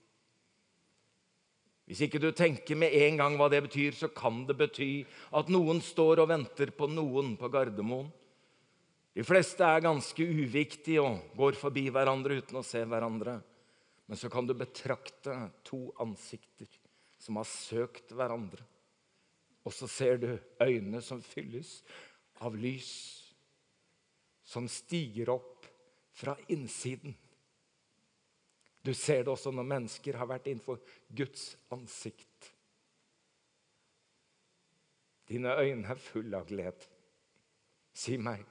Hvis 1.84 2.00
ikke 2.06 2.20
du 2.22 2.30
tenker 2.32 2.78
med 2.80 2.94
en 2.96 3.18
gang 3.20 3.34
hva 3.36 3.50
det 3.52 3.60
betyr, 3.66 3.92
så 3.92 4.08
kan 4.08 4.44
det 4.48 4.56
bety 4.56 5.04
at 5.36 5.50
noen 5.52 5.82
står 5.84 6.22
og 6.22 6.30
venter 6.30 6.72
på 6.72 6.88
noen 6.88 7.34
på 7.40 7.50
Gardermoen. 7.52 8.08
De 9.14 9.22
fleste 9.22 9.62
er 9.62 9.84
ganske 9.84 10.24
uviktige 10.24 11.02
og 11.04 11.36
går 11.38 11.58
forbi 11.58 11.86
hverandre 11.92 12.40
uten 12.40 12.58
å 12.58 12.64
se 12.66 12.80
hverandre. 12.88 13.36
Men 14.08 14.18
så 14.20 14.30
kan 14.32 14.48
du 14.48 14.56
betrakte 14.56 15.36
to 15.64 15.86
ansikter 16.02 16.68
som 17.20 17.38
har 17.38 17.48
søkt 17.48 18.12
hverandre. 18.16 18.64
Og 19.64 19.72
så 19.72 19.88
ser 19.88 20.18
du 20.20 20.30
øynene 20.60 21.00
som 21.04 21.22
fylles 21.24 21.78
av 22.44 22.56
lys, 22.58 22.90
som 24.44 24.66
stiger 24.68 25.30
opp 25.32 25.68
fra 26.14 26.34
innsiden. 26.52 27.14
Du 28.84 28.92
ser 28.92 29.22
det 29.24 29.32
også 29.32 29.52
når 29.54 29.64
mennesker 29.70 30.18
har 30.20 30.28
vært 30.28 30.50
innenfor 30.50 30.82
Guds 31.16 31.54
ansikt. 31.72 32.50
Dine 35.28 35.54
øyne 35.56 35.88
er 35.88 36.00
fulle 36.00 36.36
av 36.36 36.48
glede. 36.50 36.90
Si 37.96 38.18
meg, 38.20 38.42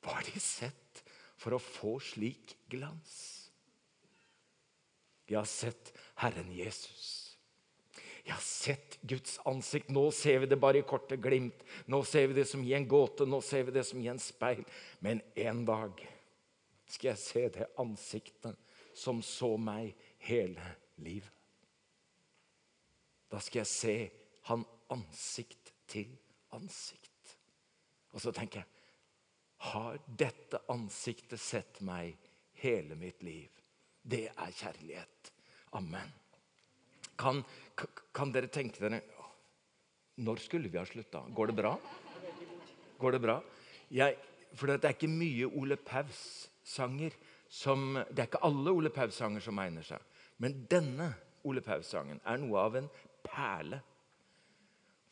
hva 0.00 0.16
har 0.16 0.28
de 0.30 0.40
sett 0.40 1.02
for 1.36 1.56
å 1.56 1.60
få 1.60 1.98
slik 2.00 2.54
glans? 2.72 3.16
Jeg 5.28 5.36
har 5.36 5.48
sett 5.50 5.90
Herren 6.22 6.48
Jesus. 6.54 7.08
Jeg 8.24 8.32
har 8.32 8.44
sett 8.44 8.96
Guds 9.08 9.36
ansikt. 9.48 9.90
Nå 9.92 10.06
ser 10.12 10.40
vi 10.40 10.48
det 10.48 10.60
bare 10.60 10.80
i 10.80 10.86
korte 10.88 11.18
glimt. 11.20 11.60
Nå 11.88 12.00
ser 12.08 12.30
vi 12.30 12.38
det 12.38 12.46
som 12.48 12.64
i 12.64 12.72
en 12.76 12.88
gåte, 12.88 13.26
nå 13.28 13.42
ser 13.44 13.66
vi 13.68 13.76
det 13.76 13.84
som 13.88 14.00
i 14.00 14.08
en 14.08 14.20
speil. 14.20 14.64
Men 15.04 15.20
en 15.36 15.62
dag 15.68 16.00
skal 16.88 17.10
jeg 17.10 17.20
se 17.20 17.44
det 17.58 17.68
ansiktet 17.80 18.56
som 18.98 19.22
så 19.22 19.54
meg 19.60 19.94
hele 20.26 20.64
livet. 21.04 21.34
Da 23.28 23.40
skal 23.44 23.62
jeg 23.62 23.70
se 23.70 23.96
han 24.48 24.64
ansikt 24.92 25.72
til 25.88 26.10
ansikt. 26.56 27.34
Og 28.16 28.22
så 28.24 28.32
tenker 28.32 28.62
jeg 28.62 28.74
Har 29.58 29.98
dette 30.06 30.60
ansiktet 30.70 31.40
sett 31.42 31.80
meg 31.82 32.14
hele 32.62 32.94
mitt 32.96 33.22
liv? 33.26 33.50
Det 34.02 34.28
er 34.30 34.52
kjærlighet. 34.54 35.32
Amen. 35.76 36.12
Kan, 37.18 37.42
kan 38.14 38.32
dere 38.32 38.46
tenke 38.46 38.78
dere 38.80 39.02
Når 40.22 40.44
skulle 40.44 40.70
vi 40.70 40.78
ha 40.78 40.86
slutta? 40.86 41.24
Går 41.34 41.50
det 41.50 41.56
bra? 41.58 41.74
Går 42.98 43.12
det 43.12 43.20
bra? 43.22 43.40
Jeg, 43.90 44.16
for 44.54 44.70
det 44.70 44.84
er 44.84 44.94
ikke 44.94 45.10
mye 45.10 45.50
Ole 45.58 45.76
Paus 45.76 46.48
sanger 46.64 47.14
som 47.48 47.94
Det 48.10 48.22
er 48.22 48.28
ikke 48.28 48.44
alle 48.44 48.72
Ole 48.76 48.90
Paus-sanger 48.92 49.40
som 49.40 49.58
egner 49.58 49.86
seg. 49.86 50.02
Men 50.38 50.66
denne 50.70 51.12
Ole 51.48 51.62
Paus-sangen 51.64 52.20
er 52.24 52.40
noe 52.42 52.60
av 52.60 52.76
en 52.76 52.88
perle. 53.24 53.80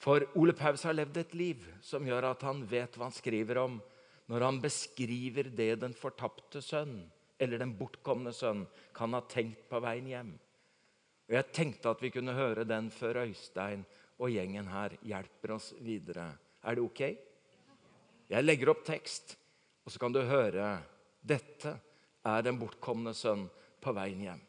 For 0.03 0.27
Ole 0.37 0.53
Paus 0.53 0.85
har 0.85 0.97
levd 0.97 1.17
et 1.23 1.35
liv 1.35 1.65
som 1.83 2.05
gjør 2.07 2.31
at 2.31 2.45
han 2.45 2.63
vet 2.69 2.97
hva 2.97 3.09
han 3.09 3.17
skriver 3.17 3.63
om 3.63 3.79
når 4.29 4.45
han 4.45 4.59
beskriver 4.61 5.49
det 5.55 5.77
den 5.81 5.95
fortapte 5.97 6.61
sønn 6.63 6.99
eller 7.41 7.61
den 7.61 7.75
bortkomne 7.79 8.33
sønn 8.35 8.65
kan 8.97 9.15
ha 9.17 9.23
tenkt 9.29 9.67
på 9.71 9.81
veien 9.85 10.09
hjem. 10.11 10.35
Og 11.27 11.35
Jeg 11.35 11.53
tenkte 11.53 11.91
at 11.91 12.03
vi 12.03 12.13
kunne 12.15 12.37
høre 12.37 12.65
den 12.69 12.91
før 12.95 13.25
Øystein 13.25 13.85
og 14.17 14.31
gjengen 14.33 14.69
her 14.71 14.95
hjelper 15.05 15.57
oss 15.57 15.73
videre. 15.83 16.31
Er 16.63 16.77
det 16.77 16.85
ok? 16.85 17.03
Jeg 18.31 18.45
legger 18.45 18.73
opp 18.73 18.85
tekst, 18.87 19.37
og 19.85 19.93
så 19.93 20.01
kan 20.03 20.15
du 20.15 20.23
høre 20.27 20.79
dette 21.23 21.77
er 22.27 22.43
den 22.47 22.59
bortkomne 22.61 23.15
sønn 23.15 23.47
på 23.83 23.95
veien 23.97 24.23
hjem. 24.27 24.46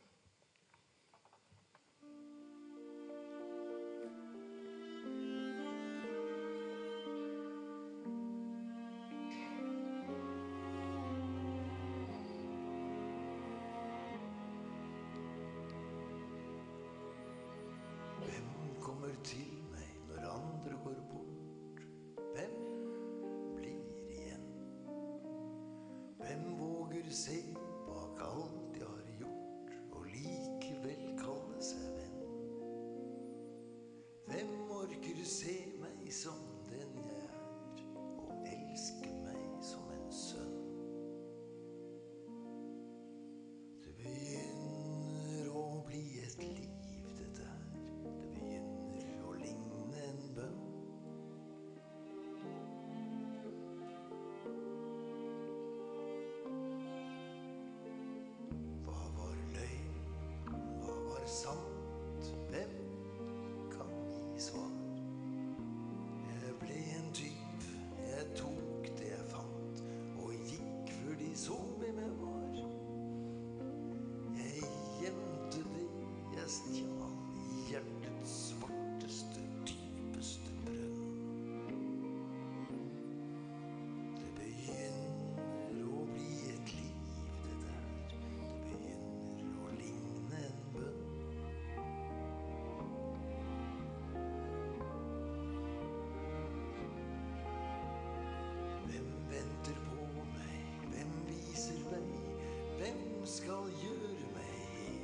Skal 103.37 103.67
gjøre 103.81 104.27
meg. 104.33 105.01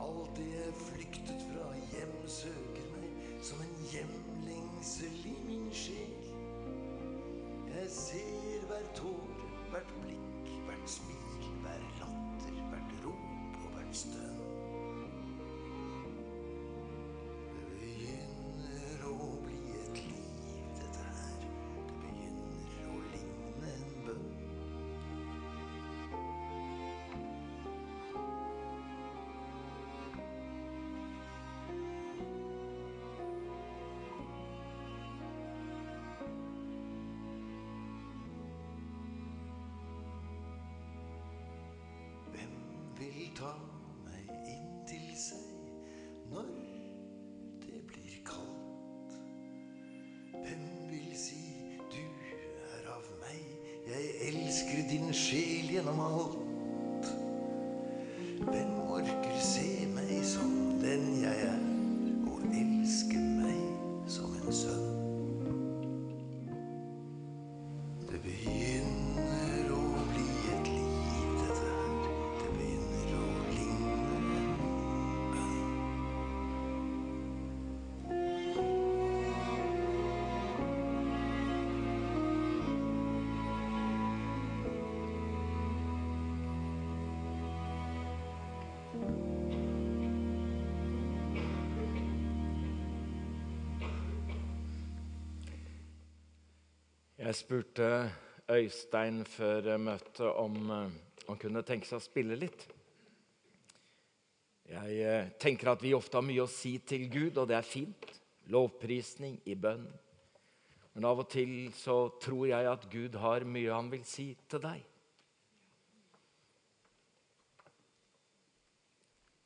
Alt 0.00 0.30
det 0.38 0.46
jeg 0.54 0.76
flyktet 0.78 1.42
fra 1.50 1.66
hjem 1.92 2.14
søker 2.32 2.86
meg 2.94 3.26
som 3.44 3.60
en 3.64 3.74
hjemlengsel 3.90 5.26
i 5.28 5.34
min 5.44 5.66
sjel. 5.74 6.30
Jeg 7.74 7.90
ser 7.92 8.64
hver 8.70 8.88
tåre, 8.96 9.50
hvert 9.74 9.92
blikk, 10.00 10.54
hvert 10.68 10.94
smil, 10.96 11.50
hver 11.64 11.84
latter, 12.00 12.62
hvert 12.72 12.96
rop 13.04 13.60
og 13.66 13.74
hvert 13.76 14.00
stønn. 14.04 14.49
Vil 43.10 43.30
ta 43.36 43.50
meg 44.04 44.28
inn 44.50 44.68
til 44.88 45.06
seg 45.18 45.46
når 46.30 46.46
det 47.64 47.80
blir 47.90 48.20
kaldt? 48.26 49.16
Hvem 50.36 50.62
vil 50.92 51.10
si 51.18 51.42
du 51.90 52.02
er 52.70 52.92
av 52.94 53.10
meg, 53.22 53.42
jeg 53.90 54.14
elsker 54.30 54.86
din 54.92 55.10
sjel 55.16 55.74
gjennom 55.74 56.06
alt? 56.06 56.49
Jeg 97.30 97.36
spurte 97.38 97.88
Øystein 98.50 99.20
før 99.22 99.76
møtet 99.78 100.24
om 100.26 100.54
eh, 100.74 100.94
han 101.28 101.36
kunne 101.38 101.60
tenke 101.62 101.86
seg 101.86 102.00
å 102.00 102.02
spille 102.02 102.34
litt. 102.34 102.64
Jeg 104.66 104.96
eh, 105.06 105.28
tenker 105.38 105.70
at 105.70 105.84
vi 105.84 105.92
ofte 105.94 106.18
har 106.18 106.26
mye 106.26 106.42
å 106.42 106.50
si 106.50 106.72
til 106.82 107.04
Gud, 107.12 107.38
og 107.38 107.46
det 107.46 107.54
er 107.60 107.68
fint. 107.68 108.08
Lovprisning 108.50 109.36
i 109.46 109.54
bønn. 109.54 109.86
Men 110.96 111.06
av 111.06 111.22
og 111.22 111.30
til 111.30 111.70
så 111.78 112.00
tror 112.18 112.48
jeg 112.50 112.70
at 112.72 112.88
Gud 112.90 113.20
har 113.22 113.46
mye 113.46 113.78
han 113.78 113.94
vil 113.94 114.02
si 114.10 114.32
til 114.50 114.66
deg. 114.66 114.82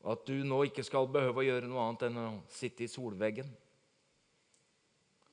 Og 0.06 0.14
at 0.16 0.24
du 0.32 0.38
nå 0.40 0.64
ikke 0.70 0.88
skal 0.88 1.12
behøve 1.12 1.44
å 1.44 1.48
gjøre 1.50 1.68
noe 1.68 1.84
annet 1.84 2.08
enn 2.08 2.20
å 2.24 2.28
sitte 2.48 2.88
i 2.88 2.92
solveggen 2.96 3.52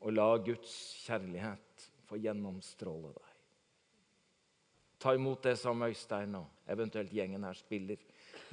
og 0.02 0.18
la 0.20 0.34
Guds 0.44 0.82
kjærlighet 1.08 1.71
få 2.12 2.20
gjennomstråle 2.20 3.14
deg. 3.16 3.28
Ta 5.02 5.16
imot 5.16 5.48
det 5.48 5.56
som 5.58 5.80
Øystein 5.88 6.36
og 6.38 6.68
eventuelt 6.70 7.14
gjengen 7.16 7.48
her 7.48 7.56
spiller. 7.58 8.02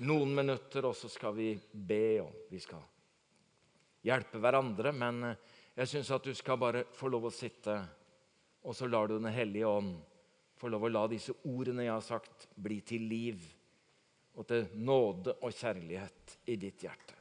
Noen 0.06 0.30
minutter, 0.36 0.86
og 0.86 0.94
så 0.96 1.10
skal 1.10 1.34
vi 1.36 1.50
be, 1.72 2.20
og 2.22 2.46
vi 2.52 2.60
skal 2.62 2.84
hjelpe 4.06 4.38
hverandre. 4.40 4.94
Men 4.94 5.26
eh, 5.32 5.42
jeg 5.82 5.90
syns 5.90 6.12
at 6.14 6.24
du 6.24 6.32
skal 6.38 6.60
bare 6.62 6.84
få 6.94 7.10
lov 7.10 7.28
å 7.28 7.34
sitte, 7.34 7.74
og 8.62 8.78
så 8.78 8.88
lar 8.88 9.10
du 9.10 9.18
Den 9.18 9.32
hellige 9.34 9.66
ånd 9.66 9.96
få 10.58 10.70
lov 10.70 10.86
å 10.86 10.90
la 10.90 11.04
disse 11.10 11.34
ordene 11.46 11.86
jeg 11.86 11.94
har 11.94 12.06
sagt, 12.06 12.48
bli 12.54 12.80
til 12.86 13.04
liv 13.10 13.44
og 14.38 14.46
til 14.46 14.66
nåde 14.78 15.36
og 15.42 15.54
kjærlighet 15.54 16.38
i 16.50 16.56
ditt 16.58 16.82
hjerte. 16.86 17.17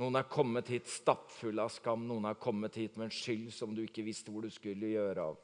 Noen 0.00 0.16
er 0.16 0.28
kommet 0.32 0.70
hit 0.72 0.88
stappfulle 0.88 1.60
av 1.60 1.72
skam, 1.74 2.06
noen 2.08 2.24
er 2.30 2.38
kommet 2.40 2.78
hit 2.80 2.94
med 2.96 3.10
en 3.10 3.12
skyld 3.12 3.50
som 3.52 3.74
du 3.76 3.82
ikke 3.84 4.04
visste 4.06 4.32
hvor 4.32 4.46
du 4.46 4.52
skulle 4.52 4.94
gjøre 4.94 5.26
av. 5.32 5.40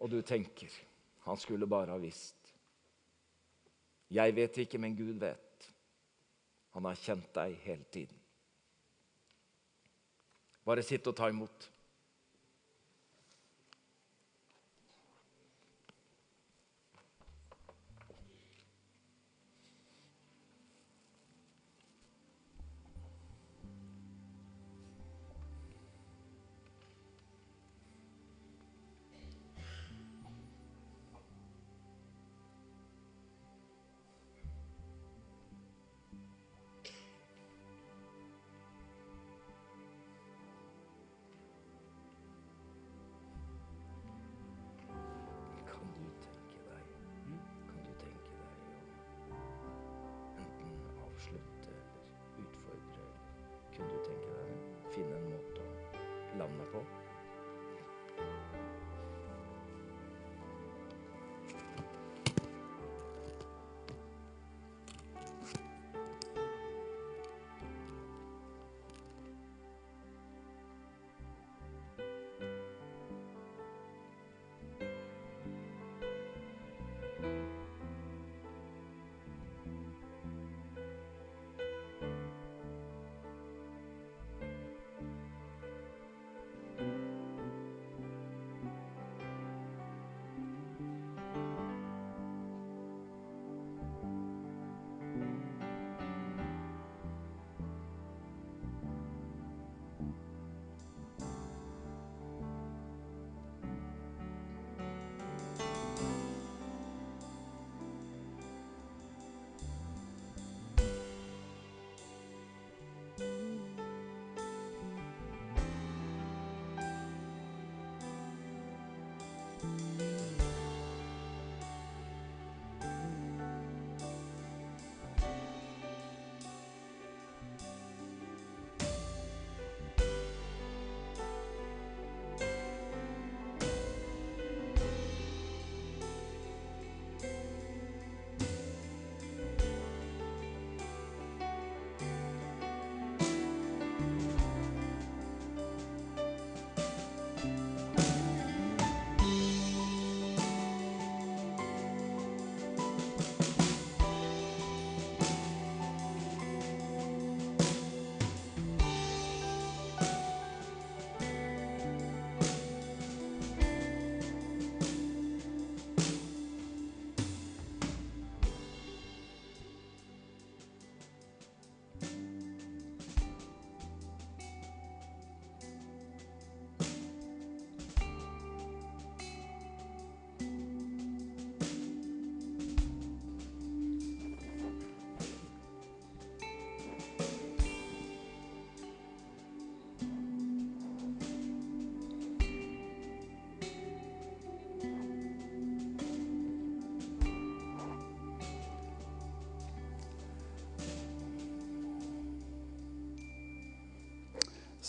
Og 0.00 0.12
du 0.12 0.22
tenker 0.24 0.72
han 1.28 1.36
skulle 1.36 1.68
bare 1.68 1.92
ha 1.92 2.00
visst. 2.00 2.54
Jeg 4.08 4.32
vet 4.32 4.62
ikke, 4.62 4.80
men 4.80 4.96
Gud 4.96 5.18
vet. 5.20 5.66
Han 6.72 6.86
har 6.88 6.96
kjent 6.96 7.28
deg 7.36 7.58
hele 7.66 7.84
tiden. 7.92 8.16
Bare 10.64 10.84
sitt 10.84 11.04
og 11.10 11.16
ta 11.18 11.28
imot. 11.28 11.68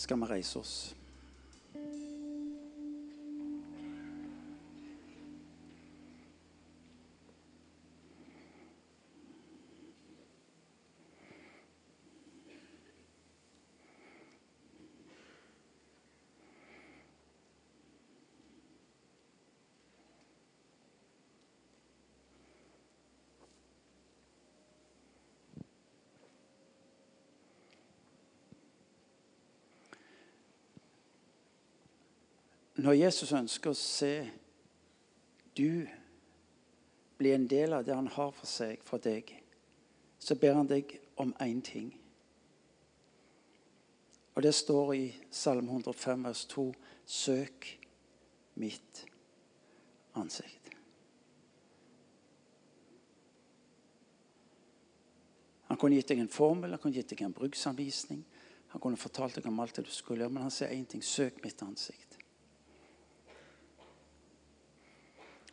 Skal 0.00 0.20
vi 0.20 0.24
reise 0.24 0.58
oss. 0.58 0.96
Når 32.80 32.96
Jesus 32.96 33.32
ønsker 33.36 33.74
å 33.74 33.76
se 33.76 34.14
du 35.58 35.84
bli 37.20 37.32
en 37.34 37.44
del 37.50 37.74
av 37.76 37.84
det 37.84 37.92
han 37.92 38.08
har 38.08 38.30
for 38.32 38.48
seg, 38.48 38.80
for 38.86 39.02
deg, 39.04 39.34
så 40.20 40.36
ber 40.40 40.56
han 40.56 40.68
deg 40.70 40.94
om 41.20 41.34
én 41.44 41.60
ting. 41.64 41.90
Og 44.32 44.44
det 44.46 44.54
står 44.56 44.94
i 44.94 45.04
Salme 45.30 45.68
105, 45.68 46.24
vers 46.24 46.44
2.: 46.48 46.64
Søk 47.04 47.68
mitt 48.62 49.04
ansikt. 50.16 50.70
Han 55.68 55.78
kunne 55.78 55.98
gitt 56.00 56.08
deg 56.14 56.22
en 56.24 56.32
formel, 56.32 56.72
han 56.72 56.80
kunne 56.80 56.96
gitt 56.96 57.12
deg 57.12 57.26
en 57.26 57.36
bruksanvisning. 57.36 58.24
Han 58.72 58.80
kunne 58.80 58.96
fortalt 58.96 59.36
deg 59.36 59.46
om 59.50 59.60
alt 59.60 59.76
det 59.76 59.84
du 59.84 59.92
skulle 59.92 60.24
gjøre, 60.24 60.32
men 60.32 60.46
han 60.46 60.54
sier 60.54 60.72
én 60.72 60.86
ting. 60.88 61.02
Søk 61.04 61.44
mitt 61.44 61.62
ansikt. 61.62 62.09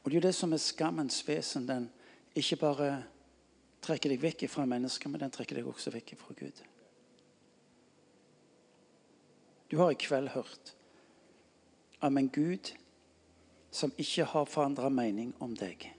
Og 0.08 0.12
Det 0.12 0.18
er 0.18 0.22
jo 0.22 0.28
det 0.28 0.36
som 0.36 0.54
er 0.54 0.58
skammens 0.64 1.28
vesen. 1.28 1.66
Den 1.68 1.90
ikke 2.32 2.56
bare 2.56 2.92
trekker 3.84 4.14
deg 4.14 4.22
vekk 4.22 4.46
fra 4.48 4.64
mennesker, 4.64 5.10
men 5.12 5.20
den 5.20 5.32
trekker 5.36 5.58
deg 5.60 5.66
også 5.68 5.92
vekk 5.92 6.14
fra 6.16 6.36
Gud. 6.40 6.62
Du 9.68 9.76
har 9.82 9.92
i 9.92 9.98
kveld 10.00 10.30
hørt 10.32 10.72
om 12.00 12.18
en 12.18 12.30
Gud 12.32 12.72
som 13.68 13.92
ikke 14.00 14.24
har 14.32 14.48
forandra 14.48 14.88
mening 14.88 15.34
om 15.44 15.58
deg. 15.60 15.90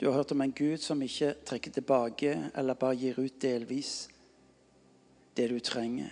Du 0.00 0.08
har 0.08 0.16
hørt 0.16 0.34
om 0.34 0.42
en 0.42 0.52
Gud 0.52 0.82
som 0.82 1.02
ikke 1.02 1.36
trekker 1.46 1.76
tilbake 1.76 2.32
eller 2.56 2.74
bare 2.74 2.98
gir 2.98 3.20
ut 3.22 3.38
delvis 3.38 4.08
det 5.38 5.46
du 5.54 5.60
trenger. 5.62 6.10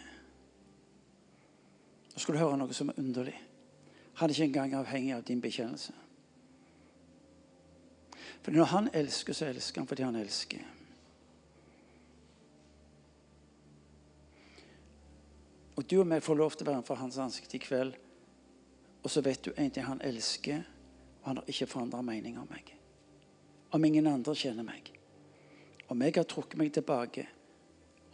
Nå 2.14 2.22
skal 2.22 2.39
du 2.39 2.41
høre 2.45 2.61
noe 2.62 2.78
som 2.78 2.95
er 2.95 3.03
underlig. 3.03 3.35
Han 4.15 4.31
er 4.31 4.35
ikke 4.35 4.45
engang 4.45 4.75
avhengig 4.79 5.15
av 5.15 5.23
din 5.27 5.41
bekjennelse. 5.41 5.93
For 8.45 8.53
når 8.53 8.65
han 8.65 8.89
elsker, 8.93 9.33
så 9.33 9.49
elsker 9.49 9.81
han 9.81 9.89
fordi 9.89 10.03
han 10.05 10.17
elsker. 10.21 10.62
Og 15.75 15.91
du 15.91 15.97
og 16.01 16.07
meg 16.07 16.23
får 16.23 16.39
lov 16.39 16.55
til 16.55 16.69
å 16.69 16.71
være 16.71 16.87
for 16.87 17.01
hans 17.01 17.19
ansikt 17.19 17.57
i 17.57 17.62
kveld. 17.62 17.97
Og 19.03 19.11
så 19.11 19.23
vet 19.25 19.43
du 19.45 19.51
en 19.57 19.71
ting 19.73 19.85
han 19.85 20.03
elsker, 20.05 20.62
og 21.23 21.31
han 21.31 21.41
har 21.41 21.49
ikke 21.51 21.69
forandra 21.73 22.03
mening 22.05 22.39
om 22.41 22.47
meg. 22.51 22.71
Om 23.75 23.85
ingen 23.89 24.07
andre 24.07 24.37
kjenner 24.39 24.67
meg. 24.67 24.93
Om 25.91 26.05
jeg 26.05 26.15
har 26.17 26.29
trukket 26.31 26.61
meg 26.61 26.71
tilbake. 26.73 27.27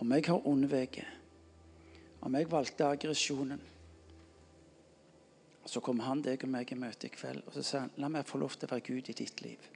Om 0.01 0.15
jeg 0.17 0.27
har 0.31 0.47
unnveget. 0.49 1.19
Om 2.25 2.39
jeg 2.39 2.51
valgte 2.51 2.89
aggresjonen. 2.89 3.61
Så 5.67 5.83
kommer 5.85 6.09
han 6.09 6.23
deg 6.25 6.45
og 6.45 6.51
meg 6.51 6.73
i 6.73 6.79
møte 6.79 7.07
i 7.07 7.13
kveld 7.13 7.45
og 7.47 7.53
så 7.55 7.63
sier 7.63 7.85
han, 7.85 7.93
la 8.01 8.09
meg 8.09 8.29
få 8.29 8.41
lov 8.41 8.57
til 8.57 8.69
å 8.69 8.75
være 8.75 8.87
Gud 8.87 9.11
i 9.13 9.17
ditt 9.17 9.43
liv. 9.45 9.69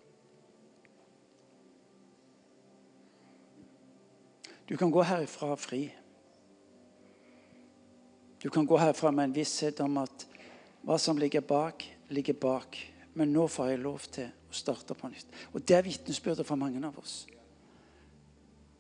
Du 4.65 4.77
kan 4.81 4.91
gå 4.91 5.03
herifra 5.05 5.57
fri. 5.61 5.83
Du 8.45 8.51
kan 8.51 8.67
gå 8.67 8.77
herfra 8.77 9.11
med 9.11 9.25
en 9.25 9.35
visshet 9.37 9.81
om 9.81 9.99
at 10.01 10.27
hva 10.85 10.99
som 11.01 11.17
ligger 11.21 11.41
bak, 11.41 11.85
ligger 12.09 12.37
bak. 12.37 12.77
Men 13.15 13.33
nå 13.33 13.47
får 13.49 13.71
jeg 13.71 13.81
lov 13.81 14.09
til 14.13 14.27
å 14.29 14.57
starte 14.57 14.97
på 14.99 15.09
nytt. 15.09 15.31
Og 15.53 15.63
Det 15.63 15.77
er 15.77 15.87
vitnesbyrdet 15.87 16.47
for 16.47 16.61
mange 16.61 16.83
av 16.85 16.99
oss. 16.99 17.27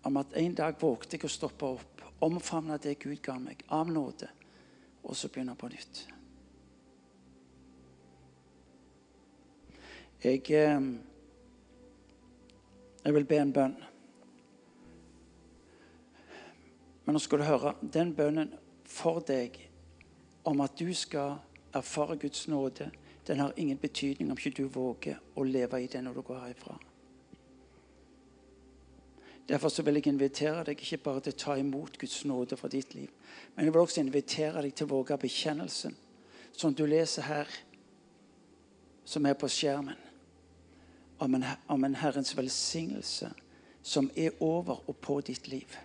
Om 0.05 0.17
at 0.21 0.37
en 0.37 0.55
dag 0.55 0.77
vågte 0.81 1.17
jeg 1.17 1.25
å 1.25 1.33
stoppe 1.33 1.65
opp, 1.79 2.03
omfavne 2.21 2.77
det 2.79 2.99
Gud 3.01 3.23
ga 3.23 3.39
meg, 3.39 3.65
av 3.69 3.89
nåde, 3.89 4.29
og 5.05 5.17
så 5.17 5.29
begynne 5.29 5.57
på 5.57 5.69
nytt. 5.73 6.05
Jeg, 10.25 10.51
eh, 10.51 10.83
jeg 13.05 13.14
vil 13.14 13.25
be 13.29 13.37
en 13.37 13.51
bønn. 13.53 13.75
Men 17.05 17.12
nå 17.12 17.20
skal 17.20 17.43
du 17.43 17.45
høre 17.45 17.75
den 17.93 18.14
bønnen 18.16 18.55
for 18.89 19.20
deg 19.20 19.59
om 20.49 20.62
at 20.64 20.79
du 20.79 20.89
skal 20.97 21.35
erfare 21.77 22.16
Guds 22.16 22.47
nåde, 22.49 22.87
den 23.27 23.43
har 23.43 23.53
ingen 23.57 23.77
betydning 23.79 24.31
om 24.31 24.41
ikke 24.41 24.62
du 24.62 24.68
våger 24.68 25.20
å 25.37 25.45
leve 25.45 25.83
i 25.83 25.91
det 25.93 26.01
når 26.05 26.16
du 26.16 26.22
går 26.22 26.41
herifra. 26.41 26.79
Derfor 29.49 29.68
så 29.68 29.85
vil 29.85 30.01
jeg 30.01 30.09
invitere 30.09 30.64
deg 30.64 30.81
ikke 30.81 31.03
bare 31.05 31.20
til 31.20 31.37
å 31.37 31.41
ta 31.45 31.59
imot 31.61 31.99
Guds 32.01 32.25
nåde 32.25 32.57
for 32.57 32.72
ditt 32.72 32.95
liv, 32.97 33.12
men 33.55 33.66
jeg 33.66 33.77
vil 33.77 33.85
også 33.85 34.01
invitere 34.01 34.64
deg 34.64 34.72
til 34.72 34.89
å 34.89 34.95
våge 34.95 35.20
bekjennelsen, 35.20 35.93
som 36.53 36.72
du 36.72 36.87
leser 36.89 37.29
her, 37.29 37.55
som 39.05 39.27
er 39.29 39.37
på 39.37 39.53
skjermen 39.53 40.04
om 41.19 41.35
en, 41.35 41.45
om 41.67 41.85
en 41.85 41.95
Herrens 41.95 42.37
velsignelse 42.37 43.31
som 43.83 44.11
er 44.17 44.43
over 44.43 44.81
og 44.89 44.97
på 45.01 45.21
ditt 45.21 45.49
liv. 45.49 45.77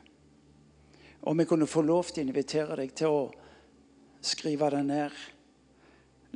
Om 1.21 1.39
jeg 1.39 1.47
kunne 1.47 1.67
få 1.67 1.84
lov 1.84 2.09
til 2.09 2.23
å 2.23 2.30
invitere 2.30 2.77
deg 2.80 2.93
til 2.95 3.11
å 3.11 3.23
skrive 4.23 4.69
den 4.71 4.88
ned, 4.91 5.15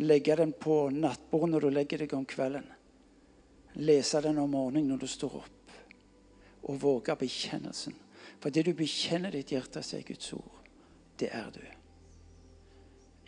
legge 0.04 0.36
den 0.36 0.54
på 0.60 0.90
nattbordet 0.92 1.52
når 1.54 1.66
du 1.66 1.70
legger 1.72 2.04
deg 2.04 2.16
om 2.18 2.26
kvelden, 2.28 2.66
lese 3.80 4.22
den 4.22 4.42
om 4.42 4.52
morgenen 4.52 4.92
når 4.92 5.06
du 5.06 5.10
står 5.10 5.38
opp, 5.40 5.78
og 6.68 6.82
våge 6.82 7.16
bekjennelsen. 7.20 7.96
For 8.44 8.52
det 8.52 8.66
du 8.68 8.74
bekjenner 8.76 9.32
ditt 9.32 9.54
hjerte, 9.56 9.84
sier 9.86 10.04
Guds 10.04 10.34
ord, 10.36 10.60
det 11.20 11.30
er 11.32 11.48
du. 11.56 11.64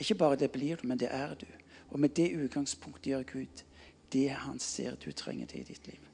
Ikke 0.01 0.17
bare 0.19 0.39
det 0.39 0.51
blir 0.51 0.81
du, 0.81 0.87
men 0.89 0.99
det 0.99 1.07
er 1.13 1.37
du. 1.39 1.47
Og 1.93 2.01
med 2.01 2.11
det 2.17 2.33
utgangspunktet 2.35 3.13
gjør 3.13 3.27
Gud 3.31 3.63
det 4.11 4.29
han 4.29 4.59
ser 4.59 4.95
du 5.01 5.11
trenger 5.11 5.47
til 5.51 5.61
i 5.61 5.69
ditt 5.69 5.87
liv. 5.87 6.11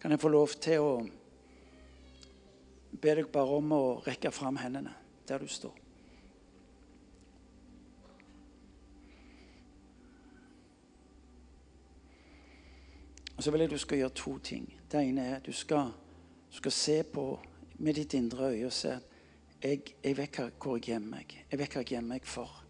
Kan 0.00 0.10
jeg 0.10 0.20
få 0.20 0.28
lov 0.28 0.48
til 0.60 0.84
å 0.84 0.90
be 3.00 3.14
deg 3.16 3.30
bare 3.32 3.56
om 3.56 3.72
å 3.72 3.84
rekke 4.04 4.32
fram 4.34 4.58
hendene 4.60 4.92
der 5.28 5.40
du 5.40 5.48
står? 5.48 5.80
Og 13.36 13.42
så 13.42 13.50
vil 13.50 13.64
jeg 13.64 13.70
du 13.70 13.78
skal 13.78 13.98
gjøre 13.98 14.14
to 14.14 14.38
ting. 14.38 14.68
Det 14.92 15.00
ene 15.00 15.24
er 15.24 15.36
at 15.36 15.46
du 15.46 15.52
skal, 15.52 15.90
skal 16.50 16.72
se 16.72 17.02
på 17.02 17.24
med 17.78 17.94
ditt 17.94 18.14
indre 18.14 18.52
øye 18.52 18.66
og 18.66 18.72
se 18.72 18.92
at 18.94 19.10
jeg, 19.64 19.96
jeg 20.04 20.16
vet 20.16 20.38
hvor 20.60 20.76
jeg 20.76 20.92
gjemmer 20.92 21.16
meg. 21.18 21.38
Jeg 21.50 21.58
vet 21.58 21.72
hva 21.72 21.82
jeg 21.82 21.96
gjemmer 21.96 22.18
meg 22.18 22.28
for. 22.28 22.63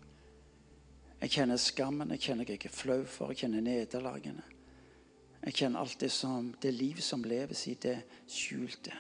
Jeg 1.25 1.31
kjenner 1.39 1.57
skammen, 1.57 2.11
jeg 2.13 2.21
kjenner 2.21 2.51
jeg 2.53 2.67
er 2.69 2.73
flau 2.75 2.99
for, 3.09 3.31
jeg 3.33 3.47
kjenner 3.47 3.63
nederlagene. 3.65 4.43
Jeg 5.47 5.57
kjenner 5.57 5.81
alt 5.81 5.97
det 6.03 6.11
som 6.13 6.51
det 6.61 6.73
liv 6.77 7.01
som 7.01 7.25
leves 7.25 7.63
i 7.73 7.79
det 7.81 7.95
skjulte. 8.29 8.93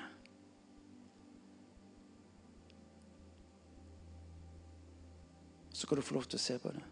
Så 5.68 5.85
skal 5.85 6.01
du 6.01 6.07
få 6.07 6.16
lov 6.16 6.25
til 6.33 6.41
å 6.41 6.45
se 6.47 6.57
på 6.62 6.72
det. 6.72 6.85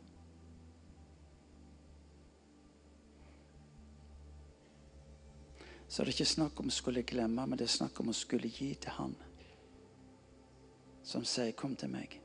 Så 5.89 6.03
er 6.03 6.11
det 6.11 6.19
ikke 6.19 6.29
snakk 6.29 6.61
om 6.61 6.69
å 6.69 6.77
skulle 6.77 7.09
glemme, 7.09 7.47
men 7.47 7.57
det 7.57 7.71
er 7.71 7.79
snakk 7.79 8.05
om 8.05 8.13
å 8.13 8.17
skulle 8.17 8.53
gi 8.53 8.75
til 8.75 8.99
Han 8.99 9.17
som 11.03 11.25
sier 11.25 11.53
'kom 11.53 11.77
til 11.77 11.89
meg'. 11.89 12.22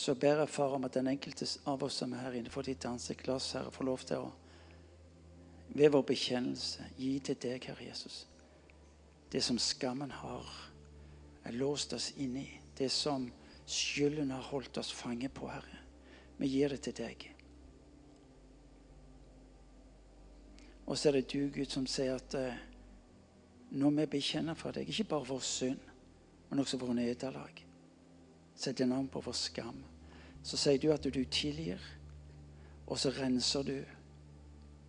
Så 0.00 0.14
ber 0.16 0.42
jeg, 0.42 0.48
far, 0.48 0.74
om 0.76 0.86
at 0.88 0.96
den 0.96 1.10
enkelte 1.12 1.46
av 1.68 1.82
oss 1.84 2.00
som 2.00 2.12
er 2.16 2.24
her 2.24 2.38
inne 2.38 2.52
for 2.52 2.66
ditt 2.66 2.84
ansikt, 2.88 3.26
la 3.28 3.36
oss, 3.36 3.52
Herre, 3.56 3.72
få 3.74 3.84
lov 3.86 4.04
til 4.08 4.24
å 4.24 4.30
ved 5.70 5.92
vår 5.94 6.02
bekjennelse 6.08 6.88
gi 6.98 7.12
til 7.22 7.36
deg, 7.38 7.66
Herre 7.68 7.84
Jesus, 7.86 8.24
det 9.30 9.42
som 9.46 9.58
skammen 9.60 10.10
har 10.10 10.48
er 11.46 11.54
låst 11.54 11.94
oss 11.94 12.10
inni 12.18 12.48
det 12.80 12.88
som 12.90 13.28
skylden 13.68 14.32
har 14.34 14.42
holdt 14.50 14.78
oss 14.80 14.90
fange 14.92 15.28
på, 15.28 15.46
Herre. 15.52 15.82
Vi 16.40 16.48
gir 16.48 16.72
det 16.72 16.80
til 16.86 16.96
deg. 16.96 17.26
Og 20.88 20.98
så 20.98 21.10
er 21.10 21.20
det 21.20 21.28
du, 21.30 21.50
Gud, 21.52 21.68
som 21.70 21.84
sier 21.86 22.16
at 22.16 22.34
eh, 22.34 22.56
når 23.70 23.98
vi 23.98 24.06
bekjenner 24.16 24.56
for 24.58 24.74
deg, 24.74 24.88
ikke 24.88 25.10
bare 25.12 25.28
vår 25.28 25.44
synd, 25.44 25.90
men 26.48 26.62
også 26.64 26.80
vår 26.80 26.96
nederlag, 26.96 27.60
setter 28.60 28.86
navn 28.86 29.08
på 29.08 29.22
vår 29.24 29.36
skam, 29.36 29.80
så 30.42 30.58
sier 30.60 30.80
du 30.80 30.90
at 30.92 31.04
du 31.04 31.24
tilgir, 31.24 31.80
og 32.86 32.98
så 32.98 33.12
renser 33.16 33.66
du. 33.66 33.78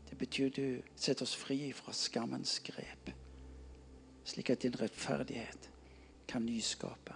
Det 0.09 0.17
betyr 0.19 0.51
du 0.51 0.65
setter 0.95 1.23
oss 1.23 1.35
fri 1.39 1.71
fra 1.75 1.93
skammens 1.95 2.57
grep, 2.65 3.11
slik 4.27 4.51
at 4.51 4.63
din 4.65 4.75
rettferdighet 4.75 5.69
kan 6.27 6.45
nyskape. 6.45 7.15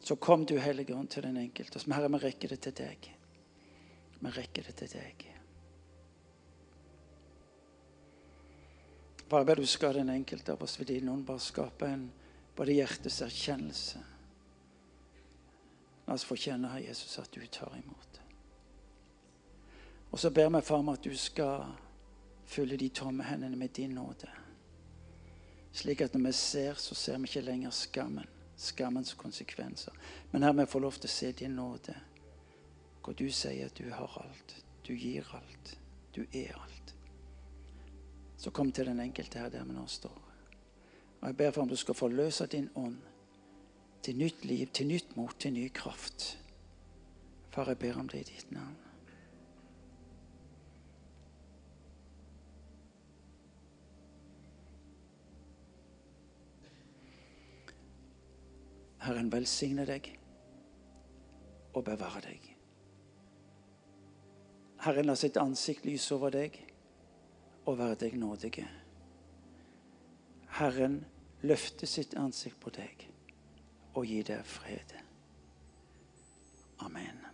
Så 0.00 0.16
kom 0.16 0.46
du, 0.46 0.58
Hellige 0.58 0.94
Ånd, 0.94 1.10
til 1.10 1.22
den 1.22 1.36
enkelte. 1.36 1.80
Men 1.86 1.98
Herre, 1.98 2.08
vi 2.08 2.20
rekker 2.22 2.54
det 2.54 2.60
til 2.64 2.74
deg. 2.78 3.10
Vi 4.20 4.30
rekker 4.32 4.64
det 4.70 4.76
til 4.80 4.92
deg. 4.94 5.26
Bare 9.28 9.44
ber 9.44 9.60
du 9.60 9.66
skal 9.68 9.98
den 9.98 10.08
enkelte 10.08 10.54
av 10.54 10.62
oss 10.64 10.78
din 10.88 11.08
ånd 11.12 11.26
bare 11.28 11.42
skape 11.44 11.90
en 11.92 12.06
både 12.56 12.78
hjertets 12.78 13.20
erkjennelse. 13.26 14.00
La 16.08 16.14
oss 16.14 16.24
få 16.24 16.38
kjenne, 16.40 16.70
Herre 16.72 16.86
Jesus, 16.86 17.18
at 17.20 17.32
du 17.32 17.42
tar 17.46 17.74
imot. 17.76 18.20
Og 20.10 20.18
så 20.18 20.30
ber 20.30 20.48
vi, 20.48 20.60
Far, 20.64 20.80
om 20.80 20.88
at 20.88 21.04
du 21.04 21.12
skal 21.16 21.66
fylle 22.48 22.78
de 22.80 22.88
tomme 22.88 23.26
hendene 23.28 23.56
med 23.56 23.68
din 23.76 23.92
nåde. 23.92 24.30
Slik 25.72 26.00
at 26.00 26.14
når 26.14 26.24
vi 26.24 26.32
ser, 26.32 26.80
så 26.80 26.94
ser 26.94 27.18
vi 27.18 27.28
ikke 27.28 27.42
lenger 27.44 27.70
skammen, 27.70 28.24
skammens 28.56 29.12
konsekvenser. 29.14 29.92
Men 30.30 30.42
her 30.42 30.56
vi 30.56 30.66
får 30.66 30.80
lov 30.80 30.96
til 30.96 31.10
å 31.10 31.12
se 31.12 31.32
din 31.42 31.58
nåde, 31.60 31.98
hvor 33.04 33.12
du 33.12 33.28
sier 33.28 33.68
at 33.68 33.76
du 33.76 33.90
har 33.92 34.16
alt, 34.24 34.56
du 34.88 34.94
gir 34.94 35.28
alt, 35.36 35.74
du 36.16 36.22
er 36.32 36.56
alt. 36.56 36.94
Så 38.38 38.50
kom 38.50 38.72
til 38.72 38.88
den 38.88 39.04
enkelte 39.04 39.44
her 39.44 39.52
der 39.52 39.68
vi 39.68 39.76
nå 39.76 39.84
står. 39.86 40.16
Og 41.20 41.28
jeg 41.28 41.36
ber 41.36 41.52
for 41.52 41.62
om 41.62 41.68
du 41.68 41.76
skal 41.76 42.00
forløse 42.00 42.48
din 42.48 42.72
ånd 42.74 42.96
til 44.08 44.16
nytt 44.16 44.44
liv, 44.44 44.66
til 44.72 44.86
nytt 44.88 45.16
mot, 45.16 45.34
til 45.40 45.52
ny 45.52 45.66
kraft. 45.74 46.38
Far, 47.52 47.68
jeg 47.68 47.78
ber 47.78 47.96
om 48.00 48.06
det 48.08 48.20
i 48.22 48.24
ditt 48.24 48.52
navn. 48.52 48.76
Herren 59.04 59.28
velsigne 59.32 59.84
deg 59.84 60.08
og 61.74 61.84
bevare 61.90 62.24
deg. 62.24 62.48
Herren 64.86 65.10
la 65.12 65.18
sitt 65.20 65.36
ansikt 65.36 65.84
lyse 65.84 66.16
over 66.16 66.32
deg 66.32 66.56
og 67.66 67.76
være 67.76 68.00
deg 68.06 68.16
nådige. 68.24 68.64
Herren 70.62 71.02
løfte 71.44 71.86
sitt 71.86 72.16
ansikt 72.16 72.60
på 72.64 72.72
deg 72.80 73.07
og 73.98 74.06
gi 74.06 74.22
deg 74.22 74.44
fred. 74.46 74.94
Amen. 76.86 77.27